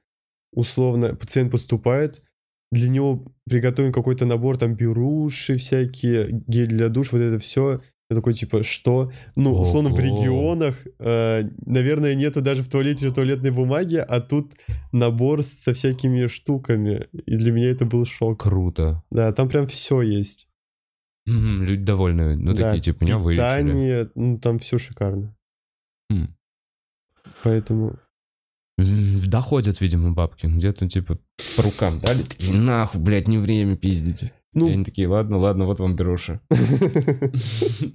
условно 0.52 1.14
пациент 1.14 1.52
поступает, 1.52 2.22
для 2.72 2.88
него 2.88 3.24
приготовим 3.48 3.92
какой-то 3.92 4.26
набор, 4.26 4.56
там 4.56 4.74
беруши 4.74 5.56
всякие, 5.56 6.28
гель 6.46 6.68
для 6.68 6.88
душ, 6.88 7.12
вот 7.12 7.20
это 7.20 7.38
все. 7.38 7.82
Я 8.10 8.16
такой, 8.16 8.34
типа, 8.34 8.64
что? 8.64 9.12
Ну, 9.36 9.54
условно, 9.54 9.90
в 9.90 10.00
регионах, 10.00 10.84
э, 10.98 11.48
наверное, 11.64 12.16
нету 12.16 12.42
даже 12.42 12.64
в 12.64 12.68
туалете 12.68 13.06
же 13.08 13.14
туалетной 13.14 13.52
бумаги, 13.52 13.96
а 13.96 14.20
тут 14.20 14.52
набор 14.90 15.44
со 15.44 15.72
всякими 15.72 16.26
штуками. 16.26 17.06
И 17.26 17.36
для 17.36 17.52
меня 17.52 17.70
это 17.70 17.84
был 17.86 18.04
шок. 18.04 18.42
Круто. 18.42 19.04
Да, 19.12 19.32
там 19.32 19.48
прям 19.48 19.68
все 19.68 20.02
есть. 20.02 20.48
Мгм, 21.26 21.62
Люди 21.62 21.84
довольны. 21.84 22.36
Ну, 22.36 22.52
Да, 22.52 22.72
такие, 22.72 22.82
типа, 22.82 23.04
меня 23.04 23.18
вылечили. 23.18 23.42
Питание, 23.42 24.10
ну, 24.16 24.38
там 24.40 24.58
все 24.58 24.78
шикарно. 24.78 25.36
М. 26.10 26.36
Поэтому... 27.44 27.96
Доходят, 28.76 29.80
видимо, 29.80 30.12
бабки. 30.12 30.46
Где-то, 30.46 30.88
типа, 30.88 31.18
по 31.56 31.62
рукам 31.62 32.00
дали. 32.00 32.24
Нахуй, 32.50 33.00
блядь, 33.00 33.28
не 33.28 33.38
время 33.38 33.76
пиздите. 33.76 34.32
Ну, 34.54 34.68
И 34.68 34.72
они 34.72 34.84
такие, 34.84 35.08
ладно, 35.08 35.38
ладно, 35.38 35.66
вот 35.66 35.80
вам 35.80 35.96
беруши. 35.96 36.40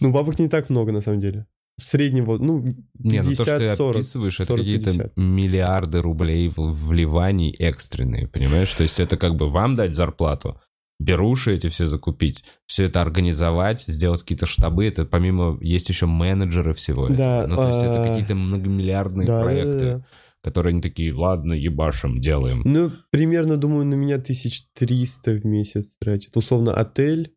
Ну, 0.00 0.10
бабок 0.10 0.38
не 0.38 0.48
так 0.48 0.68
много, 0.68 0.90
на 0.90 1.00
самом 1.00 1.20
деле. 1.20 1.46
Среднего, 1.80 2.36
ну, 2.36 2.62
Не, 2.98 3.22
ну 3.22 3.30
то, 3.34 3.44
что 3.44 3.58
ты 3.58 3.64
50-40. 3.66 3.90
описываешь, 3.90 4.40
это 4.40 4.52
40-50. 4.52 4.56
какие-то 4.58 5.12
миллиарды 5.16 6.02
рублей 6.02 6.52
вливаний 6.54 7.50
экстренные, 7.58 8.28
понимаешь? 8.28 8.72
То 8.74 8.82
есть 8.82 9.00
это 9.00 9.16
как 9.16 9.36
бы 9.36 9.48
вам 9.48 9.74
дать 9.74 9.94
зарплату, 9.94 10.60
беруши 11.00 11.54
эти 11.54 11.68
все 11.68 11.86
закупить, 11.86 12.44
все 12.66 12.84
это 12.84 13.00
организовать, 13.00 13.82
сделать 13.82 14.22
какие-то 14.22 14.46
штабы, 14.46 14.86
это 14.86 15.04
помимо 15.04 15.58
есть 15.60 15.88
еще 15.88 16.06
менеджеры 16.06 16.74
всего 16.74 17.08
Да, 17.08 17.44
этого. 17.44 17.46
Ну, 17.46 17.56
то 17.56 17.68
есть 17.68 17.82
это 17.84 18.02
а, 18.02 18.08
какие-то 18.08 18.34
многомиллиардные 18.34 19.26
да, 19.26 19.38
да, 19.38 19.44
проекты, 19.44 19.78
да, 19.78 19.96
да. 19.98 20.04
Которые 20.42 20.72
они 20.72 20.82
такие, 20.82 21.14
ладно, 21.14 21.52
ебашим, 21.52 22.20
делаем. 22.20 22.62
Ну, 22.64 22.90
примерно, 23.10 23.56
думаю, 23.56 23.86
на 23.86 23.94
меня 23.94 24.16
1300 24.16 25.32
в 25.32 25.44
месяц 25.46 25.96
тратит. 25.98 26.36
Условно, 26.36 26.74
отель, 26.74 27.34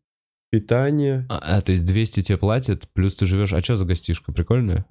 питание. 0.50 1.26
А, 1.28 1.38
а, 1.56 1.60
то 1.60 1.72
есть 1.72 1.84
200 1.84 2.22
тебе 2.22 2.38
платят, 2.38 2.88
плюс 2.92 3.14
ты 3.14 3.26
живешь... 3.26 3.52
А 3.52 3.60
что 3.60 3.76
за 3.76 3.84
гостишка? 3.84 4.32
Прикольная? 4.32 4.86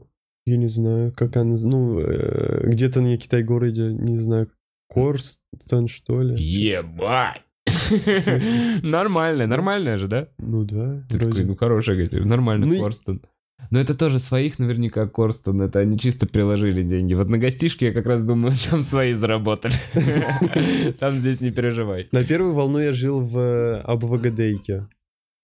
Я 0.45 0.57
не 0.57 0.67
знаю, 0.69 1.11
как 1.13 1.35
она... 1.37 1.55
Ну, 1.61 1.99
э, 1.99 2.67
где-то 2.67 3.01
на 3.01 3.17
Китай-городе, 3.17 3.93
не 3.93 4.17
знаю, 4.17 4.49
Корстон, 4.87 5.87
что 5.87 6.21
ли? 6.21 6.41
Ебать! 6.41 7.41
Нормальная, 8.83 9.47
нормальная 9.47 9.97
же, 9.97 10.07
да? 10.07 10.29
Ну 10.37 10.63
да, 10.63 11.03
Ты 11.09 11.17
такой, 11.17 11.33
вроде. 11.33 11.47
ну 11.47 11.55
хорошая 11.55 11.97
гостишка, 11.97 12.27
нормальный 12.27 12.67
Ну 12.67 12.83
Корстон. 12.83 13.21
Но 13.71 13.79
это 13.79 13.97
тоже 13.97 14.19
своих 14.19 14.59
наверняка 14.59 15.07
Корстон, 15.07 15.61
это 15.61 15.79
они 15.79 15.97
чисто 15.97 16.27
приложили 16.27 16.83
деньги. 16.83 17.13
Вот 17.13 17.29
на 17.29 17.37
гостишке 17.37 17.87
я 17.87 17.93
как 17.93 18.05
раз 18.05 18.23
думаю, 18.23 18.53
там 18.69 18.81
свои 18.81 19.13
заработали. 19.13 19.73
Там 20.99 21.11
здесь 21.13 21.41
не 21.41 21.51
переживай. 21.51 22.07
На 22.11 22.23
первую 22.23 22.53
волну 22.53 22.79
я 22.79 22.93
жил 22.93 23.21
в 23.21 23.37
э, 23.37 23.79
Абвагадейке. 23.81 24.87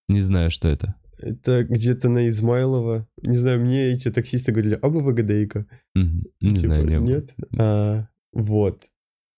Не 0.07 0.22
знаю, 0.22 0.51
что 0.51 0.68
это. 0.68 0.95
Это 1.18 1.64
где-то 1.64 2.09
на 2.09 2.28
Измайлова. 2.30 3.07
Не 3.22 3.36
знаю, 3.36 3.62
мне 3.62 3.93
эти 3.93 4.12
таксисты 4.12 4.51
говорили, 4.51 4.78
Абвагадейка. 4.82 5.66
Не 5.95 6.24
Типа, 6.41 6.59
знаю, 6.59 6.86
не. 6.86 6.97
Нет? 7.14 7.36
А, 7.57 8.07
вот. 8.34 8.84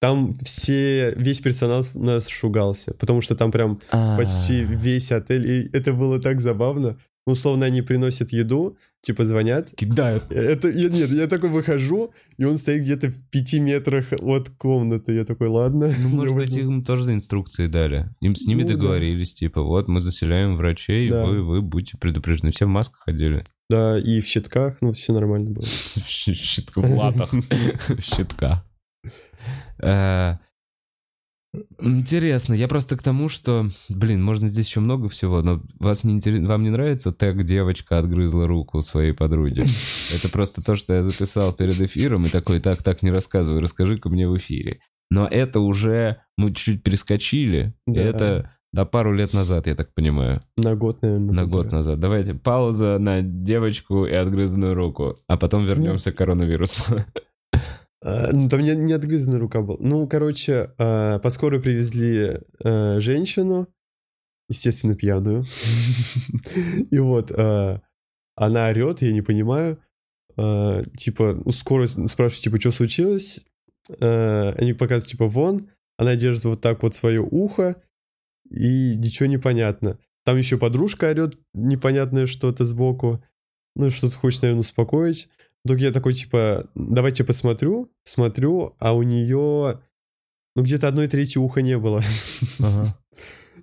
Там 0.02 0.38
все, 0.44 1.14
весь 1.16 1.40
персонал 1.40 1.86
нас 1.94 2.28
шугался, 2.28 2.94
потому 2.94 3.22
что 3.22 3.36
там 3.36 3.52
прям 3.52 3.80
А. 3.92 4.18
почти 4.18 4.62
весь 4.62 5.12
отель, 5.12 5.50
и 5.50 5.70
это 5.72 5.94
было 5.94 6.20
так 6.20 6.42
забавно. 6.42 6.98
Ну, 7.26 7.32
Условно, 7.34 7.66
они 7.66 7.82
приносят 7.82 8.32
еду, 8.34 8.78
типа 9.02 9.24
звонят. 9.24 9.72
Кидают. 9.76 10.30
Это, 10.30 10.68
я, 10.70 10.90
нет, 10.90 11.10
я 11.10 11.28
такой 11.28 11.50
выхожу, 11.52 12.12
и 12.38 12.44
он 12.44 12.58
стоит 12.58 12.82
где-то 12.84 13.10
в 13.12 13.30
пяти 13.30 13.60
метрах 13.62 14.12
от 14.12 14.50
комнаты. 14.50 15.14
Я 15.14 15.24
такой, 15.24 15.48
ладно. 15.48 15.94
Ну, 15.98 16.10
может 16.16 16.36
быть, 16.36 16.50
возьму». 16.50 16.72
им 16.74 16.84
тоже 16.84 17.14
инструкции 17.14 17.68
дали. 17.68 18.10
Им 18.20 18.36
с 18.36 18.46
ними 18.46 18.64
Ну, 18.64 18.68
да. 18.68 18.74
договорились, 18.74 19.34
типа, 19.34 19.62
вот 19.62 19.88
мы 19.88 20.02
заселяем 20.02 20.58
врачей, 20.58 21.10
Да. 21.10 21.26
вы, 21.26 21.44
вы 21.44 21.62
будьте 21.62 21.98
предупреждены. 21.98 22.52
Все 22.52 22.66
в 22.66 22.70
масках 22.70 23.04
ходили. 23.04 23.46
Да, 23.70 23.98
и 23.98 24.20
в 24.20 24.26
щитках, 24.26 24.78
ну, 24.82 24.92
все 24.92 25.14
нормально 25.14 25.52
было. 25.52 25.64
В 25.66 26.08
щитка 26.10 26.82
в 26.82 26.98
латах. 26.98 27.32
В 27.88 28.02
щитка. 28.02 28.66
Интересно, 31.80 32.54
я 32.54 32.68
просто 32.68 32.98
к 32.98 33.04
тому, 33.04 33.30
что, 33.30 33.68
блин, 33.90 34.24
можно 34.24 34.48
здесь 34.48 34.68
еще 34.68 34.80
много 34.80 35.10
всего, 35.10 35.42
но 35.42 35.62
вас 35.80 36.04
не 36.04 36.16
интерес- 36.16 36.46
вам 36.48 36.64
не 36.64 36.70
нравится 36.70 37.12
тег 37.12 37.44
«девочка 37.44 38.00
отгрызла 38.00 38.48
руку 38.48 38.82
своей 38.82 39.14
подруге»? 39.14 39.66
Это 40.16 40.30
просто 40.32 40.64
то, 40.64 40.76
что 40.76 40.94
я 40.96 41.04
записал 41.04 41.54
перед 41.54 41.80
эфиром 41.80 42.26
и 42.26 42.30
такой, 42.30 42.60
так, 42.60 42.82
так, 42.82 43.04
не 43.04 43.12
рассказывай, 43.12 43.60
расскажи-ка 43.62 44.10
мне 44.10 44.28
в 44.28 44.38
эфире. 44.38 44.80
Но 45.12 45.28
это 45.28 45.60
уже, 45.60 46.18
мы 46.38 46.54
чуть 46.54 46.82
перескочили, 46.82 47.76
и 47.86 47.92
Да. 47.94 48.02
это 48.02 48.52
до 48.72 48.86
пару 48.86 49.14
лет 49.14 49.34
назад, 49.34 49.68
я 49.68 49.76
так 49.76 49.94
понимаю. 49.94 50.40
На 50.58 50.72
год, 50.76 51.04
наверное. 51.04 51.34
На 51.36 51.46
год 51.46 51.72
назад. 51.72 52.00
Давайте 52.00 52.34
пауза 52.34 52.98
на 52.98 53.22
девочку 53.22 54.06
и 54.08 54.14
отгрызанную 54.16 54.74
руку, 54.74 55.18
а 55.28 55.38
потом 55.38 55.66
вернемся 55.68 56.12
к 56.12 56.16
коронавирусу. 56.16 56.84
А, 58.06 58.30
ну, 58.34 58.50
там 58.50 58.62
не, 58.62 58.76
не 58.76 58.94
отгрызанная 58.94 59.40
рука 59.40 59.62
была. 59.62 59.78
Ну, 59.80 60.06
короче, 60.08 60.74
а, 60.78 61.20
по 61.20 61.30
скорой 61.30 61.62
привезли 61.62 62.42
а, 62.64 63.00
женщину, 63.00 63.68
естественно, 64.50 64.96
пьяную. 64.96 65.46
И 66.92 67.00
вот 67.00 67.32
она 68.36 68.68
орет, 68.68 69.02
я 69.02 69.12
не 69.14 69.22
понимаю. 69.22 69.80
Типа, 70.36 71.42
у 71.46 71.52
скорой 71.52 71.88
спрашивают, 71.88 72.44
типа, 72.44 72.60
что 72.60 72.72
случилось? 72.72 73.46
Они 73.88 74.74
показывают, 74.74 75.12
типа, 75.12 75.28
вон. 75.28 75.70
Она 75.98 76.16
держит 76.16 76.44
вот 76.46 76.62
так 76.62 76.84
вот 76.84 76.96
свое 76.96 77.22
ухо, 77.22 77.82
и 78.50 78.96
ничего 78.96 79.28
не 79.28 79.38
понятно. 79.38 80.00
Там 80.26 80.38
еще 80.38 80.58
подружка 80.58 81.10
орет 81.10 81.38
непонятное 81.54 82.26
что-то 82.26 82.66
сбоку. 82.66 83.24
Ну, 83.76 83.90
что-то 83.92 84.16
хочет, 84.18 84.42
наверное, 84.42 84.62
успокоить. 84.62 85.30
Вдруг 85.64 85.80
я 85.80 85.92
такой, 85.92 86.14
типа, 86.14 86.70
давайте 86.76 87.24
посмотрю. 87.24 87.90
Смотрю, 88.04 88.76
а 88.80 88.94
у 88.94 89.04
нее, 89.04 89.80
ну, 90.56 90.64
где-то 90.64 90.88
одной 90.88 91.08
трети 91.08 91.38
уха 91.38 91.62
не 91.62 91.78
было. 91.78 92.04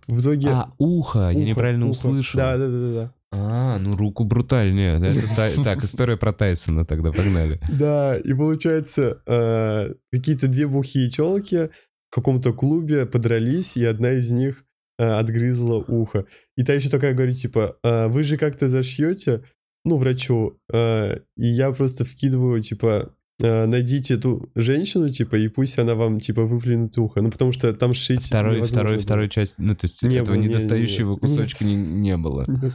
В 0.07 0.21
итоге... 0.21 0.49
А, 0.49 0.73
ухо, 0.79 1.31
я 1.31 1.31
ухо, 1.31 1.45
неправильно 1.45 1.87
ухо. 1.87 1.95
услышал. 1.95 2.39
Да, 2.39 2.57
да, 2.57 2.69
да, 2.69 2.93
да. 2.95 3.15
А, 3.33 3.79
ну 3.79 3.97
руку 3.97 4.25
брутальнее. 4.25 4.99
Так, 5.65 5.85
история 5.85 6.17
про 6.17 6.33
Тайсона 6.33 6.85
тогда, 6.85 7.13
погнали. 7.13 7.61
Да, 7.71 8.17
и 8.17 8.33
получается, 8.35 9.23
э, 9.27 9.95
какие-то 10.11 10.49
две 10.49 10.67
бухие 10.67 11.11
челки 11.11 11.71
в 12.11 12.15
каком-то 12.15 12.53
клубе 12.53 13.07
подрались, 13.07 13.77
и 13.77 13.85
одна 13.85 14.13
из 14.13 14.31
них 14.31 14.65
э, 14.99 15.05
отгрызла 15.05 15.77
ухо. 15.77 16.25
И 16.57 16.65
та 16.65 16.73
еще 16.73 16.89
такая 16.89 17.15
говорит, 17.15 17.37
типа, 17.37 17.77
«А 17.85 18.09
вы 18.09 18.25
же 18.25 18.37
как-то 18.37 18.67
зашьете, 18.69 19.45
ну, 19.85 19.97
врачу, 19.99 20.59
э, 20.73 21.17
и 21.37 21.47
я 21.47 21.73
просто 21.73 22.05
вкидываю, 22.05 22.61
типа, 22.61 23.15
э, 23.43 23.67
найдите 23.67 24.15
эту 24.15 24.51
женщину, 24.55 25.09
типа, 25.09 25.37
и 25.37 25.49
пусть 25.49 25.79
она 25.79 25.95
вам, 25.95 26.21
типа, 26.21 26.45
выплюнет 26.45 26.97
ухо. 26.99 27.23
Ну, 27.23 27.31
потому 27.31 27.53
что 27.53 27.73
там 27.73 27.95
шить 27.95 28.27
Второй, 28.27 28.63
второй, 28.63 28.95
было. 28.97 29.03
второй 29.03 29.29
часть, 29.29 29.55
ну 29.59 29.75
то 29.75 29.87
есть 29.87 30.03
Не 30.03 30.17
этого 30.17 30.35
было, 30.35 30.35
не, 30.35 30.43
не, 30.43 30.49
недостающего 30.49 31.13
не. 31.13 31.19
кусочка 31.19 31.65
не, 31.65 31.75
не 31.77 32.17
было. 32.17 32.45
Нет, 32.49 32.75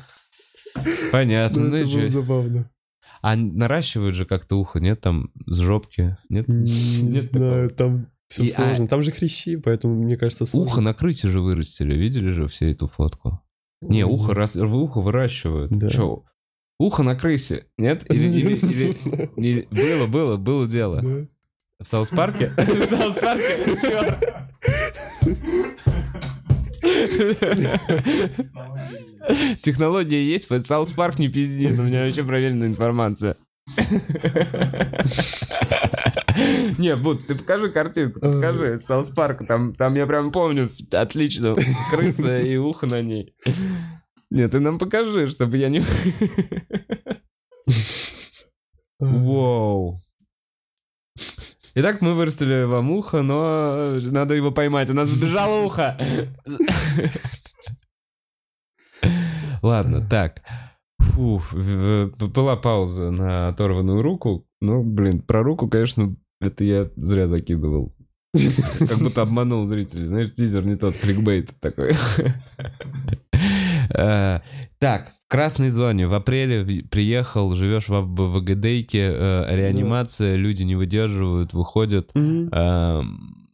Понятно, 1.12 1.62
ну, 1.62 1.70
ну 1.70 1.76
это 1.78 1.90
было 1.90 2.08
забавно. 2.08 2.72
А 3.22 3.36
наращивают 3.36 4.14
же 4.16 4.26
как-то 4.26 4.60
ухо, 4.60 4.80
нет? 4.80 5.02
Там 5.02 5.30
с 5.48 5.58
жопки, 5.60 6.18
нет? 6.30 6.48
Не 6.50 7.02
Нет 7.04 7.24
знаю, 7.24 7.70
такого? 7.70 7.90
там 7.92 8.08
все 8.28 8.44
И, 8.44 8.50
а- 8.52 8.56
сложно. 8.56 8.88
Там 8.88 9.02
же 9.02 9.12
хрящи, 9.12 9.56
поэтому, 9.56 9.96
мне 9.96 10.18
кажется, 10.18 10.46
сложно. 10.46 10.72
Ухо 10.72 10.82
на 10.82 10.94
крысе 10.94 11.30
же 11.30 11.40
вырастили, 11.42 11.96
видели 11.96 12.32
же 12.32 12.48
все 12.48 12.72
эту 12.72 12.88
фотку? 12.88 13.42
Не, 13.82 14.06
ухо, 14.06 14.34
ухо 14.56 15.00
выращивают. 15.02 15.72
Да. 15.72 15.90
Чё? 15.90 16.24
Ухо 16.78 17.04
на 17.04 17.16
крысе, 17.16 17.66
нет? 17.78 18.04
Или, 18.12 18.28
или- 18.28 18.56
или- 18.56 19.30
или- 19.38 19.68
Было, 19.72 20.08
было, 20.08 20.36
было 20.38 20.68
дело. 20.68 21.02
Да. 21.02 21.26
В 21.80 21.88
South 21.88 22.10
Park'е? 22.10 22.52
В 22.58 22.90
South 22.90 23.16
Park'е? 23.16 23.58
Технология 29.62 30.24
есть, 30.24 30.48
под 30.48 30.66
South 30.66 30.90
Park 30.92 31.20
не 31.20 31.28
пизди, 31.30 31.68
но 31.68 31.84
у 31.84 31.86
меня 31.86 32.06
вообще 32.06 32.24
проверенная 32.24 32.68
информация. 32.68 33.36
Не, 36.78 36.96
Бутс, 36.96 37.24
ты 37.24 37.36
покажи 37.36 37.70
картинку, 37.70 38.20
покажи 38.20 38.78
South 38.80 39.08
Park, 39.10 39.46
там, 39.48 39.74
там 39.74 39.96
я 39.96 40.06
прям 40.06 40.32
помню 40.32 40.70
отлично, 40.92 41.56
крыса 41.92 42.42
и 42.42 42.58
ухо 42.58 42.86
на 42.86 43.02
ней. 43.02 43.34
Нет, 44.32 44.52
ты 44.52 44.60
нам 44.60 44.80
покажи, 44.80 45.28
чтобы 45.28 45.58
я 45.58 45.70
не... 45.70 45.84
Вау. 49.00 50.02
Итак, 51.76 52.02
мы 52.02 52.14
вырастили 52.14 52.64
вам 52.64 52.92
ухо, 52.92 53.22
но 53.22 54.00
надо 54.00 54.34
его 54.36 54.52
поймать. 54.52 54.90
У 54.90 54.94
нас 54.94 55.10
сбежало 55.10 55.66
ухо. 55.66 55.98
Ладно, 59.62 60.08
так. 60.08 60.42
Фу, 61.00 61.42
была 61.54 62.56
пауза 62.56 63.12
на 63.12 63.50
оторванную 63.50 64.02
руку. 64.02 64.48
Ну, 64.62 64.84
блин, 64.84 65.22
про 65.22 65.44
руку, 65.44 65.68
конечно, 65.68 66.16
это 66.40 66.64
я 66.64 66.90
зря 66.96 67.28
закидывал. 67.28 67.94
Как 68.88 69.00
будто 69.00 69.22
обманул 69.22 69.66
зрителей. 69.66 70.06
Знаешь, 70.06 70.34
тизер 70.34 70.66
не 70.66 70.76
тот, 70.76 70.96
кликбейт 70.96 71.52
такой. 71.60 71.96
Э, 73.90 74.40
Так, 74.80 75.14
в 75.28 75.32
красной 75.32 75.70
зоне 75.70 76.08
в 76.08 76.14
апреле 76.14 76.84
приехал, 76.84 77.56
живешь 77.56 77.88
в 77.88 78.00
ВГДейке, 78.00 79.00
э, 79.12 79.56
реанимация, 79.56 80.36
люди 80.36 80.64
не 80.64 80.76
выдерживают, 80.76 81.54
выходят. 81.54 82.12
Эм, 82.16 83.50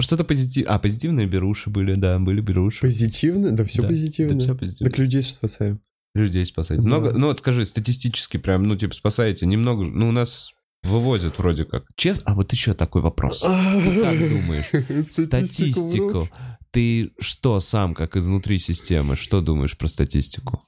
Что-то 0.00 0.24
позитивное. 0.24 0.74
А, 0.74 0.78
позитивные 0.78 1.26
беруши 1.26 1.70
были, 1.70 1.94
да, 1.94 2.18
были 2.18 2.40
беруши. 2.40 2.80
Позитивно? 2.80 3.52
Да 3.52 3.64
все 3.64 3.82
Да, 3.82 3.88
позитивно. 3.88 4.34
Да, 4.38 4.44
все 4.44 4.54
позитивно. 4.54 4.90
Так 4.90 4.98
людей 4.98 5.22
спасаем. 5.22 5.80
Людей 6.14 6.44
спасаете. 6.44 6.82
Да. 6.82 6.88
Много, 6.88 7.12
ну 7.12 7.28
вот 7.28 7.38
скажи, 7.38 7.64
статистически 7.64 8.36
прям, 8.36 8.64
ну 8.64 8.76
типа 8.76 8.94
спасаете 8.94 9.46
немного, 9.46 9.84
ну 9.84 10.08
у 10.08 10.12
нас 10.12 10.52
вывозят 10.82 11.38
вроде 11.38 11.64
как. 11.64 11.84
Честно? 11.96 12.24
А 12.26 12.34
вот 12.34 12.52
еще 12.52 12.74
такой 12.74 13.00
вопрос. 13.02 13.40
Ты 13.40 13.46
как 13.46 14.18
думаешь? 14.18 15.06
Статистику. 15.12 16.28
Ты 16.72 17.12
что 17.18 17.60
сам, 17.60 17.94
как 17.94 18.16
изнутри 18.16 18.58
системы, 18.58 19.14
что 19.16 19.40
думаешь 19.42 19.76
про 19.76 19.88
статистику? 19.88 20.66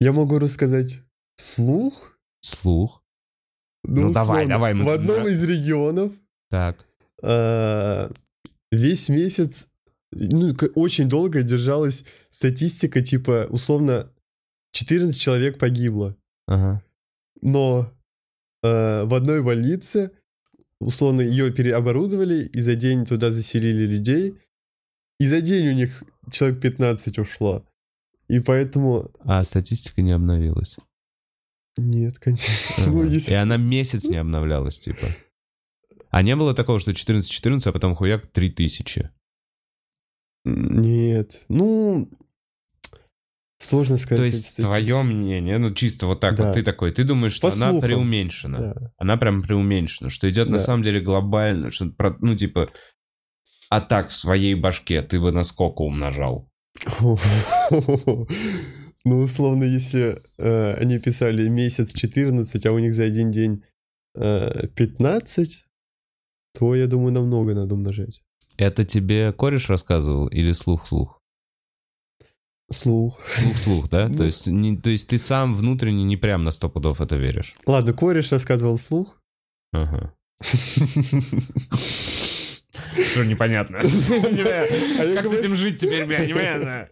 Я 0.00 0.12
могу 0.12 0.38
рассказать 0.38 1.02
вслух. 1.36 2.18
Слух. 2.40 3.02
Ну, 3.84 4.12
давай, 4.12 4.44
условно, 4.44 4.48
давай, 4.54 4.74
мы- 4.74 4.84
В 4.84 4.88
одном 4.90 5.28
из 5.28 5.42
регионов 5.42 6.12
Так. 6.50 6.86
э, 7.22 8.10
весь 8.72 9.08
месяц, 9.10 9.66
ну, 10.12 10.54
очень 10.74 11.08
долго 11.08 11.42
держалась 11.42 12.02
статистика, 12.30 13.02
типа, 13.02 13.46
условно, 13.50 14.10
14 14.72 15.20
человек 15.20 15.58
погибло. 15.58 16.16
Ага. 16.46 16.82
Но 17.42 17.90
э, 18.62 19.04
в 19.04 19.12
одной 19.14 19.42
больнице, 19.42 20.12
условно, 20.80 21.20
ее 21.20 21.52
переоборудовали, 21.52 22.44
и 22.44 22.60
за 22.60 22.74
день 22.74 23.06
туда 23.06 23.30
заселили 23.30 23.86
людей, 23.86 24.34
и 25.20 25.26
за 25.26 25.40
день 25.40 25.68
у 25.68 25.72
них 25.72 26.02
человек 26.32 26.60
15 26.60 27.18
ушло. 27.18 27.66
И 28.28 28.40
поэтому... 28.40 29.10
А 29.20 29.42
статистика 29.44 30.02
не 30.02 30.12
обновилась. 30.12 30.76
Нет, 31.76 32.18
конечно. 32.18 32.54
Ага. 32.78 32.90
Ну, 32.90 33.04
если- 33.04 33.30
И 33.32 33.34
она 33.34 33.56
месяц 33.56 34.04
не 34.04 34.16
обновлялась, 34.16 34.78
типа. 34.78 35.08
А 36.10 36.22
не 36.22 36.36
было 36.36 36.54
такого, 36.54 36.78
что 36.78 36.92
14-14, 36.92 37.60
а 37.68 37.72
потом 37.72 37.94
хуяк 37.96 38.26
3000. 38.30 39.10
Нет. 40.44 41.44
Ну, 41.48 42.08
сложно 43.64 43.96
сказать. 43.96 44.18
То 44.18 44.24
есть 44.24 44.56
твое 44.56 45.02
мнение, 45.02 45.58
ну 45.58 45.72
чисто 45.72 46.06
вот 46.06 46.20
так 46.20 46.36
Да. 46.36 46.46
вот, 46.46 46.54
ты 46.54 46.62
такой, 46.62 46.92
ты 46.92 47.04
думаешь, 47.04 47.32
что 47.32 47.48
По 47.48 47.54
она 47.54 47.70
слухам. 47.70 47.88
преуменьшена. 47.88 48.58
Да. 48.58 48.74
Она 48.98 49.16
прям 49.16 49.42
преуменьшена, 49.42 50.10
что 50.10 50.28
идет 50.30 50.48
на 50.48 50.58
Да. 50.58 50.62
самом 50.64 50.82
деле 50.82 51.00
глобально, 51.00 51.70
что, 51.70 51.90
ну 52.20 52.36
типа, 52.36 52.66
а 53.70 53.80
так 53.80 54.08
в 54.10 54.12
своей 54.12 54.54
башке 54.54 55.02
ты 55.02 55.20
бы 55.20 55.32
на 55.32 55.42
сколько 55.44 55.82
умножал? 55.82 56.48
Ну, 59.06 59.20
условно, 59.20 59.64
если 59.64 60.22
э, 60.38 60.74
они 60.80 60.98
писали 60.98 61.46
месяц 61.48 61.92
14, 61.92 62.64
а 62.64 62.70
у 62.72 62.78
них 62.78 62.94
за 62.94 63.04
один 63.04 63.30
день 63.30 63.62
э, 64.14 64.68
15, 64.68 65.66
то, 66.58 66.74
я 66.74 66.86
думаю, 66.86 67.12
намного 67.12 67.54
надо 67.54 67.74
умножать. 67.74 68.22
Это 68.56 68.84
тебе 68.84 69.32
кореш 69.32 69.68
рассказывал 69.68 70.28
или 70.28 70.52
слух-слух? 70.52 71.20
Слух. 72.74 73.20
Слух-слух, 73.28 73.88
да? 73.88 74.08
Ну. 74.08 74.14
То 74.16 74.24
есть, 74.24 74.46
не- 74.46 74.76
то 74.76 74.90
есть 74.90 75.08
ты 75.08 75.18
сам 75.18 75.54
внутренне 75.54 76.04
не 76.04 76.16
прям 76.16 76.44
на 76.44 76.50
сто 76.50 76.68
пудов 76.68 77.00
это 77.00 77.16
веришь? 77.16 77.54
Ладно, 77.66 77.92
кореш 77.92 78.30
рассказывал 78.32 78.78
слух. 78.78 79.16
Ага. 79.72 80.12
Что 83.12 83.24
непонятно? 83.24 83.78
А 83.82 85.14
Как 85.14 85.26
с 85.26 85.32
этим 85.32 85.56
жить 85.56 85.80
теперь, 85.80 86.04
бля, 86.06 86.24
непонятно. 86.26 86.88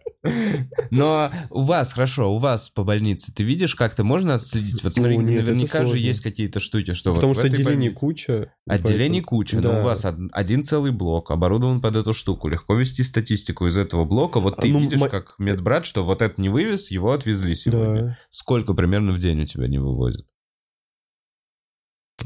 Но 0.91 1.31
у 1.49 1.63
вас, 1.63 1.91
хорошо, 1.93 2.33
у 2.33 2.37
вас 2.37 2.69
по 2.69 2.83
больнице, 2.83 3.33
ты 3.33 3.43
видишь, 3.43 3.75
как-то 3.75 4.03
можно 4.03 4.35
отследить? 4.35 4.81
Вот 4.83 4.93
смотри, 4.93 5.17
Ну, 5.17 5.23
наверняка 5.23 5.83
же 5.85 5.97
есть 5.97 6.21
какие-то 6.21 6.59
штуки, 6.59 6.93
что 6.93 7.13
Потому 7.13 7.33
что 7.33 7.43
отделений 7.43 7.89
куча. 7.91 8.53
Отделений 8.67 9.21
куча, 9.21 9.57
но 9.57 9.61
Да. 9.73 9.81
у 9.81 9.83
вас 9.83 10.05
од- 10.05 10.15
один 10.31 10.63
целый 10.63 10.91
блок 10.91 11.31
оборудован 11.31 11.81
под 11.81 11.95
эту 11.97 12.13
штуку. 12.13 12.47
Легко 12.47 12.75
вести 12.75 13.03
статистику 13.03 13.67
из 13.67 13.77
этого 13.77 14.05
блока. 14.05 14.39
Вот 14.39 14.57
ты 14.57 14.69
Ну, 14.69 14.79
видишь, 14.79 14.99
как 15.09 15.35
медбрат, 15.39 15.85
что 15.85 16.03
вот 16.05 16.21
это 16.21 16.41
не 16.41 16.49
вывез, 16.49 16.89
его 16.91 17.11
отвезли 17.11 17.55
сегодня. 17.55 18.17
Сколько 18.29 18.73
примерно 18.73 19.11
в 19.11 19.19
день 19.19 19.41
у 19.41 19.45
тебя 19.45 19.67
не 19.67 19.79
вывозят? 19.79 20.25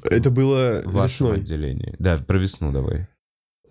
Это 0.04 0.30
было 0.30 0.84
В 0.86 0.94
вашем 0.94 1.28
весной. 1.28 1.38
отделении. 1.42 1.96
Да, 1.98 2.18
про 2.20 2.38
весну 2.38 2.72
давай. 2.72 3.08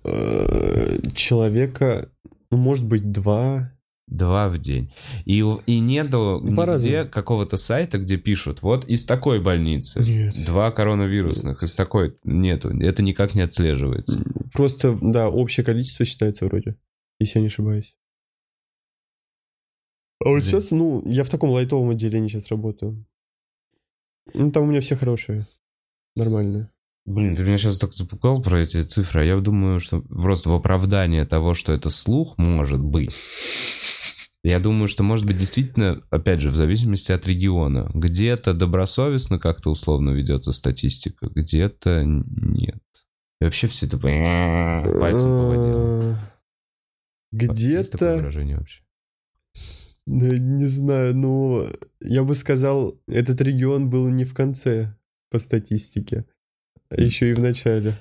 Э, 0.06 0.98
Человека, 1.14 2.10
ну, 2.50 2.56
может 2.58 2.84
быть, 2.86 3.10
два. 3.12 3.72
Два 4.06 4.48
в 4.48 4.58
день. 4.58 4.92
И, 5.24 5.38
и 5.66 5.80
нету 5.80 6.40
Ну, 6.40 6.54
по-разному. 6.56 6.94
нигде 6.96 7.04
какого-то 7.10 7.56
сайта, 7.56 7.98
где 7.98 8.16
пишут, 8.16 8.62
вот 8.62 8.84
из 8.84 9.04
такой 9.04 9.40
больницы 9.40 10.00
Нет. 10.00 10.44
два 10.46 10.70
коронавирусных, 10.70 11.64
из 11.64 11.74
такой 11.74 12.16
нету. 12.22 12.68
Это 12.80 13.02
никак 13.02 13.34
не 13.34 13.40
отслеживается. 13.40 14.22
Просто, 14.52 14.96
да, 15.02 15.28
общее 15.28 15.64
количество 15.66 16.04
считается 16.04 16.44
вроде, 16.46 16.76
если 17.18 17.38
я 17.38 17.42
не 17.42 17.46
ошибаюсь. 17.48 17.96
А 20.24 20.28
вот 20.28 20.34
Блин. 20.36 20.44
сейчас, 20.44 20.70
ну, 20.70 21.02
я 21.10 21.24
в 21.24 21.28
таком 21.28 21.50
лайтовом 21.50 21.90
отделении 21.90 22.28
сейчас 22.28 22.48
работаю. 22.48 23.04
Ну, 24.34 24.50
там 24.52 24.62
у 24.62 24.66
меня 24.66 24.80
все 24.80 24.94
хорошие, 24.96 25.46
нормальные. 26.14 26.70
Блин, 27.06 27.36
ты 27.36 27.44
меня 27.44 27.56
сейчас 27.56 27.78
так 27.78 27.94
запугал 27.94 28.42
про 28.42 28.60
эти 28.60 28.82
цифры, 28.82 29.20
а 29.20 29.24
я 29.24 29.36
думаю, 29.38 29.78
что 29.78 30.00
просто 30.00 30.48
в 30.48 30.54
оправдание 30.54 31.24
того, 31.24 31.54
что 31.54 31.72
это 31.72 31.90
слух, 31.90 32.36
может 32.36 32.82
быть. 32.82 33.14
Я 34.42 34.58
думаю, 34.58 34.88
что 34.88 35.02
может 35.02 35.24
быть 35.24 35.38
действительно, 35.38 36.02
опять 36.10 36.40
же, 36.40 36.50
в 36.50 36.56
зависимости 36.56 37.12
от 37.12 37.26
региона. 37.26 37.88
Где-то 37.94 38.54
добросовестно 38.54 39.38
как-то 39.38 39.70
условно 39.70 40.10
ведется 40.10 40.52
статистика, 40.52 41.28
где-то 41.32 42.02
нет. 42.04 42.82
И 43.40 43.44
вообще 43.44 43.68
все 43.68 43.86
это 43.86 43.98
пальцем 43.98 45.28
по 45.28 45.46
воде. 45.46 46.18
Есть 47.32 47.92
такое 47.92 48.14
Где-то, 48.14 48.16
выражение 48.16 48.56
вообще? 48.56 48.82
да, 50.06 50.38
не 50.38 50.66
знаю, 50.66 51.16
ну, 51.16 51.68
я 52.00 52.24
бы 52.24 52.34
сказал, 52.34 53.00
этот 53.08 53.40
регион 53.40 53.90
был 53.90 54.08
не 54.08 54.24
в 54.24 54.34
конце 54.34 54.96
по 55.30 55.38
статистике, 55.38 56.24
еще 56.90 57.30
и 57.30 57.34
в 57.34 57.40
начале. 57.40 57.96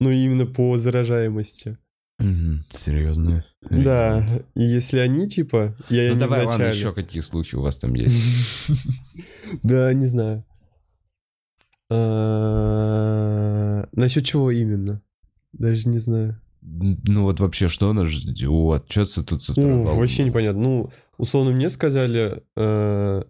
Ну, 0.00 0.10
именно 0.10 0.46
по 0.46 0.78
заражаемости. 0.78 1.76
Мгм, 2.18 2.64
Серьезно. 2.74 3.44
Да, 3.62 4.42
и 4.54 4.62
если 4.62 4.98
они, 4.98 5.26
типа, 5.28 5.74
я 5.88 6.08
Ну 6.08 6.14
не 6.14 6.20
давай, 6.20 6.44
в 6.44 6.48
ладно, 6.48 6.64
еще 6.64 6.92
какие 6.92 7.22
слухи 7.22 7.54
у 7.54 7.62
вас 7.62 7.78
там 7.78 7.94
есть. 7.94 8.14
Да, 9.62 9.92
не 9.94 10.06
знаю. 10.06 10.44
А, 11.90 13.88
Насчет 13.92 14.24
чего 14.24 14.50
именно? 14.50 15.02
Даже 15.52 15.88
не 15.88 15.98
знаю. 15.98 16.40
Ну 16.62 17.22
вот 17.22 17.40
вообще, 17.40 17.68
что 17.68 17.92
нас 17.92 18.08
ждет? 18.08 18.84
Что 18.88 19.24
тут 19.24 19.42
со 19.42 19.54
вообще 19.54 20.24
непонятно. 20.24 20.62
Ну, 20.62 20.90
условно 21.16 21.52
мне 21.52 21.70
сказали, 21.70 22.42
э, 22.56 23.22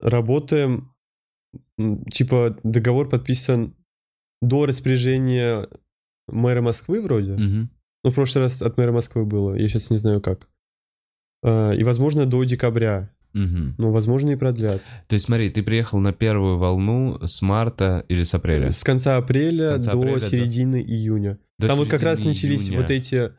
работаем, 0.00 0.94
типа 2.10 2.56
договор 2.62 3.08
подписан 3.08 3.74
до 4.42 4.66
распоряжения 4.66 5.68
мэра 6.28 6.60
Москвы 6.62 7.00
вроде. 7.02 7.32
Мгм. 7.32 7.70
Ну, 8.04 8.10
в 8.10 8.14
прошлый 8.14 8.44
раз 8.44 8.60
от 8.62 8.76
мэра 8.76 8.92
Москвы 8.92 9.24
было, 9.24 9.54
я 9.54 9.68
сейчас 9.68 9.90
не 9.90 9.96
знаю 9.98 10.20
как. 10.20 10.48
А, 11.42 11.72
И, 11.72 11.82
возможно, 11.84 12.26
до 12.26 12.42
декабря. 12.44 13.10
Мгм. 13.32 13.74
Ну, 13.76 13.90
возможно, 13.90 14.30
и 14.30 14.36
продлят. 14.36 14.80
То 15.08 15.14
есть 15.14 15.26
смотри, 15.26 15.50
ты 15.50 15.62
приехал 15.62 15.98
на 15.98 16.12
первую 16.14 16.56
волну 16.56 17.18
с 17.26 17.42
марта 17.42 18.04
или 18.08 18.22
с 18.22 18.32
апреля? 18.32 18.70
С 18.70 18.82
конца 18.82 19.18
апреля 19.18 19.68
С 19.68 19.72
конца 19.72 19.92
до 19.92 19.98
апреля 19.98 20.20
до- 20.20 20.26
середины 20.30 20.80
июня. 20.82 21.38
До 21.58 21.66
Там 21.68 21.76
вот 21.78 21.88
как 21.88 22.02
раз 22.02 22.20
середины 22.20 22.34
начались 22.34 22.68
июня. 22.68 22.80
вот 22.80 22.90
эти 22.90 23.32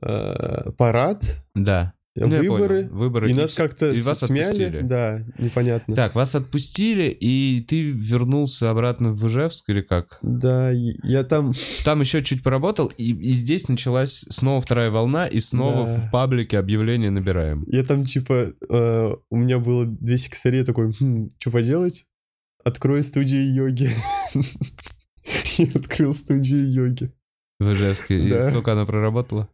э, 0.00 0.70
парад, 0.78 1.24
Да. 1.54 1.92
Ну, 2.14 2.26
я 2.26 2.42
выборы, 2.42 2.84
понял. 2.84 2.94
Выборы. 2.98 3.30
и 3.30 3.32
нас 3.34 3.52
с- 3.52 3.54
как-то 3.54 3.88
и 3.90 4.02
вас 4.02 4.18
смяли. 4.20 4.42
отпустили. 4.64 4.80
Да, 4.82 5.24
непонятно. 5.38 5.94
Так, 5.94 6.14
вас 6.14 6.34
отпустили, 6.34 7.08
и 7.08 7.62
ты 7.66 7.90
вернулся 7.90 8.70
обратно 8.70 9.12
в 9.14 9.26
Ижевск 9.28 9.70
или 9.70 9.80
как? 9.80 10.18
Да, 10.20 10.70
и- 10.72 10.92
я 11.04 11.24
там... 11.24 11.52
Там 11.86 12.00
еще 12.02 12.22
чуть 12.22 12.42
поработал, 12.42 12.88
и, 12.98 13.12
и 13.14 13.32
здесь 13.32 13.66
началась 13.68 14.26
снова 14.28 14.60
вторая 14.60 14.90
волна, 14.90 15.26
и 15.26 15.40
снова 15.40 15.86
Да. 15.86 15.96
в 15.96 16.10
паблике 16.10 16.58
объявление 16.58 17.10
набираем. 17.10 17.64
Я 17.66 17.82
там, 17.82 18.04
типа, 18.04 18.52
э, 18.68 19.10
у 19.30 19.36
меня 19.36 19.58
было 19.58 19.86
200 19.86 20.28
косарей, 20.30 20.58
я 20.58 20.64
такой, 20.66 20.92
что 21.38 21.50
поделать? 21.50 22.04
Открою 22.62 23.02
студию 23.04 23.52
йоги. 23.54 23.90
И 25.58 25.64
открыл 25.74 26.12
студию 26.12 26.70
йоги. 26.72 27.12
В 27.58 27.72
Ижевске. 27.72 28.18
И 28.18 28.50
сколько 28.50 28.72
она 28.72 28.84
проработала? 28.84 29.48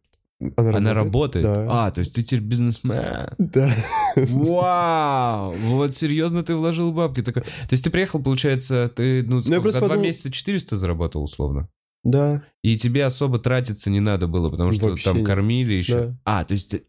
Она 0.56 0.76
Она 0.78 0.94
работает? 0.94 1.44
работает? 1.44 1.44
Да. 1.44 1.86
А, 1.86 1.90
то 1.90 1.98
есть 2.00 2.14
ты 2.14 2.22
теперь 2.22 2.40
бизнесмен. 2.40 3.28
Да. 3.38 3.74
Вау! 4.14 5.52
Вот 5.56 5.94
серьезно 5.94 6.42
ты 6.42 6.54
вложил 6.54 6.92
бабки. 6.92 7.22
Такой- 7.22 7.42
То 7.42 7.48
есть 7.72 7.84
ты 7.84 7.90
приехал, 7.90 8.22
получается, 8.22 8.88
ты 8.94 9.22
ну, 9.24 9.40
сколько, 9.40 9.60
просто 9.60 9.80
за 9.80 9.86
два 9.86 9.88
подумал- 9.96 10.04
месяца 10.06 10.30
400 10.30 10.76
заработал 10.76 11.22
условно? 11.24 11.68
Да, 12.04 12.42
И 12.62 12.76
тебе 12.76 13.04
особо 13.04 13.38
тратиться 13.40 13.90
не 13.90 14.00
надо 14.00 14.28
было, 14.28 14.48
потому 14.50 14.70
что 14.72 14.88
Вообще 14.90 15.04
там 15.04 15.16
нет. 15.18 15.26
кормили 15.26 15.74
еще. 15.74 15.94
Да. 15.94 16.16
А, 16.24 16.44
то 16.44 16.54
есть 16.54 16.70
ты- 16.70 16.84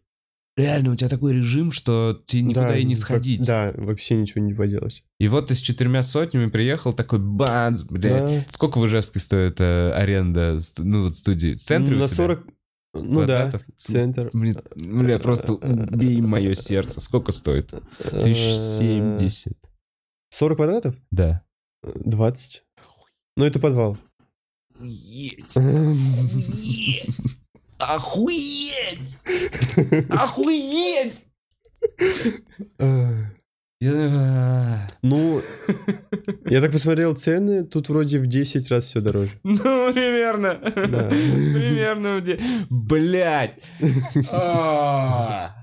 реально 0.56 0.92
у 0.92 0.96
тебя 0.96 1.08
такой 1.08 1.34
режим, 1.34 1.72
что 1.72 2.20
тебе 2.24 2.42
никуда 2.42 2.68
да, 2.68 2.76
и 2.78 2.84
не 2.84 2.94
сходить. 2.94 3.44
Да, 3.44 3.72
вообще 3.76 4.14
ничего 4.14 4.40
не 4.44 4.54
поделать. 4.54 5.02
И 5.18 5.26
вот 5.26 5.48
ты 5.48 5.56
с 5.56 5.58
четырьмя 5.60 6.02
сотнями 6.02 6.48
приехал, 6.48 6.92
такой 6.92 7.18
бац, 7.18 7.82
блядь. 7.82 8.24
Да. 8.24 8.44
Сколько 8.50 8.78
в 8.78 8.86
Ижевске 8.86 9.18
стоит 9.18 9.56
э, 9.60 9.90
аренда, 9.92 10.58
ну 10.78 11.02
вот 11.04 11.16
студии? 11.16 11.54
В 11.54 11.60
центре 11.60 11.96
На 11.96 12.06
тебя? 12.06 12.16
40... 12.16 12.46
Ну 12.92 13.24
да, 13.24 13.42
Квадратов? 13.50 13.62
центр. 13.76 14.30
Блин, 14.32 14.60
бля, 14.74 15.18
просто 15.18 15.54
убей 15.54 16.20
мое 16.20 16.54
сердце. 16.54 17.00
Сколько 17.00 17.32
стоит? 17.32 17.70
Тысяч 17.98 18.56
Э, 18.56 18.78
семьдесят. 18.78 19.56
40 20.30 20.56
квадратов? 20.56 20.96
Да. 21.10 21.42
20. 21.82 22.64
Ну, 23.36 23.44
это 23.44 23.58
подвал. 23.60 23.96
Охуеть! 24.74 25.56
Охуеть! 27.78 29.22
Охуеть! 30.10 31.24
Я- 33.80 34.86
Ну, 35.02 35.40
я 36.44 36.60
так 36.60 36.72
посмотрел 36.72 37.14
цены, 37.14 37.64
тут 37.64 37.88
вроде 37.88 38.18
в 38.18 38.26
10 38.26 38.68
раз 38.70 38.84
все 38.84 39.00
дороже. 39.00 39.30
Ну, 39.42 39.92
примерно. 39.92 40.58
Да. 40.62 41.08
Примерно. 41.10 42.18
в 42.18 42.24
де- 42.24 42.38
Блядь. 42.68 43.56
А. 44.30 45.54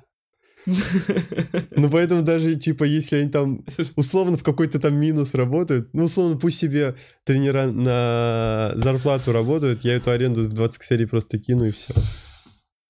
Ну, 0.65 1.89
поэтому 1.89 2.23
даже, 2.23 2.55
типа, 2.55 2.83
если 2.83 3.17
они 3.19 3.29
там 3.29 3.63
условно 3.95 4.35
в 4.35 4.43
какой-то 4.43 4.79
там 4.79 4.95
минус 4.95 5.33
работают, 5.33 5.89
ну, 5.93 6.03
условно, 6.05 6.37
пусть 6.37 6.57
себе 6.57 6.95
тренера 7.23 7.67
на 7.67 8.73
зарплату 8.75 9.31
работают, 9.31 9.85
я 9.85 9.93
эту 9.95 10.11
аренду 10.11 10.41
в 10.43 10.47
20 10.49 10.77
косарей 10.79 11.07
просто 11.07 11.39
кину 11.39 11.65
и 11.65 11.71
все. 11.71 11.93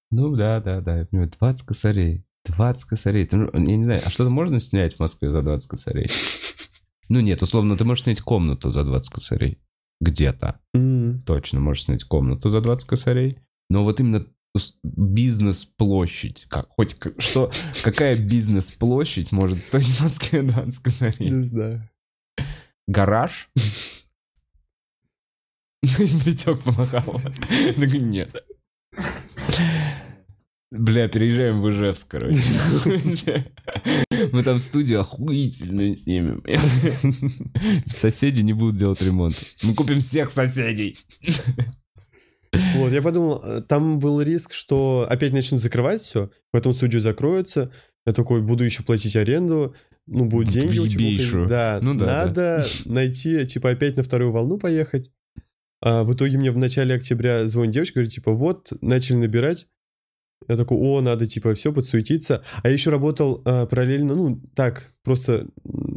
Ну, 0.10 0.36
да, 0.36 0.60
да, 0.62 0.80
да. 0.82 1.00
я 1.00 1.06
понимаю. 1.06 1.32
20 1.38 1.66
косарей. 1.68 2.24
20 2.46 2.84
косарей. 2.86 3.26
Ты, 3.26 3.38
я 3.38 3.78
не 3.78 3.84
знаю, 3.84 4.02
а 4.04 4.10
что-то 4.10 4.30
можно 4.30 4.60
снять 4.60 4.96
в 4.96 5.00
Москве 5.00 5.32
за 5.32 5.42
20 5.42 5.70
косарей? 5.70 6.10
Ну, 7.10 7.20
нет, 7.22 7.42
условно, 7.42 7.78
ты 7.78 7.86
можешь 7.86 8.04
снять 8.04 8.22
комнату 8.22 8.72
за 8.72 8.84
20 8.84 9.10
косарей. 9.14 9.60
Где-то. 10.02 10.60
Точно 11.26 11.60
можешь 11.60 11.86
снять 11.86 12.04
комнату 12.04 12.50
за 12.50 12.62
20 12.62 12.88
косарей. 12.88 13.40
Но 13.70 13.84
вот 13.84 14.00
именно 14.00 14.26
бизнес-площадь. 14.84 16.46
Как, 16.50 16.70
хоть 16.70 16.98
что, 17.20 17.52
какая 17.84 18.18
бизнес-площадь 18.18 19.32
может 19.32 19.64
стоить 19.64 19.88
в 19.88 20.04
Москве 20.04 20.42
20 20.44 20.84
косарей? 20.84 21.30
Не 21.30 21.44
знаю. 21.44 21.90
Гараж? 22.88 23.50
Витек 25.84 26.62
помахал. 26.64 27.22
Нет. 27.78 28.44
Бля, 30.70 31.07
переезжаем 31.07 31.61
в 31.61 31.70
Ижевск, 31.70 32.09
короче. 32.09 32.43
Мы 34.34 34.43
там 34.43 34.59
студию 34.59 34.99
охуительную 34.99 35.93
снимем. 35.93 36.43
Соседи 37.91 38.41
не 38.41 38.51
будут 38.51 38.76
делать 38.76 39.01
ремонт. 39.01 39.36
Мы 39.63 39.74
купим 39.74 40.01
всех 40.01 40.32
соседей. 40.32 40.97
Вот, 42.76 42.91
я 42.91 43.01
подумал, 43.01 43.41
э, 43.43 43.61
там 43.61 43.99
был 43.99 44.22
риск, 44.22 44.53
что 44.53 45.05
опять 45.09 45.34
начнут 45.34 45.61
закрывать 45.61 46.01
все, 46.01 46.32
потом 46.51 46.74
студию 46.74 47.01
закроется. 47.01 47.72
Я 48.05 48.13
такой, 48.13 48.41
буду 48.41 48.63
еще 48.63 48.84
платить 48.84 49.15
аренду, 49.15 49.76
ну, 50.05 50.26
будут 50.26 50.47
Ну, 50.47 50.53
деньги 50.53 50.80
у 50.80 50.88
тебя. 50.88 51.47
Да, 51.47 51.80
Ну 51.82 51.93
да, 51.93 52.05
надо 52.26 52.65
найти, 52.86 53.45
типа, 53.45 53.72
опять 53.72 53.97
на 53.97 54.03
вторую 54.03 54.32
волну 54.32 54.57
поехать. 54.57 55.11
А 55.82 56.03
в 56.03 56.13
итоге 56.13 56.38
мне 56.38 56.51
в 56.51 56.57
начале 56.57 56.95
октября 56.95 57.45
звонит 57.45 57.74
девочка, 57.74 57.95
говорит, 57.95 58.13
типа, 58.13 58.32
вот, 58.32 58.72
начали 58.82 59.18
набирать. 59.18 59.68
Я 60.48 60.56
такой, 60.56 60.78
о, 60.78 61.02
надо, 61.02 61.28
типа, 61.28 61.54
все, 61.54 61.74
подсуетиться. 61.74 62.44
А 62.64 62.68
я 62.68 62.74
еще 62.74 62.90
работал 62.90 63.42
а, 63.46 63.66
параллельно, 63.66 64.16
ну, 64.16 64.42
так, 64.56 64.94
просто 65.04 65.48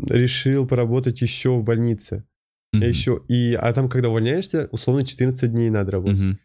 решил 0.08 0.66
поработать 0.66 1.20
еще 1.20 1.56
в 1.56 1.64
больнице. 1.64 2.24
Я 2.72 2.86
еще, 2.86 3.22
и, 3.26 3.54
а 3.54 3.72
там, 3.72 3.88
когда 3.88 4.10
увольняешься, 4.10 4.68
условно 4.70 5.04
14 5.04 5.50
дней 5.50 5.70
надо 5.70 5.90
работать. 5.92 6.20
Мгм. 6.20 6.38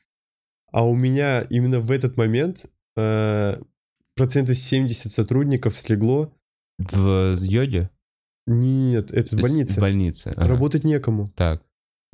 А 0.71 0.85
у 0.85 0.95
меня 0.95 1.41
именно 1.49 1.79
в 1.79 1.91
этот 1.91 2.17
момент 2.17 2.65
э, 2.97 3.61
процентов 4.15 4.57
70 4.57 5.11
сотрудников 5.11 5.77
слегло. 5.77 6.33
В 6.79 7.37
йоге? 7.41 7.91
Нет, 8.47 9.11
это 9.11 9.37
в 9.37 9.41
больнице. 9.41 9.73
В 9.73 9.79
больнице. 9.79 10.33
ага. 10.35 10.47
Работать 10.47 10.83
некому. 10.83 11.27
Так. 11.27 11.63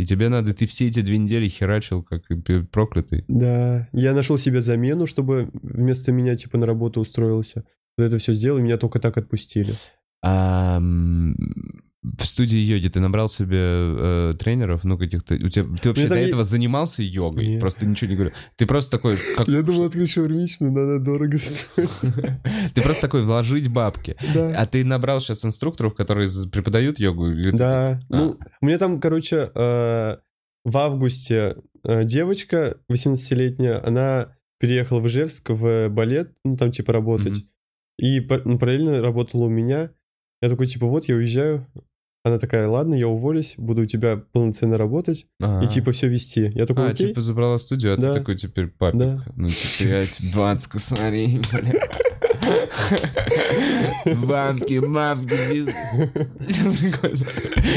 И 0.02 0.04
тебе 0.04 0.30
надо, 0.30 0.52
ты 0.56 0.66
все 0.66 0.88
эти 0.88 1.02
две 1.02 1.20
недели 1.20 1.48
херачил, 1.48 2.02
как 2.02 2.24
проклятый. 2.72 3.24
Да, 3.28 3.88
я 3.94 4.16
нашел 4.16 4.40
себе 4.40 4.60
замену, 4.60 5.06
чтобы 5.06 5.52
вместо 5.54 6.12
меня 6.12 6.36
типа 6.36 6.58
на 6.58 6.66
работу 6.66 7.02
устроился. 7.02 7.66
Вот 7.96 8.06
это 8.06 8.18
все 8.18 8.34
сделал, 8.34 8.58
и 8.58 8.64
меня 8.64 8.80
только 8.80 8.98
так 9.00 9.18
отпустили. 9.18 9.76
В 12.04 12.26
студии 12.26 12.58
йоги 12.58 12.88
ты 12.88 13.00
набрал 13.00 13.30
себе 13.30 13.60
э, 13.60 14.34
тренеров, 14.40 14.84
ну 14.84 14.98
каких-то... 14.98 15.36
У 15.36 15.50
тебя, 15.50 15.66
ты 15.80 15.90
вообще 15.90 16.08
там 16.08 16.18
до 16.18 16.24
этого 16.24 16.44
занимался 16.44 17.04
йогой? 17.04 17.46
Нет. 17.46 17.60
Просто 17.60 17.86
ничего 17.86 18.10
не 18.10 18.16
говорю. 18.16 18.34
Ты 18.56 18.66
просто 18.66 18.98
такой... 18.98 19.18
Как... 19.38 19.48
Я 19.48 19.62
думал, 19.62 19.84
открыть 19.84 20.10
шаурмичную, 20.10 20.72
но 20.72 20.82
она 20.82 20.98
дорого 20.98 21.38
стоит. 21.38 21.90
Ты 22.74 22.82
просто 22.82 23.02
такой 23.04 23.24
вложить 23.24 23.68
бабки. 23.68 24.18
Да. 24.34 24.54
А 24.58 24.66
ты 24.66 24.84
набрал 24.84 25.22
сейчас 25.22 25.46
инструкторов, 25.46 25.94
которые 25.94 26.28
преподают 26.52 27.00
йогу? 27.00 27.28
Да. 27.54 28.00
А. 28.10 28.18
Ну, 28.18 28.38
у 28.62 28.66
меня 28.66 28.80
там, 28.80 29.00
короче, 29.00 29.52
э, 29.54 30.18
в 30.64 30.78
августе 30.78 31.58
э, 31.84 32.04
девочка 32.04 32.78
18-летняя, 32.92 33.86
она 33.86 34.36
переехала 34.60 35.00
в 35.00 35.08
Ижевск 35.08 35.52
в 35.52 35.90
балет, 35.90 36.34
ну, 36.44 36.58
там, 36.58 36.72
типа, 36.72 36.94
работать. 36.94 37.46
И 38.00 38.20
ну, 38.46 38.58
параллельно 38.58 39.02
работала 39.02 39.44
у 39.44 39.50
меня. 39.50 39.92
Я 40.42 40.50
такой, 40.50 40.66
типа, 40.66 40.88
вот, 40.88 41.06
я 41.06 41.16
уезжаю. 41.16 41.68
Она 42.24 42.38
такая, 42.38 42.68
ладно, 42.68 42.94
я 42.94 43.08
уволюсь, 43.08 43.56
буду 43.58 43.82
у 43.82 43.86
тебя 43.88 44.22
полноценно 44.32 44.78
работать 44.78 45.26
А. 45.42 45.64
и, 45.64 45.68
типа, 45.68 45.92
все 45.92 46.08
вести. 46.08 46.52
Я 46.54 46.68
такой, 46.68 46.90
А, 46.90 46.92
окей. 46.92 47.08
типа 47.08 47.22
забрала 47.22 47.58
студию, 47.58 47.94
а 47.94 47.98
Да. 47.98 48.14
ты 48.14 48.20
такой 48.20 48.36
теперь 48.38 48.68
папик. 48.68 49.00
Да. 49.00 49.26
Ну, 49.36 49.50
типа, 49.50 49.88
я 49.90 50.06
тебе 50.06 50.32
20 50.32 50.72
косарей, 50.72 51.42
бля. 51.52 51.74
Бабки. 54.26 54.80
Прикольно. 54.80 55.74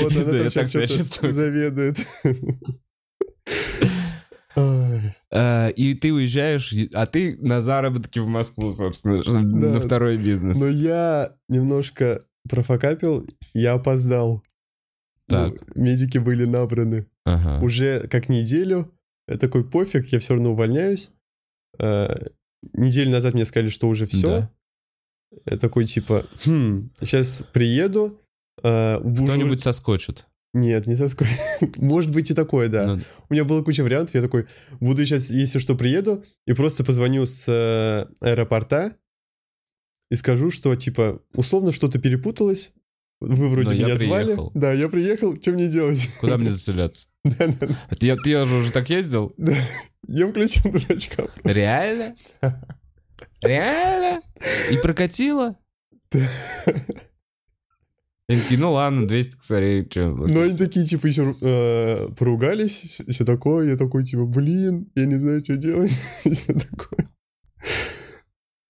Вот 0.03 0.13
она 0.13 0.51
там 0.51 0.65
сейчас 0.67 1.11
заведует. 1.21 1.97
А, 4.57 5.69
И 5.71 5.95
ты 5.95 6.13
уезжаешь, 6.13 6.73
а 6.93 7.07
ты 7.07 7.37
на 7.41 7.61
заработки 7.61 8.19
в 8.19 8.27
Москву, 8.27 8.73
собственно, 8.73 9.23
на 9.23 9.81
второй 9.81 10.17
бизнес. 10.17 10.61
Но 10.61 10.69
я 10.69 11.31
немножко 11.49 12.25
профокапил, 12.49 13.27
я 13.53 13.75
опоздал. 13.75 14.43
Так. 15.29 15.55
Ну, 15.75 15.83
медики 15.83 16.19
были 16.19 16.45
набраны. 16.45 17.07
Ага. 17.25 17.65
Уже 17.65 18.07
как 18.09 18.29
неделю. 18.29 18.93
Я 19.27 19.39
такой, 19.39 19.65
пофиг, 19.69 20.09
я 20.13 20.19
все 20.19 20.35
равно 20.35 20.53
увольняюсь. 20.53 21.11
Э, 21.79 22.27
неделю 22.75 23.11
назад 23.11 23.35
мне 23.35 23.45
сказали, 23.47 23.69
что 23.71 23.89
уже 23.89 24.07
все. 24.07 24.21
Да. 24.23 24.51
Я 25.47 25.57
такой, 25.59 25.87
типа, 25.87 26.27
хм, 26.45 26.91
сейчас 27.01 27.45
приеду. 27.53 28.21
э, 28.63 29.01
буду- 29.01 29.25
Кто-нибудь 29.25 29.61
соскочит. 29.61 30.27
Нет, 30.53 30.87
не 30.87 30.95
соскочу. 30.95 31.33
Может 31.79 32.13
быть 32.13 32.31
и 32.31 32.35
такое, 32.35 32.69
да. 32.69 32.87
Ну, 32.97 33.03
У 33.29 33.33
меня 33.35 33.45
была 33.45 33.63
куча 33.65 33.83
вариантов. 33.83 34.15
Я 34.15 34.23
такой, 34.23 34.47
буду 34.79 35.05
сейчас, 35.05 35.29
если 35.31 35.59
что, 35.59 35.75
приеду 35.75 36.23
и 36.47 36.53
просто 36.53 36.85
позвоню 36.85 37.25
с 37.27 37.45
э, 37.49 38.07
аэропорта 38.21 38.97
и 40.11 40.15
скажу, 40.17 40.51
что, 40.51 40.75
типа, 40.77 41.21
условно 41.35 41.73
что-то 41.73 41.99
перепуталось. 41.99 42.73
Вы 43.21 43.49
вроде 43.49 43.69
Но 43.69 43.75
я 43.75 43.85
меня 43.87 43.97
звали. 43.97 44.25
приехал. 44.25 44.51
Да, 44.55 44.73
я 44.73 44.89
приехал. 44.89 45.37
Что 45.41 45.53
мне 45.53 45.69
делать? 45.69 46.09
Куда 46.21 46.37
мне 46.39 46.51
заселяться? 46.51 47.09
Да, 47.25 47.47
да, 47.47 47.79
я- 48.01 48.17
ты 48.17 48.31
же 48.45 48.55
уже 48.57 48.71
так 48.71 48.91
ездил? 48.91 49.33
Да. 49.39 49.57
Я 50.07 50.27
включил 50.29 50.71
дурачка. 50.71 51.27
Реально? 51.43 52.17
Реально? 53.41 54.21
И 54.71 54.77
прокатило? 54.77 55.57
Да. 56.13 56.29
Я 58.29 58.41
такие, 58.41 58.59
ну 58.59 58.73
ладно, 58.73 59.07
200 59.07 59.37
косарей. 59.37 59.89
Но 59.97 60.43
они 60.43 60.57
такие, 60.57 60.87
типа, 60.87 61.07
еще 61.07 61.35
э, 61.41 62.09
поругались, 62.19 62.99
все 63.09 63.25
такое. 63.25 63.71
Я 63.71 63.77
такой, 63.77 64.05
типа, 64.05 64.25
блин, 64.25 64.91
я 64.95 65.05
не 65.07 65.17
знаю, 65.17 65.43
что 65.45 65.57
делать. 65.57 65.93
Все 66.25 66.53
такое. 66.55 67.11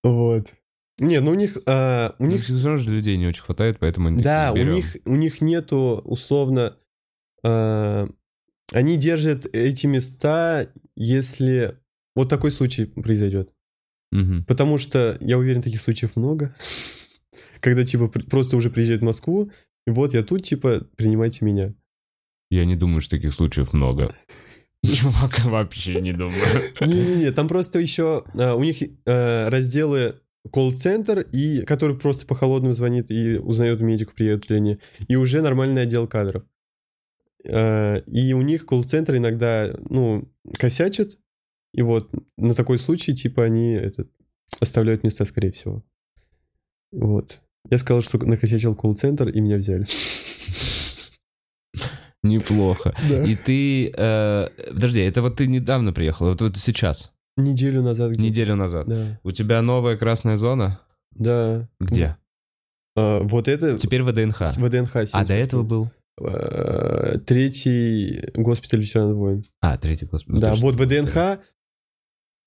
Вот. 0.02 0.52
Не, 0.98 1.20
ну 1.20 1.32
у 1.32 1.34
них, 1.34 1.58
э, 1.66 2.10
у 2.18 2.24
У 2.24 2.26
них 2.26 2.44
все 2.44 2.54
равно 2.54 2.76
же 2.76 2.90
людей 2.90 3.16
не 3.16 3.26
очень 3.26 3.42
хватает, 3.42 3.78
поэтому 3.80 4.16
Да, 4.16 4.52
у 4.52 4.56
них, 4.56 4.96
у 5.04 5.16
них 5.16 5.40
нету 5.40 6.00
условно... 6.04 6.76
э, 7.42 8.08
они 8.72 8.96
держат 8.96 9.46
эти 9.54 9.86
места, 9.86 10.68
если 10.96 11.78
вот 12.14 12.28
такой 12.28 12.50
случай 12.50 12.86
произойдет. 12.86 13.52
Мгм. 14.12 14.44
Потому 14.44 14.78
что, 14.78 15.18
я 15.20 15.36
уверен, 15.38 15.62
таких 15.62 15.80
случаев 15.80 16.16
много. 16.16 16.54
Когда, 17.60 17.84
типа, 17.84 18.08
просто 18.08 18.56
уже 18.56 18.70
приезжают 18.70 19.02
в 19.02 19.04
Москву, 19.04 19.50
и 19.86 19.90
вот 19.90 20.14
я 20.14 20.22
тут, 20.22 20.44
типа, 20.44 20.86
принимайте 20.96 21.44
меня. 21.44 21.74
Я 22.50 22.64
не 22.64 22.76
думаю, 22.76 23.00
что 23.00 23.16
таких 23.16 23.34
случаев 23.34 23.72
много. 23.72 24.14
Чувак, 24.84 25.40
вообще 25.44 26.00
не 26.00 26.12
думаю. 26.12 26.62
Не-не-не, 26.80 27.32
там 27.32 27.48
просто 27.48 27.78
еще 27.80 28.24
э, 28.34 28.52
у 28.52 28.62
них 28.62 28.76
разделы 29.04 30.20
колл-центр, 30.50 31.20
и 31.20 31.62
который 31.62 31.96
просто 31.96 32.26
по 32.26 32.34
холодному 32.34 32.74
звонит 32.74 33.10
и 33.10 33.38
узнает, 33.38 33.80
медик 33.80 34.14
приедет 34.14 34.50
или 34.50 34.58
не. 34.58 34.78
И 35.08 35.16
уже 35.16 35.42
нормальный 35.42 35.82
отдел 35.82 36.06
кадров. 36.06 36.44
Э, 37.44 38.00
и 38.02 38.32
у 38.34 38.42
них 38.42 38.66
колл-центр 38.66 39.16
иногда, 39.16 39.74
ну, 39.88 40.28
косячит. 40.58 41.18
И 41.72 41.82
вот 41.82 42.10
на 42.36 42.54
такой 42.54 42.78
случай, 42.78 43.14
типа, 43.14 43.44
они 43.44 43.72
этот, 43.72 44.10
оставляют 44.60 45.02
места, 45.02 45.24
скорее 45.24 45.50
всего. 45.50 45.82
Вот. 46.92 47.40
Я 47.70 47.78
сказал, 47.78 48.02
что 48.02 48.18
накосячил 48.18 48.76
колл-центр, 48.76 49.28
и 49.28 49.40
меня 49.40 49.56
взяли. 49.56 49.86
Неплохо. 52.22 52.94
Да. 53.08 53.22
И 53.24 53.34
ты... 53.36 53.92
э, 53.94 54.48
подожди, 54.72 55.00
это 55.00 55.20
вот 55.20 55.36
ты 55.36 55.46
недавно 55.46 55.92
приехал, 55.92 56.28
вот, 56.28 56.40
вот 56.40 56.56
сейчас, 56.56 57.12
Неделю 57.36 57.82
назад 57.82 58.10
где-то. 58.10 58.22
неделю 58.24 58.54
назад. 58.56 58.86
Да. 58.86 59.20
У 59.24 59.32
тебя 59.32 59.60
новая 59.62 59.96
красная 59.96 60.36
зона? 60.36 60.80
Да. 61.12 61.68
Где? 61.80 62.16
А, 62.96 63.20
вот 63.22 63.48
это 63.48 63.76
Теперь 63.76 64.02
ВДНХ. 64.02 64.56
ВДНХ. 64.56 64.96
А 65.12 65.24
до 65.26 65.32
этого 65.34 65.62
был? 65.62 65.90
Э, 66.20 67.18
Третий 67.26 68.30
госпиталь 68.36 68.80
ветеранов 68.82 69.16
войн. 69.16 69.42
А, 69.60 69.76
третий 69.78 70.06
госпиталь. 70.06 70.40
Да, 70.40 70.54
вот 70.54 70.76
ВДНХ, 70.76 71.40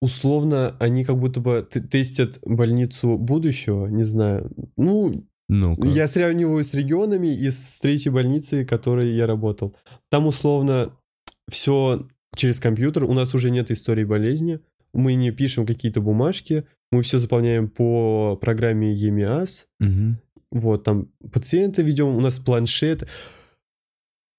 условно, 0.02 0.76
они 0.80 1.04
как 1.04 1.18
будто 1.18 1.40
бы 1.40 1.68
т- 1.70 1.82
тестят 1.82 2.40
больницу 2.44 3.18
будущего, 3.18 3.88
не 3.88 4.04
знаю. 4.04 4.52
Ну, 4.78 5.26
Ну-ка. 5.50 5.88
я 5.88 6.08
сравниваю 6.08 6.64
с 6.64 6.74
регионами 6.74 7.28
и 7.28 7.50
с 7.50 7.60
третьей 7.82 8.12
больницей, 8.12 8.64
в 8.64 8.68
которой 8.70 9.12
я 9.12 9.28
работал. 9.28 9.76
Там, 10.10 10.28
условно, 10.28 10.94
все 11.50 12.08
через 12.36 12.60
компьютер, 12.60 13.04
у 13.04 13.14
нас 13.14 13.34
уже 13.34 13.50
нет 13.50 13.72
истории 13.72 14.04
болезни, 14.04 14.60
мы 14.94 15.14
не 15.16 15.32
пишем 15.32 15.66
какие-то 15.66 16.02
бумажки, 16.02 16.66
мы 16.92 17.02
все 17.02 17.20
заполняем 17.20 17.68
по 17.70 18.38
программе 18.42 18.92
ЕМИАС, 18.94 19.68
Мгм. 19.80 20.18
вот, 20.52 20.84
там 20.84 21.08
пациента 21.32 21.82
ведем, 21.82 22.08
у 22.08 22.22
нас 22.22 22.40
планшет. 22.40 23.08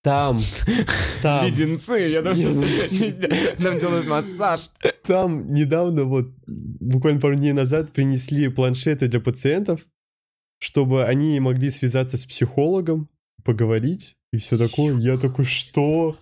Там, 0.03 0.41
там, 1.23 1.47
Леденцы, 1.47 1.93
я 2.09 2.23
думаю, 2.23 2.65
нам 3.59 3.79
делают 3.79 4.07
массаж. 4.07 4.71
там 5.05 5.47
недавно, 5.53 6.05
вот, 6.05 6.29
буквально 6.47 7.21
пару 7.21 7.35
дней 7.35 7.53
назад 7.53 7.93
принесли 7.93 8.49
планшеты 8.49 9.09
для 9.09 9.21
пациентов, 9.21 9.85
чтобы 10.61 11.05
они 11.05 11.39
могли 11.41 11.71
связаться 11.71 12.17
с 12.17 12.25
психологом, 12.25 13.09
поговорить 13.45 14.17
и 14.33 14.39
все 14.39 14.57
такое. 14.57 14.97
Я 14.99 15.19
такой, 15.19 15.45
что? 15.45 16.17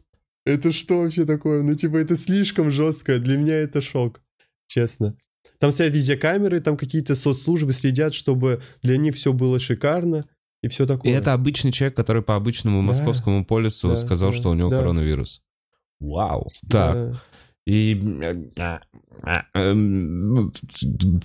Это 0.46 0.72
что 0.72 1.00
вообще 1.02 1.24
такое? 1.26 1.62
Ну, 1.62 1.74
типа, 1.74 1.96
это 1.96 2.16
слишком 2.16 2.70
жестко. 2.70 3.18
Для 3.18 3.36
меня 3.36 3.56
это 3.56 3.80
шок, 3.80 4.22
честно. 4.68 5.16
Там 5.58 5.72
стоят 5.72 5.92
везде 5.94 6.16
камеры, 6.16 6.60
там 6.60 6.76
какие-то 6.76 7.14
соцслужбы 7.16 7.72
следят, 7.72 8.14
чтобы 8.14 8.62
для 8.82 8.96
них 8.96 9.14
все 9.16 9.32
было 9.32 9.58
шикарно 9.58 10.24
и 10.62 10.68
все 10.68 10.84
И 10.84 10.86
такое. 10.86 11.12
это 11.18 11.32
обычный 11.32 11.72
человек, 11.72 11.96
который 11.96 12.22
по 12.22 12.36
обычному 12.36 12.80
Да. 12.80 12.86
московскому 12.94 13.44
полюсу 13.44 13.88
Да, 13.88 13.96
сказал, 13.96 14.30
да, 14.32 14.36
что 14.36 14.50
у 14.50 14.54
него 14.54 14.70
да. 14.70 14.78
коронавирус. 14.78 15.40
Вау. 15.98 16.50
Так, 16.68 16.94
Да. 17.10 17.22
И 17.66 18.00
э, 18.22 18.78
э, 19.24 19.40
эм, 19.54 20.52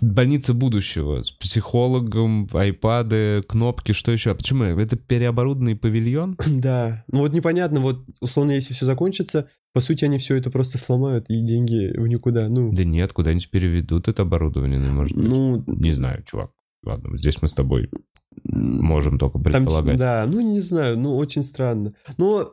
больница 0.01 0.53
будущего 0.55 1.21
с 1.21 1.29
психологом, 1.29 2.47
айпады, 2.51 3.41
кнопки, 3.47 3.91
что 3.91 4.11
еще? 4.11 4.33
Почему? 4.33 4.63
Это 4.63 4.95
переоборудованный 4.95 5.75
павильон? 5.75 6.37
Да, 6.47 7.03
ну 7.11 7.19
вот 7.19 7.33
непонятно, 7.33 7.79
вот 7.79 8.03
условно, 8.21 8.51
если 8.51 8.73
все 8.73 8.85
закончится, 8.85 9.49
по 9.73 9.81
сути, 9.81 10.03
они 10.05 10.17
все 10.17 10.35
это 10.35 10.49
просто 10.49 10.77
сломают, 10.77 11.29
и 11.29 11.41
деньги 11.41 11.95
в 11.97 12.07
никуда, 12.07 12.49
ну, 12.49 12.73
Да 12.73 12.83
нет, 12.83 13.13
куда-нибудь 13.13 13.49
переведут 13.49 14.07
это 14.07 14.23
оборудование, 14.23 14.79
ну, 14.79 14.91
может 14.91 15.15
быть. 15.15 15.25
ну, 15.27 15.63
Не 15.67 15.91
знаю, 15.91 16.23
чувак. 16.23 16.51
Ладно, 16.83 17.17
здесь 17.17 17.39
мы 17.41 17.47
с 17.47 17.53
тобой 17.53 17.89
можем 18.43 19.19
только 19.19 19.33
там, 19.33 19.43
предполагать. 19.43 19.97
да, 19.97 20.25
ну, 20.27 20.41
не 20.41 20.59
знаю, 20.59 20.97
ну, 20.97 21.15
очень 21.15 21.43
странно. 21.43 21.93
Но 22.17 22.51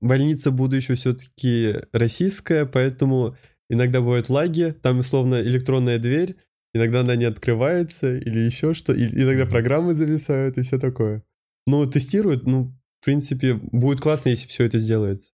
больница 0.00 0.50
будущего 0.50 0.96
все-таки 0.96 1.76
российская, 1.92 2.66
поэтому 2.66 3.36
иногда 3.68 4.00
бывают 4.00 4.28
лаги, 4.28 4.74
там, 4.82 5.00
условно, 5.00 5.40
электронная 5.40 5.98
дверь, 5.98 6.36
иногда 6.74 7.00
она 7.00 7.16
не 7.16 7.24
открывается, 7.24 8.16
или 8.16 8.40
еще 8.40 8.74
что, 8.74 8.92
и 8.92 9.06
иногда 9.06 9.46
программы 9.46 9.94
зависают, 9.94 10.58
и 10.58 10.62
все 10.62 10.78
такое. 10.78 11.22
Ну, 11.66 11.84
тестируют, 11.86 12.46
ну, 12.46 12.74
в 13.00 13.04
принципе, 13.04 13.54
будет 13.54 14.00
классно, 14.00 14.30
если 14.30 14.46
все 14.46 14.64
это 14.64 14.78
сделается. 14.78 15.32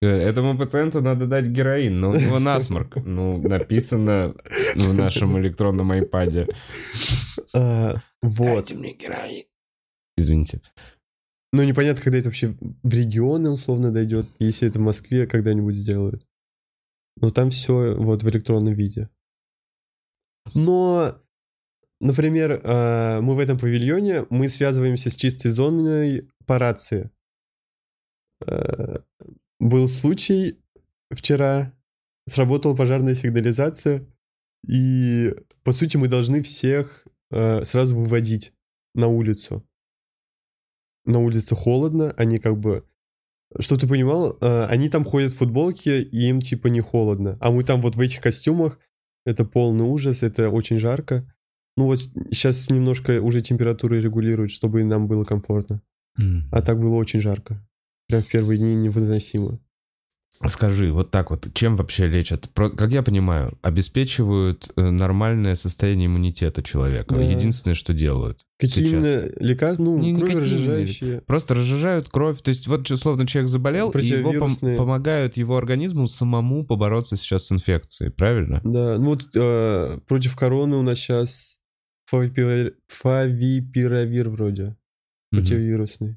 Э, 0.00 0.06
Этому 0.06 0.56
пациенту 0.56 1.02
надо 1.02 1.26
дать 1.26 1.46
героин, 1.48 2.00
но 2.00 2.10
у 2.10 2.14
него 2.14 2.38
насморк. 2.38 2.96
Ну, 3.04 3.36
написано 3.36 4.34
в 4.74 4.94
нашем 4.94 5.38
электронном 5.38 5.90
айпаде. 5.92 6.46
А, 7.54 8.00
Вот. 8.22 8.70
мне 8.70 8.94
героин. 8.94 9.44
Извините. 10.16 10.60
Ну, 11.52 11.64
непонятно, 11.64 12.02
когда 12.02 12.18
это 12.18 12.28
вообще 12.28 12.56
в 12.82 12.94
регионы 12.94 13.50
условно 13.50 13.90
дойдет, 13.90 14.26
если 14.38 14.68
это 14.68 14.78
в 14.78 14.82
Москве 14.82 15.26
когда-нибудь 15.26 15.74
сделают. 15.74 16.24
Но 17.16 17.30
там 17.30 17.50
все 17.50 17.96
вот 17.96 18.22
в 18.22 18.28
электронном 18.28 18.74
виде. 18.74 19.10
Но, 20.54 21.20
например, 22.00 22.60
а, 22.62 23.20
мы 23.20 23.34
в 23.34 23.40
этом 23.40 23.58
павильоне, 23.58 24.26
мы 24.30 24.48
связываемся 24.48 25.10
с 25.10 25.14
чистой 25.14 25.50
зоной 25.50 26.28
по 26.46 26.58
рации. 26.58 27.10
А, 28.46 29.02
Был 29.58 29.88
случай 29.88 30.60
вчера, 31.10 31.74
сработала 32.28 32.76
пожарная 32.76 33.14
сигнализация, 33.14 34.06
и, 34.68 35.34
по 35.64 35.72
сути, 35.72 35.96
мы 35.96 36.06
должны 36.08 36.42
всех 36.42 37.06
а, 37.32 37.64
сразу 37.64 37.96
выводить 37.96 38.52
на 38.94 39.08
улицу 39.08 39.64
на 41.10 41.18
улице 41.20 41.54
холодно, 41.54 42.12
они 42.16 42.38
как 42.38 42.58
бы... 42.58 42.84
Что 43.58 43.76
ты 43.76 43.88
понимал, 43.88 44.36
э, 44.40 44.64
они 44.66 44.88
там 44.88 45.04
ходят 45.04 45.32
в 45.32 45.38
футболке, 45.38 46.00
и 46.00 46.28
им 46.28 46.40
типа 46.40 46.68
не 46.68 46.80
холодно. 46.80 47.36
А 47.40 47.50
мы 47.50 47.64
там 47.64 47.80
вот 47.80 47.96
в 47.96 48.00
этих 48.00 48.20
костюмах, 48.20 48.78
это 49.26 49.44
полный 49.44 49.84
ужас, 49.84 50.22
это 50.22 50.50
очень 50.50 50.78
жарко. 50.78 51.26
Ну 51.76 51.86
вот 51.86 52.00
сейчас 52.30 52.70
немножко 52.70 53.20
уже 53.20 53.40
температуры 53.40 54.00
регулируют, 54.00 54.52
чтобы 54.52 54.84
нам 54.84 55.08
было 55.08 55.24
комфортно. 55.24 55.82
А 56.52 56.62
так 56.62 56.78
было 56.78 56.94
очень 56.94 57.20
жарко. 57.20 57.66
Прям 58.08 58.22
в 58.22 58.28
первые 58.28 58.58
дни 58.58 58.74
невыносимо. 58.74 59.58
Скажи, 60.48 60.90
вот 60.90 61.10
так 61.10 61.30
вот, 61.30 61.48
чем 61.52 61.76
вообще 61.76 62.06
лечат? 62.06 62.48
Про- 62.54 62.70
Как 62.70 62.90
я 62.92 63.02
понимаю, 63.02 63.58
обеспечивают 63.60 64.70
э, 64.74 64.88
нормальное 64.90 65.54
состояние 65.54 66.06
иммунитета 66.06 66.62
человека. 66.62 67.14
Да. 67.14 67.20
Единственное, 67.22 67.74
что 67.74 67.92
делают. 67.92 68.40
Какие 68.58 68.84
сейчас. 68.88 68.92
именно 69.04 69.30
лекарства? 69.38 69.82
Ну, 69.82 69.98
Не- 69.98 70.16
кровь 70.16 70.34
разжижающие. 70.36 71.20
Просто 71.22 71.54
разжижают 71.54 72.08
кровь. 72.08 72.40
То 72.40 72.48
есть 72.48 72.66
вот, 72.68 72.90
условно, 72.90 73.26
человек 73.26 73.50
заболел, 73.50 73.90
и 73.90 74.02
его 74.06 74.32
пом- 74.32 74.76
помогают 74.78 75.36
его 75.36 75.58
организму 75.58 76.08
самому 76.08 76.64
побороться 76.64 77.16
сейчас 77.16 77.46
с 77.46 77.52
инфекцией, 77.52 78.10
правильно? 78.10 78.62
Да, 78.64 78.96
ну 78.96 79.10
вот 79.10 79.26
э, 79.36 79.98
против 80.08 80.36
короны 80.36 80.76
у 80.76 80.82
нас 80.82 80.96
сейчас 80.98 81.56
фавипир- 82.10 82.72
фавипиравир 82.88 84.30
вроде. 84.30 84.74
Противовирусный. 85.32 86.16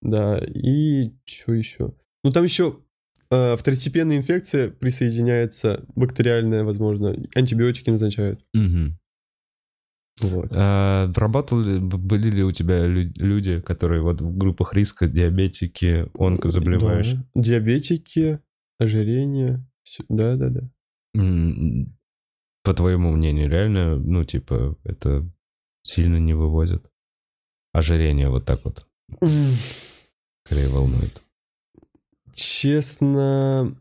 Да, 0.00 0.38
и 0.38 1.12
что 1.24 1.52
еще? 1.52 1.92
Ну, 2.24 2.30
там 2.30 2.44
еще 2.44 2.78
второстепенная 3.30 4.16
инфекция 4.18 4.70
присоединяется, 4.70 5.84
бактериальная, 5.94 6.64
возможно, 6.64 7.16
антибиотики 7.34 7.90
назначают. 7.90 8.40
Мгм. 8.52 8.98
Вот. 10.20 10.48
А, 10.54 11.10
Работал 11.16 11.60
ли, 11.60 11.78
б- 11.80 11.96
были 11.96 12.30
ли 12.30 12.44
у 12.44 12.52
тебя 12.52 12.86
лю- 12.86 13.12
люди, 13.16 13.60
которые 13.60 14.00
вот 14.02 14.20
в 14.20 14.36
группах 14.36 14.72
риска, 14.74 15.08
диабетики, 15.08 16.06
онкозаболевающие? 16.16 17.16
Да. 17.34 17.42
Диабетики, 17.42 18.38
ожирение, 18.78 19.66
всё- 19.82 20.04
да-да-да. 20.08 20.70
М, 21.16 21.96
По 22.62 22.72
твоему 22.74 23.12
мнению, 23.12 23.50
реально, 23.50 23.96
ну, 23.96 24.24
типа, 24.24 24.76
это 24.84 25.28
сильно 25.82 26.16
не 26.16 26.32
вывозит? 26.34 26.86
Ожирение 27.74 28.30
вот 28.30 28.44
так 28.46 28.64
вот 28.64 28.86
скорее 30.46 30.68
волнует. 30.68 31.20
Честно, 32.34 33.76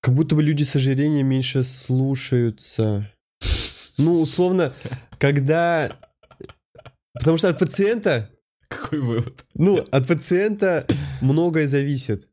как 0.00 0.14
будто 0.14 0.34
бы 0.34 0.42
люди 0.42 0.62
с 0.62 0.76
ожирением 0.76 1.26
меньше 1.26 1.62
слушаются. 1.64 3.10
Ну, 3.98 4.20
условно, 4.20 4.72
когда... 5.18 5.96
Потому 7.14 7.36
что 7.36 7.48
от 7.48 7.58
пациента, 7.58 8.30
Какой 8.68 9.00
вывод? 9.00 9.44
ну, 9.54 9.78
от 9.90 10.06
пациента 10.08 10.86
многое 11.20 11.66
зависит. 11.66 12.26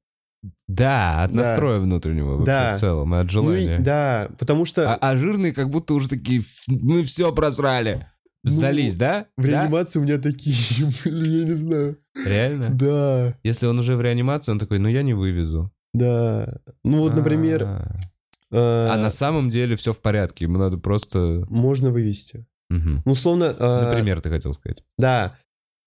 Да, 0.67 1.23
от 1.23 1.31
Да. 1.31 1.37
настроя 1.37 1.79
внутреннего 1.79 2.37
вообще 2.37 2.45
Да. 2.45 2.75
в 2.75 2.79
целом, 2.79 3.13
и 3.13 3.17
от 3.17 3.25
Ну 3.25 3.29
желания. 3.31 3.79
да, 3.79 4.29
потому 4.39 4.63
что 4.63 4.93
А, 4.93 4.95
а 4.95 5.17
жирные 5.17 5.51
как 5.51 5.69
будто 5.69 5.93
уже 5.93 6.07
такие, 6.07 6.39
«Ф, 6.39 6.47
мы 6.67 7.03
все 7.03 7.33
просрали. 7.33 8.07
Ну, 8.43 8.51
Сдались, 8.51 8.95
да? 8.95 9.27
в 9.37 9.43
Да? 9.43 9.49
реанимации 9.49 9.99
у 9.99 10.03
меня 10.03 10.17
такие 10.17 10.55
были, 11.03 11.29
я 11.39 11.45
не 11.45 11.53
знаю. 11.53 11.97
Реально? 12.25 12.69
Да, 12.69 13.37
Если 13.43 13.65
он 13.65 13.77
уже 13.79 13.95
в 13.95 14.01
реанимации, 14.01 14.51
он 14.51 14.59
такой, 14.59 14.79
ну 14.79 14.87
я 14.87 15.01
не 15.03 15.13
вывезу. 15.13 15.71
да. 15.93 16.59
Ну 16.85 16.99
вот, 16.99 17.15
например... 17.15 17.63
А, 17.65 17.95
э, 18.51 18.57
а 18.57 18.97
на 18.97 19.09
самом 19.09 19.49
деле 19.49 19.75
все 19.75 19.91
в 19.93 20.01
порядке, 20.01 20.45
ему 20.45 20.57
надо 20.57 20.77
просто... 20.77 21.45
Можно 21.49 21.91
вывести. 21.91 22.45
Ну, 22.69 23.01
условно... 23.05 23.55
э, 23.57 23.89
Например, 23.89 24.21
ты 24.21 24.29
хотел 24.29 24.53
сказать. 24.53 24.83
Да. 24.97 25.37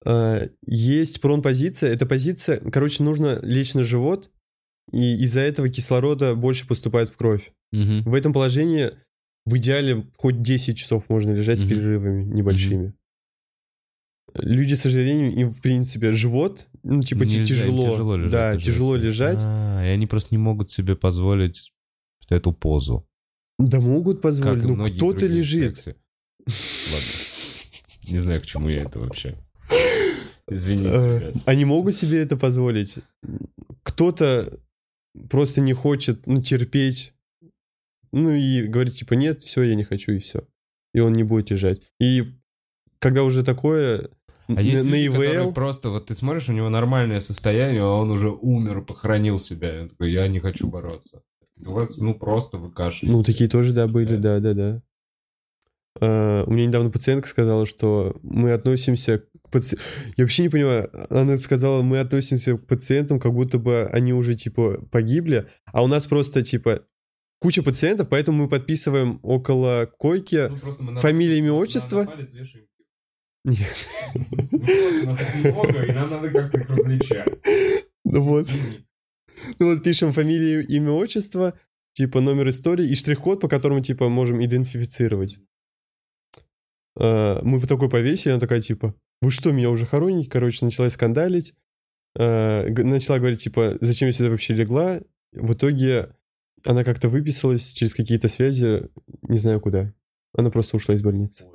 Э, 0.05 0.49
Есть 0.67 1.21
пронпозиция. 1.21 1.91
Эта 1.93 2.07
позиция, 2.07 2.57
короче, 2.59 3.03
нужно 3.03 3.39
лечь 3.43 3.73
на 3.75 3.83
живот, 3.83 4.31
и 4.91 5.15
из-за 5.25 5.41
этого 5.41 5.69
кислорода 5.69 6.35
больше 6.35 6.67
поступает 6.67 7.09
в 7.09 7.17
кровь. 7.17 7.53
В 7.73 8.13
этом 8.15 8.33
положении 8.35 8.91
в 9.45 9.57
идеале 9.57 10.07
хоть 10.17 10.43
10 10.43 10.77
часов 10.79 11.09
можно 11.09 11.33
лежать 11.33 11.59
с 11.59 11.63
Мгм. 11.63 11.71
перерывами 11.71 12.25
небольшими. 12.25 12.95
люди 14.35 14.73
с 14.75 14.87
ожирением, 14.87 15.31
им, 15.39 15.51
в 15.51 15.61
принципе, 15.61 16.13
живот, 16.13 16.69
ну, 16.83 17.03
типа, 17.03 17.27
ти- 17.27 17.39
Нельзя, 17.41 17.55
тяжело. 17.57 17.91
тяжело 17.91 18.17
лежать, 18.17 18.33
да, 18.33 18.53
лежать. 18.53 18.65
тяжело 18.65 18.97
лежать. 18.97 19.39
А, 19.43 19.85
и 19.85 19.89
они 19.89 20.07
просто 20.07 20.29
не 20.35 20.39
могут 20.39 20.71
себе 20.71 20.97
позволить 20.97 21.73
эту 22.31 22.53
позу. 22.53 23.07
Да 23.59 23.79
могут 23.81 24.23
позволить, 24.23 24.65
ну 24.65 24.87
кто-то 24.91 25.27
лежит. 25.27 25.85
Ладно. 26.47 28.09
Не 28.09 28.19
знаю, 28.21 28.41
к 28.41 28.47
чему 28.47 28.69
я 28.71 28.83
это 28.85 28.99
вообще. 29.01 29.37
Извините, 30.49 30.89
Э. 30.91 31.33
Они 31.45 31.65
могут 31.67 31.95
себе 31.97 32.19
это 32.23 32.37
позволить. 32.37 32.97
Кто-то 33.83 34.59
просто 35.31 35.61
не 35.61 35.73
хочет, 35.75 36.27
ну, 36.27 36.41
терпеть. 36.43 37.13
Ну, 38.13 38.31
и 38.31 38.63
говорит, 38.63 38.95
типа, 38.95 39.15
нет, 39.15 39.41
все, 39.43 39.63
я 39.63 39.75
не 39.75 39.85
хочу, 39.85 40.13
и 40.13 40.19
все. 40.19 40.47
И 40.95 41.01
он 41.01 41.15
не 41.15 41.23
будет 41.23 41.51
лежать. 41.51 41.81
И 41.99 42.25
когда 42.99 43.23
уже 43.23 43.43
такое, 43.43 44.11
А 44.49 44.53
на, 44.53 44.61
есть 44.61 44.85
на 44.85 44.95
люди, 44.95 45.07
ИВЛ, 45.07 45.53
просто, 45.55 45.89
вот 45.89 46.07
ты 46.07 46.15
смотришь, 46.15 46.49
у 46.49 46.53
него 46.53 46.69
нормальное 46.69 47.21
состояние, 47.21 47.83
а 47.83 47.89
он 47.89 48.11
уже 48.11 48.31
умер, 48.31 48.83
похоронил 48.83 49.39
себя. 49.39 49.83
Я 49.83 49.89
такой, 49.89 50.13
я 50.13 50.29
не 50.29 50.41
хочу 50.41 50.69
бороться. 50.69 51.23
У 51.65 51.73
вас, 51.73 51.97
ну, 51.97 52.15
просто 52.15 52.59
вы 52.59 52.71
кашляете. 52.71 53.17
ну, 53.17 53.23
такие 53.23 53.49
тоже, 53.49 53.73
да, 53.73 53.87
были, 53.87 54.17
Да. 54.17 54.41
да, 54.41 54.41
да, 54.41 54.55
да. 54.55 54.83
А, 56.01 56.45
у 56.45 56.51
меня 56.51 56.67
недавно 56.67 56.91
пациентка 56.91 57.29
сказала, 57.29 57.67
что 57.67 58.19
мы 58.23 58.53
относимся 58.53 59.19
к 59.19 59.51
пациентам... 59.51 59.87
Я 60.17 60.25
вообще 60.25 60.43
не 60.43 60.49
понимаю, 60.49 60.91
она 61.11 61.37
сказала, 61.37 61.83
мы 61.83 61.99
относимся 61.99 62.57
к 62.57 62.67
пациентам, 62.67 63.21
как 63.21 63.33
будто 63.33 63.59
бы 63.59 63.85
они 63.87 64.13
уже, 64.13 64.35
типа, 64.35 64.87
погибли, 64.91 65.47
а 65.67 65.83
у 65.83 65.87
нас 65.87 66.07
просто, 66.07 66.43
типа, 66.43 66.83
куча 67.43 67.61
пациентов, 67.63 68.09
поэтому 68.09 68.45
мы 68.45 68.49
подписываем 68.49 69.19
около 69.25 69.87
койки 69.99 70.49
Ну, 70.79 71.01
фамилия, 71.01 71.39
имя, 71.39 71.53
отчество? 71.53 72.07
Нет. 73.45 73.77
Ну, 74.15 74.25
просто 74.25 75.07
нас 75.07 75.17
так 75.17 75.35
много, 75.35 75.83
и 75.83 75.93
нам 75.93 76.11
надо 76.11 76.31
как-то 76.31 76.61
их 76.61 76.71
различать. 76.71 77.29
Ну 78.05 78.21
вот. 78.21 78.47
Ну 79.59 79.75
вот 79.75 79.83
пишем 79.83 80.13
фамилию, 80.13 80.65
имя, 80.69 80.93
отчество, 80.93 81.59
типа 81.95 82.21
номер 82.21 82.49
истории 82.51 82.87
и 82.89 82.95
штрих-код, 82.95 83.41
по 83.41 83.49
которому 83.49 83.83
типа 83.83 84.09
можем 84.09 84.45
идентифицировать. 84.45 85.39
А, 86.97 87.43
Мы 87.43 87.59
вот 87.59 87.69
такой 87.69 87.91
повесили, 87.91 88.31
она 88.31 88.41
такая 88.41 88.61
типа, 88.61 88.95
вы 89.21 89.33
что, 89.33 89.51
меня 89.51 89.71
уже 89.71 89.85
хороните? 89.85 90.31
Короче, 90.31 90.65
начала 90.65 90.89
скандалить. 90.91 91.55
А, 92.17 92.65
Начала 92.69 93.19
говорить, 93.19 93.43
типа, 93.43 93.79
зачем 93.81 94.07
я 94.07 94.13
сюда 94.13 94.31
вообще 94.31 94.55
легла? 94.55 95.01
В 95.33 95.55
итоге 95.55 96.15
она 96.65 96.85
как-то 96.85 97.09
выписалась 97.09 97.69
через 97.73 97.95
какие-то 97.95 98.29
связи, 98.29 98.91
не 99.23 99.39
знаю 99.39 99.61
куда. 99.61 99.93
Она 100.35 100.51
просто 100.51 100.77
ушла 100.77 100.95
из 100.95 101.03
больницы. 101.03 101.47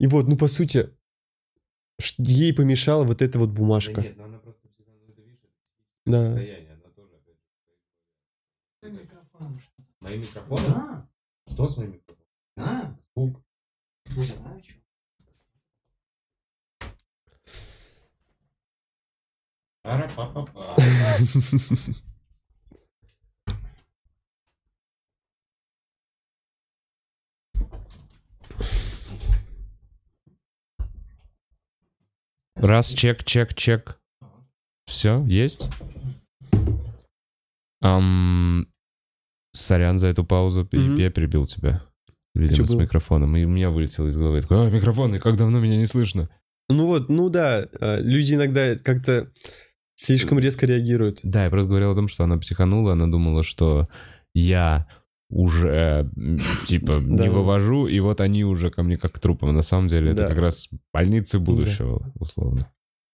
И 0.00 0.06
вот, 0.06 0.26
ну 0.26 0.36
по 0.36 0.48
сути, 0.48 0.90
ей 2.18 2.52
помешала 2.52 3.04
вот 3.04 3.22
эта 3.22 3.38
вот 3.38 3.50
Да 3.50 3.54
бумажка. 3.54 4.00
нет, 4.02 4.16
но 4.16 4.24
она 4.24 4.38
просто 4.38 4.68
Да. 6.06 6.24
состояние, 6.24 6.72
она 6.74 6.90
тоже, 6.90 7.14
опять 7.14 7.38
же, 8.82 9.00
Микрофон. 9.02 9.60
С 9.78 10.00
моим 10.00 10.20
микрофоном? 10.20 10.64
Да, 10.66 11.08
Что 11.50 11.68
с 11.68 11.76
моим 11.78 11.92
микрофоном? 11.92 12.26
да. 12.56 12.98
Звук. 13.14 13.42
Не 14.16 14.24
знаю, 14.24 14.60
чё. 14.60 14.74
Ара-па-па-па. 19.84 20.64
Раз, 32.56 32.88
чек, 32.92 33.24
чек, 33.24 33.54
чек. 33.54 33.98
Все, 34.86 35.24
есть? 35.26 35.68
Ам, 37.82 38.66
сорян 39.54 39.98
за 39.98 40.06
эту 40.06 40.24
паузу, 40.24 40.66
я- 40.72 40.80
Мгм. 40.80 40.96
я 40.96 41.10
перебил 41.10 41.46
тебя. 41.46 41.82
Видимо, 42.34 42.66
с 42.66 42.70
было? 42.70 42.80
микрофоном. 42.82 43.36
И 43.36 43.44
у 43.44 43.48
меня 43.48 43.70
вылетело 43.70 44.08
из 44.08 44.16
головы. 44.16 44.36
Я 44.36 44.42
Такой, 44.42 44.66
а, 44.66 44.70
микрофон, 44.70 45.14
и 45.14 45.18
как 45.18 45.36
давно 45.36 45.60
меня 45.60 45.76
не 45.76 45.86
слышно? 45.86 46.28
Ну 46.68 46.86
вот, 46.86 47.08
ну 47.08 47.28
да, 47.28 47.66
а, 47.80 48.00
люди 48.00 48.34
иногда 48.34 48.76
как-то 48.76 49.30
слишком 49.94 50.38
резко 50.38 50.66
реагируют. 50.66 51.20
Да, 51.22 51.44
я 51.44 51.50
просто 51.50 51.68
говорил 51.68 51.92
о 51.92 51.94
том, 51.94 52.08
что 52.08 52.24
она 52.24 52.38
психанула, 52.38 52.92
она 52.92 53.06
думала, 53.06 53.42
что 53.42 53.88
я 54.34 54.88
уже, 55.34 56.08
типа, 56.64 56.92
не 57.02 57.28
вывожу, 57.28 57.86
и 57.86 57.98
вот 58.00 58.20
они 58.20 58.44
уже 58.44 58.70
ко 58.70 58.82
мне 58.82 58.96
как 58.96 59.12
к 59.12 59.18
трупам. 59.18 59.54
На 59.54 59.62
самом 59.62 59.88
деле 59.88 60.12
это 60.12 60.28
как 60.28 60.38
раз 60.38 60.68
больницы 60.92 61.38
будущего, 61.38 62.12
условно. 62.14 62.70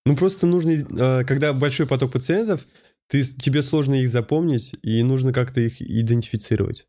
Ну 0.06 0.16
просто 0.16 0.46
нужно, 0.46 0.72
а, 0.98 1.24
когда 1.24 1.52
большой 1.52 1.86
поток 1.86 2.12
пациентов, 2.12 2.64
ты, 3.08 3.22
тебе 3.24 3.62
сложно 3.62 3.94
их 3.94 4.08
запомнить, 4.08 4.74
и 4.82 5.02
нужно 5.02 5.32
как-то 5.32 5.60
их 5.60 5.80
идентифицировать. 5.80 6.86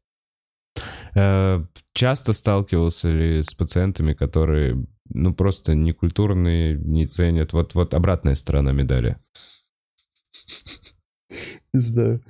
Э, 1.16 1.64
Часто 1.94 2.32
сталкивался 2.32 3.12
ли 3.12 3.44
с 3.44 3.54
пациентами, 3.54 4.14
которые, 4.14 4.86
ну, 5.10 5.34
просто 5.34 5.76
некультурные, 5.76 6.78
не 6.78 7.06
ценят. 7.06 7.52
Вот, 7.52 7.76
вот 7.76 7.94
обратная 7.94 8.36
сторона 8.36 8.72
медали. 8.72 9.18
Не 11.74 11.80
знаю. 11.80 12.24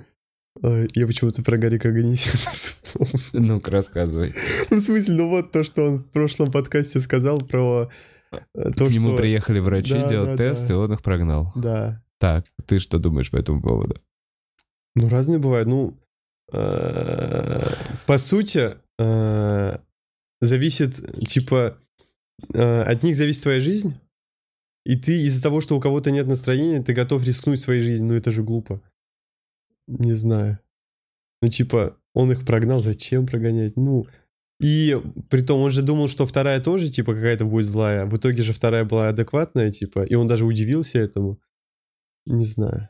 Я 0.62 1.06
почему-то 1.06 1.42
про 1.42 1.58
Гарика 1.58 1.92
вспомнил. 2.52 3.20
Ну-ка, 3.32 3.70
рассказывай. 3.72 4.34
Ну, 4.70 4.76
в 4.76 4.80
смысле, 4.80 5.14
ну 5.14 5.28
вот 5.28 5.50
то, 5.50 5.64
что 5.64 5.84
он 5.84 5.98
в 5.98 6.10
прошлом 6.10 6.52
подкасте 6.52 7.00
сказал 7.00 7.40
про 7.40 7.90
э, 8.30 8.70
то, 8.76 8.86
К 8.86 8.90
нему 8.90 9.08
что... 9.08 9.16
приехали 9.16 9.58
врачи 9.58 9.94
Да, 9.94 10.08
делать 10.08 10.30
да, 10.30 10.36
тест, 10.36 10.68
да. 10.68 10.74
и 10.74 10.76
он 10.76 10.92
их 10.92 11.02
прогнал. 11.02 11.52
Да. 11.56 12.00
Так, 12.18 12.46
ты 12.66 12.78
что 12.78 13.00
думаешь 13.00 13.30
по 13.30 13.36
этому 13.36 13.60
поводу? 13.60 14.00
Ну, 14.94 15.08
разные 15.08 15.40
бывают. 15.40 15.66
Ну, 15.66 15.98
э, 16.52 17.74
по 18.06 18.18
сути, 18.18 18.76
э, 19.00 19.78
зависит, 20.40 21.26
типа, 21.26 21.76
от 22.54 23.02
них 23.02 23.16
зависит 23.16 23.42
твоя 23.42 23.58
жизнь, 23.58 23.94
и 24.84 24.96
ты 24.96 25.22
из-за 25.22 25.42
того, 25.42 25.60
что 25.60 25.76
у 25.76 25.80
кого-то 25.80 26.10
нет 26.10 26.26
настроения, 26.26 26.82
ты 26.82 26.92
готов 26.92 27.24
рискнуть 27.24 27.60
своей 27.60 27.80
жизнью. 27.82 28.12
Ну, 28.12 28.14
это 28.14 28.30
же 28.30 28.42
глупо. 28.42 28.80
Не 29.86 30.12
знаю. 30.12 30.58
Ну, 31.40 31.48
типа, 31.48 31.96
он 32.14 32.32
их 32.32 32.44
прогнал, 32.44 32.80
зачем 32.80 33.26
прогонять? 33.26 33.76
Ну, 33.76 34.06
и 34.62 34.96
притом 35.28 35.60
он 35.60 35.72
же 35.72 35.82
думал, 35.82 36.08
что 36.08 36.24
вторая 36.24 36.60
тоже, 36.60 36.88
типа, 36.88 37.14
какая-то 37.14 37.44
будет 37.44 37.66
злая. 37.66 38.06
В 38.06 38.16
итоге 38.16 38.44
же 38.44 38.52
вторая 38.52 38.84
была 38.84 39.08
адекватная, 39.08 39.72
типа, 39.72 40.04
и 40.04 40.14
он 40.14 40.28
даже 40.28 40.44
удивился 40.44 41.00
этому. 41.00 41.40
Не 42.26 42.46
знаю. 42.46 42.88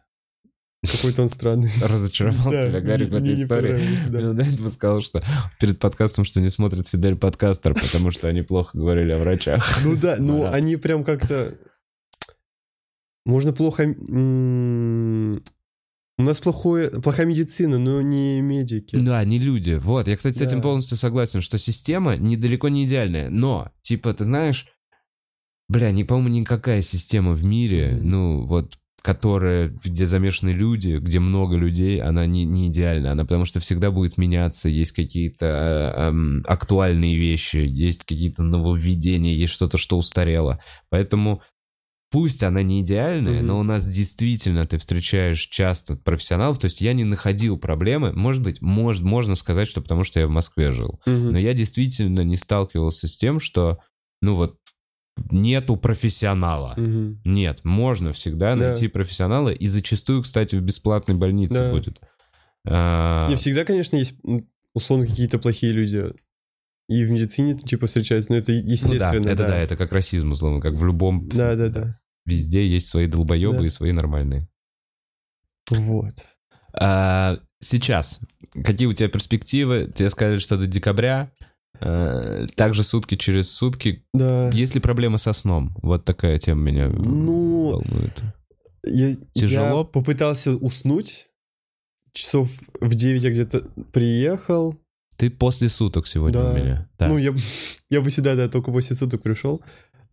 Какой-то 0.84 1.22
он 1.22 1.28
странный. 1.28 1.70
Разочаровал 1.80 2.53
Да, 2.53 2.68
тебя, 2.68 2.80
Гарик, 2.80 3.09
в 3.11 3.14
этой 3.14 3.34
истории. 3.34 3.97
да. 4.11 4.20
Мне 4.20 4.32
Даня 4.34 4.70
сказал, 4.70 5.01
что 5.01 5.22
перед 5.61 5.78
подкастом, 5.78 6.24
что 6.24 6.40
не 6.40 6.51
смотрит 6.51 6.88
Фидель 6.88 7.16
подкастер, 7.16 7.72
потому 7.72 8.11
что 8.11 8.28
они 8.28 8.43
плохо 8.43 8.76
говорили 8.76 9.12
о 9.12 9.18
врачах. 9.20 9.80
Ну 9.82 9.97
да, 9.97 10.16
ну 10.20 10.45
они 10.45 10.76
прям 10.76 11.05
как-то... 11.05 11.57
Можно 13.24 13.53
плохо... 13.53 13.84
У 16.22 16.24
нас 16.24 16.38
плохое, 16.38 16.88
плохая 16.88 17.26
медицина, 17.26 17.78
но 17.78 18.00
не 18.00 18.40
медики. 18.40 18.94
Да, 18.94 19.24
не 19.24 19.40
люди. 19.40 19.72
Вот, 19.82 20.06
я, 20.06 20.16
кстати, 20.16 20.38
с 20.38 20.40
этим 20.40 20.58
Да. 20.58 20.62
полностью 20.62 20.96
согласен, 20.96 21.40
что 21.42 21.58
система 21.58 22.16
недалеко 22.16 22.68
не 22.68 22.84
идеальная. 22.84 23.28
Но, 23.28 23.72
типа, 23.80 24.14
ты 24.14 24.22
знаешь, 24.22 24.68
бля, 25.68 25.90
не 25.90 26.04
по-моему, 26.04 26.28
никакая 26.28 26.80
система 26.80 27.32
в 27.32 27.42
мире, 27.42 27.98
ну, 28.00 28.46
вот, 28.46 28.78
которая, 29.02 29.76
где 29.82 30.06
замешаны 30.06 30.50
люди, 30.50 30.98
где 31.02 31.18
много 31.18 31.56
людей, 31.56 32.00
она 32.00 32.24
не, 32.24 32.44
не 32.44 32.68
идеальна. 32.68 33.10
Она 33.10 33.24
потому 33.24 33.44
что 33.44 33.58
всегда 33.58 33.90
будет 33.90 34.16
меняться, 34.16 34.68
есть 34.68 34.92
какие-то 34.92 35.46
э, 35.46 36.00
эм, 36.02 36.44
актуальные 36.46 37.16
вещи, 37.16 37.56
есть 37.56 38.04
какие-то 38.04 38.44
нововведения, 38.44 39.34
есть 39.34 39.52
что-то, 39.52 39.76
что 39.76 39.98
устарело. 39.98 40.60
Поэтому 40.88 41.42
пусть 42.12 42.42
она 42.44 42.62
не 42.62 42.82
идеальная, 42.82 43.38
Мгм. 43.38 43.46
но 43.46 43.58
у 43.58 43.62
нас 43.62 43.84
действительно 43.84 44.64
ты 44.66 44.76
встречаешь 44.78 45.40
часто 45.48 45.96
профессионалов, 45.96 46.58
то 46.58 46.66
есть 46.66 46.80
я 46.82 46.92
не 46.92 47.04
находил 47.04 47.58
проблемы, 47.58 48.12
может 48.12 48.42
быть, 48.42 48.60
может, 48.60 49.02
можно 49.02 49.34
сказать, 49.34 49.66
что 49.66 49.80
потому 49.80 50.04
что 50.04 50.20
я 50.20 50.26
в 50.26 50.30
Москве 50.30 50.70
жил, 50.70 51.00
Мгм. 51.06 51.32
но 51.32 51.38
я 51.38 51.54
действительно 51.54 52.20
не 52.20 52.36
сталкивался 52.36 53.08
с 53.08 53.16
тем, 53.16 53.40
что, 53.40 53.78
ну 54.20 54.36
вот, 54.36 54.58
нету 55.30 55.76
профессионала. 55.76 56.74
Мгм. 56.76 57.20
Нет, 57.24 57.60
можно 57.64 58.12
всегда 58.12 58.54
Да. 58.54 58.68
найти 58.70 58.88
профессионала, 58.88 59.48
и 59.48 59.66
зачастую, 59.66 60.22
кстати, 60.22 60.54
в 60.56 60.60
бесплатной 60.60 61.14
больнице 61.16 61.54
Да. 61.54 61.70
будет. 61.72 62.00
А, 62.68 63.28
Не 63.28 63.36
всегда, 63.36 63.64
конечно, 63.64 63.96
есть 63.96 64.14
условно 64.74 65.06
какие-то 65.06 65.38
плохие 65.38 65.72
люди. 65.72 66.12
И 66.88 67.04
в 67.04 67.10
медицине 67.10 67.56
типа 67.56 67.86
встречаются, 67.86 68.32
но 68.32 68.38
это 68.38 68.52
ну 68.52 68.58
да, 68.64 68.72
естественно. 68.72 69.28
это 69.28 69.46
да. 69.46 69.56
это 69.58 69.76
как 69.76 69.92
расизм, 69.92 70.32
условно, 70.32 70.60
как 70.60 70.74
в 70.74 70.84
любом... 70.84 71.26
Да, 71.28 71.54
да, 71.56 71.68
да. 71.68 71.98
Везде 72.26 72.66
есть 72.66 72.88
свои 72.88 73.06
долбоебы 73.06 73.58
Да. 73.58 73.64
и 73.66 73.68
свои 73.68 73.92
нормальные. 73.92 74.48
Вот. 75.70 76.26
А, 76.74 77.38
сейчас, 77.60 78.20
какие 78.64 78.86
у 78.86 78.92
тебя 78.92 79.08
перспективы? 79.08 79.90
Тебе 79.94 80.10
сказали, 80.10 80.38
что 80.38 80.56
до 80.56 80.66
декабря. 80.66 81.32
Э, 81.80 82.46
Также 82.54 82.84
сутки 82.84 83.16
через 83.16 83.50
сутки. 83.50 84.04
Да. 84.14 84.48
Есть 84.50 84.74
ли 84.74 84.80
проблемы 84.80 85.18
со 85.18 85.32
сном? 85.32 85.74
Вот 85.82 86.04
такая 86.04 86.38
тема 86.38 86.60
меня 86.62 86.88
Ну, 86.88 87.70
волнует. 87.72 88.20
Я, 88.84 89.14
Тяжело? 89.32 89.78
я 89.80 89.84
попытался 89.84 90.52
уснуть. 90.56 91.26
Часов 92.12 92.50
в 92.80 92.94
9 92.94 93.22
я 93.24 93.30
где-то 93.30 93.60
приехал. 93.92 94.76
Ты 95.16 95.30
после 95.30 95.68
суток 95.68 96.06
сегодня 96.06 96.40
Да. 96.40 96.50
у 96.52 96.56
меня. 96.56 96.88
Да. 96.98 97.08
Ну, 97.08 97.18
я, 97.18 97.34
я 97.90 98.00
бы 98.00 98.10
сюда, 98.10 98.34
да, 98.36 98.48
только 98.48 98.70
после 98.70 98.94
суток 98.94 99.22
пришел. 99.22 99.62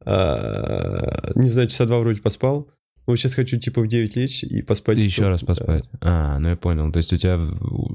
А, 0.05 1.31
не 1.35 1.47
знаю, 1.49 1.67
часа 1.67 1.85
два 1.85 1.99
вроде 1.99 2.21
поспал. 2.21 2.69
Вот 3.05 3.17
сейчас 3.17 3.33
хочу, 3.33 3.57
типа, 3.59 3.81
в 3.81 3.87
9 3.87 4.15
лечь 4.15 4.43
и 4.43 4.61
поспать. 4.61 4.97
И 4.99 5.01
еще 5.01 5.27
раз 5.27 5.41
да. 5.41 5.47
поспать. 5.47 5.89
А, 6.01 6.37
ну 6.37 6.49
я 6.49 6.55
понял. 6.55 6.91
То 6.91 6.97
есть 6.97 7.11
у 7.11 7.17
тебя 7.17 7.39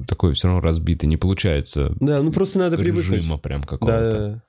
такой 0.08 0.34
все 0.34 0.48
равно 0.48 0.60
разбитый. 0.60 1.08
Не 1.08 1.16
получается 1.16 1.94
Да, 2.00 2.20
ну 2.22 2.32
просто 2.32 2.58
надо 2.58 2.76
привыкнуть. 2.76 3.18
режима 3.18 3.38
прям 3.38 3.60
Да, 3.60 3.66
какого-то. 3.66 4.10
да, 4.10 4.18
да. 4.28 4.42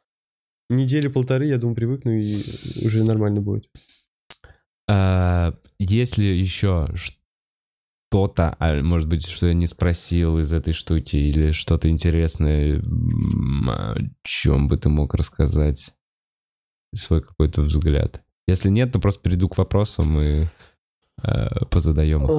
Недели 0.75 1.07
полторы, 1.07 1.45
я 1.45 1.59
думаю, 1.59 1.75
привыкну 1.75 2.13
и 2.13 2.43
уже 2.83 3.03
нормально 3.03 3.41
будет. 3.41 3.65
А, 4.89 5.53
Если 5.77 6.25
еще 6.25 6.89
что-то, 6.95 8.55
а, 8.59 8.81
может 8.81 9.07
быть, 9.07 9.27
что 9.27 9.47
я 9.47 9.53
не 9.53 9.67
спросил 9.67 10.39
из 10.39 10.51
этой 10.51 10.73
штуки, 10.73 11.15
или 11.15 11.51
что-то 11.51 11.89
интересное, 11.89 12.81
о 13.67 13.95
чем 14.23 14.67
бы 14.67 14.77
ты 14.77 14.89
мог 14.89 15.13
рассказать? 15.13 15.93
Свой 16.95 17.21
какой-то 17.21 17.61
взгляд. 17.61 18.21
Если 18.47 18.69
нет, 18.69 18.91
то 18.91 18.99
просто 18.99 19.21
перейду 19.21 19.49
к 19.49 19.57
вопросам 19.57 20.19
и 20.19 20.45
э, 21.23 21.65
позадаем 21.69 22.23
их. 22.23 22.29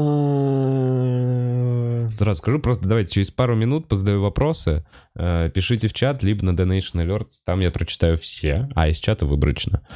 Сразу 2.12 2.38
скажу, 2.38 2.61
просто 2.61 2.88
давайте 2.88 3.11
через 3.14 3.30
пару 3.30 3.57
минут 3.57 3.88
позадаю 3.88 4.20
вопросы. 4.20 4.86
Э, 5.14 5.50
Пишите 5.50 5.88
в 5.88 5.92
чат, 5.92 6.22
либо 6.22 6.44
на 6.44 6.50
Donation 6.50 7.04
Alerts, 7.04 7.42
там 7.44 7.61
я 7.61 7.70
прочитаю 7.70 8.16
все, 8.16 8.68
а 8.74 8.88
из 8.88 8.98
чата 8.98 9.26
выборочно. 9.26 9.86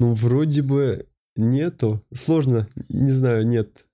Ну, 0.00 0.14
вроде 0.14 0.62
бы 0.62 1.06
нету. 1.36 2.04
Сложно, 2.12 2.68
не 2.88 3.10
знаю, 3.10 3.46
нет. 3.46 3.84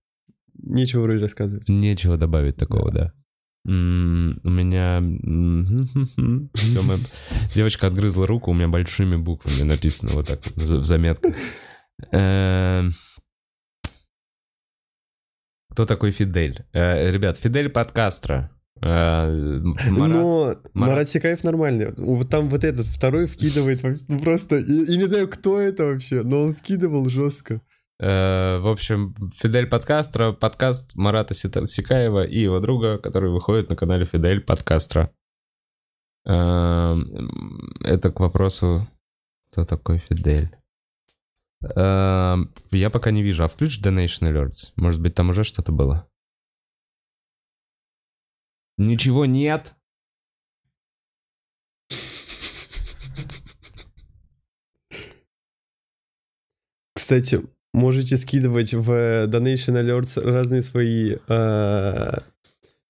Нечего 0.63 1.03
вроде 1.03 1.21
рассказывать. 1.23 1.69
Нечего 1.69 2.17
добавить 2.17 2.57
такого, 2.57 2.91
да. 2.93 3.05
М, 3.05 3.20
У 3.65 3.71
меня... 3.71 5.01
Девочка 7.55 7.87
отгрызла 7.87 8.27
руку, 8.27 8.51
у 8.51 8.55
меня 8.55 8.69
большими 8.69 9.17
буквами 9.17 9.63
написано 9.63 10.13
вот 10.13 10.29
так 10.29 10.41
в 10.57 10.85
заметках. 10.85 11.35
Эм, 12.13 12.91
Кто 15.73 15.85
такой 15.85 16.11
Фидель? 16.11 16.65
Э, 16.73 17.11
Ребят, 17.11 17.37
Фидель 17.37 17.69
подкастро. 17.69 18.51
Э, 18.81 19.31
Марат- 19.31 19.91
Но 19.91 20.45
Марат, 20.47 20.71
Марат- 20.73 21.11
Секаев 21.11 21.45
нормальный. 21.45 21.93
Там 22.25 22.49
вот 22.49 22.65
этот 22.65 22.87
второй 22.87 23.27
вкидывает 23.27 23.83
ну, 24.09 24.21
просто... 24.21 24.57
И, 24.57 24.95
и 24.95 24.97
не 24.97 25.07
знаю, 25.07 25.29
кто 25.29 25.61
это 25.61 25.85
вообще, 25.85 26.23
но 26.23 26.45
он 26.45 26.55
вкидывал 26.55 27.11
жестко. 27.11 27.61
Э, 28.01 28.59
В 28.61 28.69
общем, 28.69 29.15
Фидель 29.37 29.67
подкастро, 29.67 30.33
подкаст 30.33 30.97
Марата 30.97 31.35
Сикаева 31.35 32.25
и 32.25 32.41
его 32.41 32.59
друга, 32.59 32.97
который 32.97 33.31
выходит 33.31 33.69
на 33.69 33.77
канале 33.77 34.07
Фидель 34.07 34.41
подкастро. 34.41 35.13
Эм, 36.25 37.69
Это 37.85 38.11
к 38.11 38.21
вопросу, 38.21 38.89
кто 39.51 39.67
такой 39.67 39.99
Фидель. 39.99 40.49
Эм, 41.63 42.55
Я 42.71 42.89
пока 42.89 43.11
не 43.11 43.23
вижу. 43.23 43.45
А 43.45 43.49
включи 43.49 43.83
Donation 43.83 44.33
Alerts. 44.33 44.73
Может 44.77 45.03
быть, 45.03 45.15
там 45.15 45.29
уже 45.29 45.45
что-то 45.45 45.71
было? 45.71 46.09
Ничего 48.79 49.27
нет. 49.27 49.75
Кстати, 56.95 57.43
можете 57.73 58.17
скидывать 58.17 58.75
в 58.75 58.91
Donation 59.27 59.81
Alerts 59.81 60.21
разные 60.21 60.63
свои 60.63 61.17
э, 61.29 62.13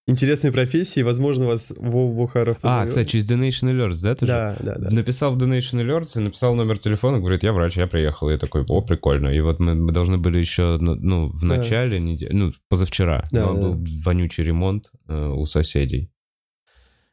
интересные 0.06 0.52
профессии. 0.52 1.02
Возможно, 1.02 1.46
вас 1.46 1.66
Вов 1.76 2.14
Бухаров... 2.14 2.58
А, 2.62 2.80
позовет. 2.82 2.88
кстати, 2.88 3.08
через 3.08 3.30
Donation 3.30 3.70
Alerts, 3.72 4.00
да? 4.02 4.14
ты 4.14 4.26
же? 4.26 4.32
Да, 4.32 4.56
да, 4.60 4.74
да. 4.76 4.90
Написал 4.90 5.34
в 5.34 5.38
Donation 5.38 5.82
Alerts 5.84 6.16
и 6.16 6.20
написал 6.20 6.54
номер 6.54 6.78
телефона, 6.78 7.18
говорит, 7.18 7.42
я 7.42 7.52
врач, 7.52 7.76
я 7.76 7.86
приехал. 7.86 8.30
И 8.30 8.38
такой, 8.38 8.64
о, 8.68 8.80
прикольно. 8.80 9.28
И 9.28 9.40
вот 9.40 9.60
мы, 9.60 9.74
мы 9.74 9.92
должны 9.92 10.18
были 10.18 10.38
еще, 10.38 10.76
ну, 10.80 10.94
ну, 10.94 11.28
в 11.28 11.40
Да. 11.40 11.56
начале 11.56 12.00
недели, 12.00 12.32
ну, 12.32 12.52
позавчера, 12.68 13.24
Да, 13.30 13.46
да. 13.46 13.52
был 13.52 13.84
вонючий 14.04 14.44
ремонт 14.44 14.90
э, 15.08 15.26
у 15.28 15.46
соседей. 15.46 16.10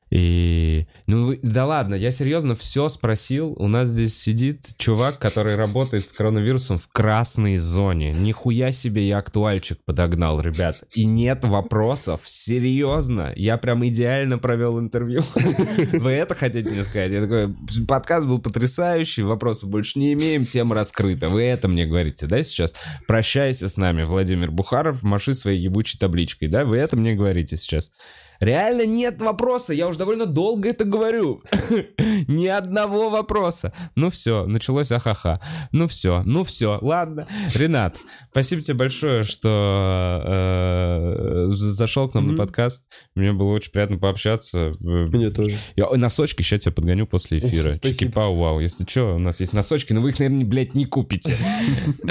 И, 0.09 0.87
ну, 1.05 1.35
да 1.41 1.65
ладно, 1.65 1.95
я 1.95 2.11
серьезно 2.11 2.55
все 2.55 2.87
спросил. 2.87 3.53
У 3.57 3.67
нас 3.67 3.89
здесь 3.89 4.17
сидит 4.17 4.61
чувак, 4.77 5.19
который 5.19 5.55
работает 5.55 6.07
с 6.07 6.11
коронавирусом 6.11 6.79
в 6.79 6.87
красной 6.87 7.57
зоне. 7.57 8.13
Нихуя 8.13 8.71
себе 8.71 9.07
я 9.07 9.17
актуальчик 9.17 9.79
подогнал, 9.85 10.39
ребят. 10.39 10.83
И 10.93 11.05
нет 11.05 11.43
вопросов, 11.43 12.21
серьезно. 12.25 13.33
Я 13.35 13.57
прям 13.57 13.85
идеально 13.85 14.37
провел 14.37 14.79
интервью. 14.79 15.23
Вы 15.93 16.11
это 16.11 16.35
хотите 16.35 16.69
мне 16.69 16.83
сказать? 16.83 17.11
Я 17.11 17.21
такой, 17.21 17.53
подкаст 17.85 18.25
был 18.25 18.39
потрясающий, 18.39 19.23
вопросов 19.23 19.69
больше 19.69 19.99
не 19.99 20.13
имеем, 20.13 20.45
тема 20.45 20.75
раскрыта. 20.75 21.27
Вы 21.27 21.43
это 21.43 21.67
мне 21.67 21.85
говорите, 21.85 22.27
да, 22.27 22.41
сейчас? 22.43 22.73
Прощайся 23.07 23.67
с 23.67 23.75
нами, 23.75 24.03
Владимир 24.03 24.51
Бухаров, 24.51 25.03
маши 25.03 25.33
своей 25.33 25.59
ебучей 25.59 25.99
табличкой, 25.99 26.47
да? 26.47 26.63
Вы 26.63 26.77
это 26.77 26.95
мне 26.95 27.13
говорите 27.13 27.57
сейчас? 27.57 27.91
Реально 28.39 28.85
нет 28.85 29.21
вопроса, 29.21 29.73
я 29.73 29.87
уже 29.87 29.99
довольно 29.99 30.25
долго 30.25 30.69
это 30.69 30.85
говорю. 30.85 31.43
Ни 32.27 32.47
одного 32.47 33.09
вопроса. 33.09 33.73
Ну 33.95 34.09
все, 34.09 34.45
началось 34.45 34.91
ахаха. 34.91 35.41
Ну 35.71 35.87
все, 35.87 36.21
ну 36.25 36.43
все, 36.43 36.79
ладно. 36.81 37.27
Ренат, 37.55 37.97
спасибо 38.29 38.61
тебе 38.61 38.75
большое, 38.75 39.23
что 39.23 40.23
э, 40.25 41.47
зашел 41.51 42.09
к 42.09 42.13
нам 42.13 42.31
на 42.31 42.37
подкаст. 42.37 42.89
Мне 43.15 43.33
было 43.33 43.53
очень 43.53 43.71
приятно 43.71 43.97
пообщаться. 43.97 44.73
Мне 44.79 45.29
тоже. 45.29 45.57
Я 45.75 45.89
носочки 45.95 46.41
сейчас 46.41 46.61
тебя 46.61 46.71
подгоню 46.73 47.07
после 47.07 47.39
эфира. 47.39 47.71
Спасибо. 47.71 48.11
Чики-пау, 48.11 48.35
вау. 48.35 48.59
Если 48.59 48.85
что, 48.87 49.15
у 49.15 49.19
нас 49.19 49.39
есть 49.39 49.53
носочки, 49.53 49.93
но 49.93 50.01
вы 50.01 50.09
их, 50.09 50.19
наверное, 50.19 50.45
блядь, 50.45 50.75
не 50.75 50.85
купите. 50.85 51.37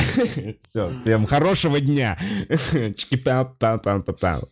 Все, 0.59 0.91
всем 0.95 1.27
хорошего 1.27 1.81
дня. 1.81 2.19
Чики-пау, 2.49 3.57
пау, 3.59 3.81
пау, 3.81 4.03
пау. 4.03 4.49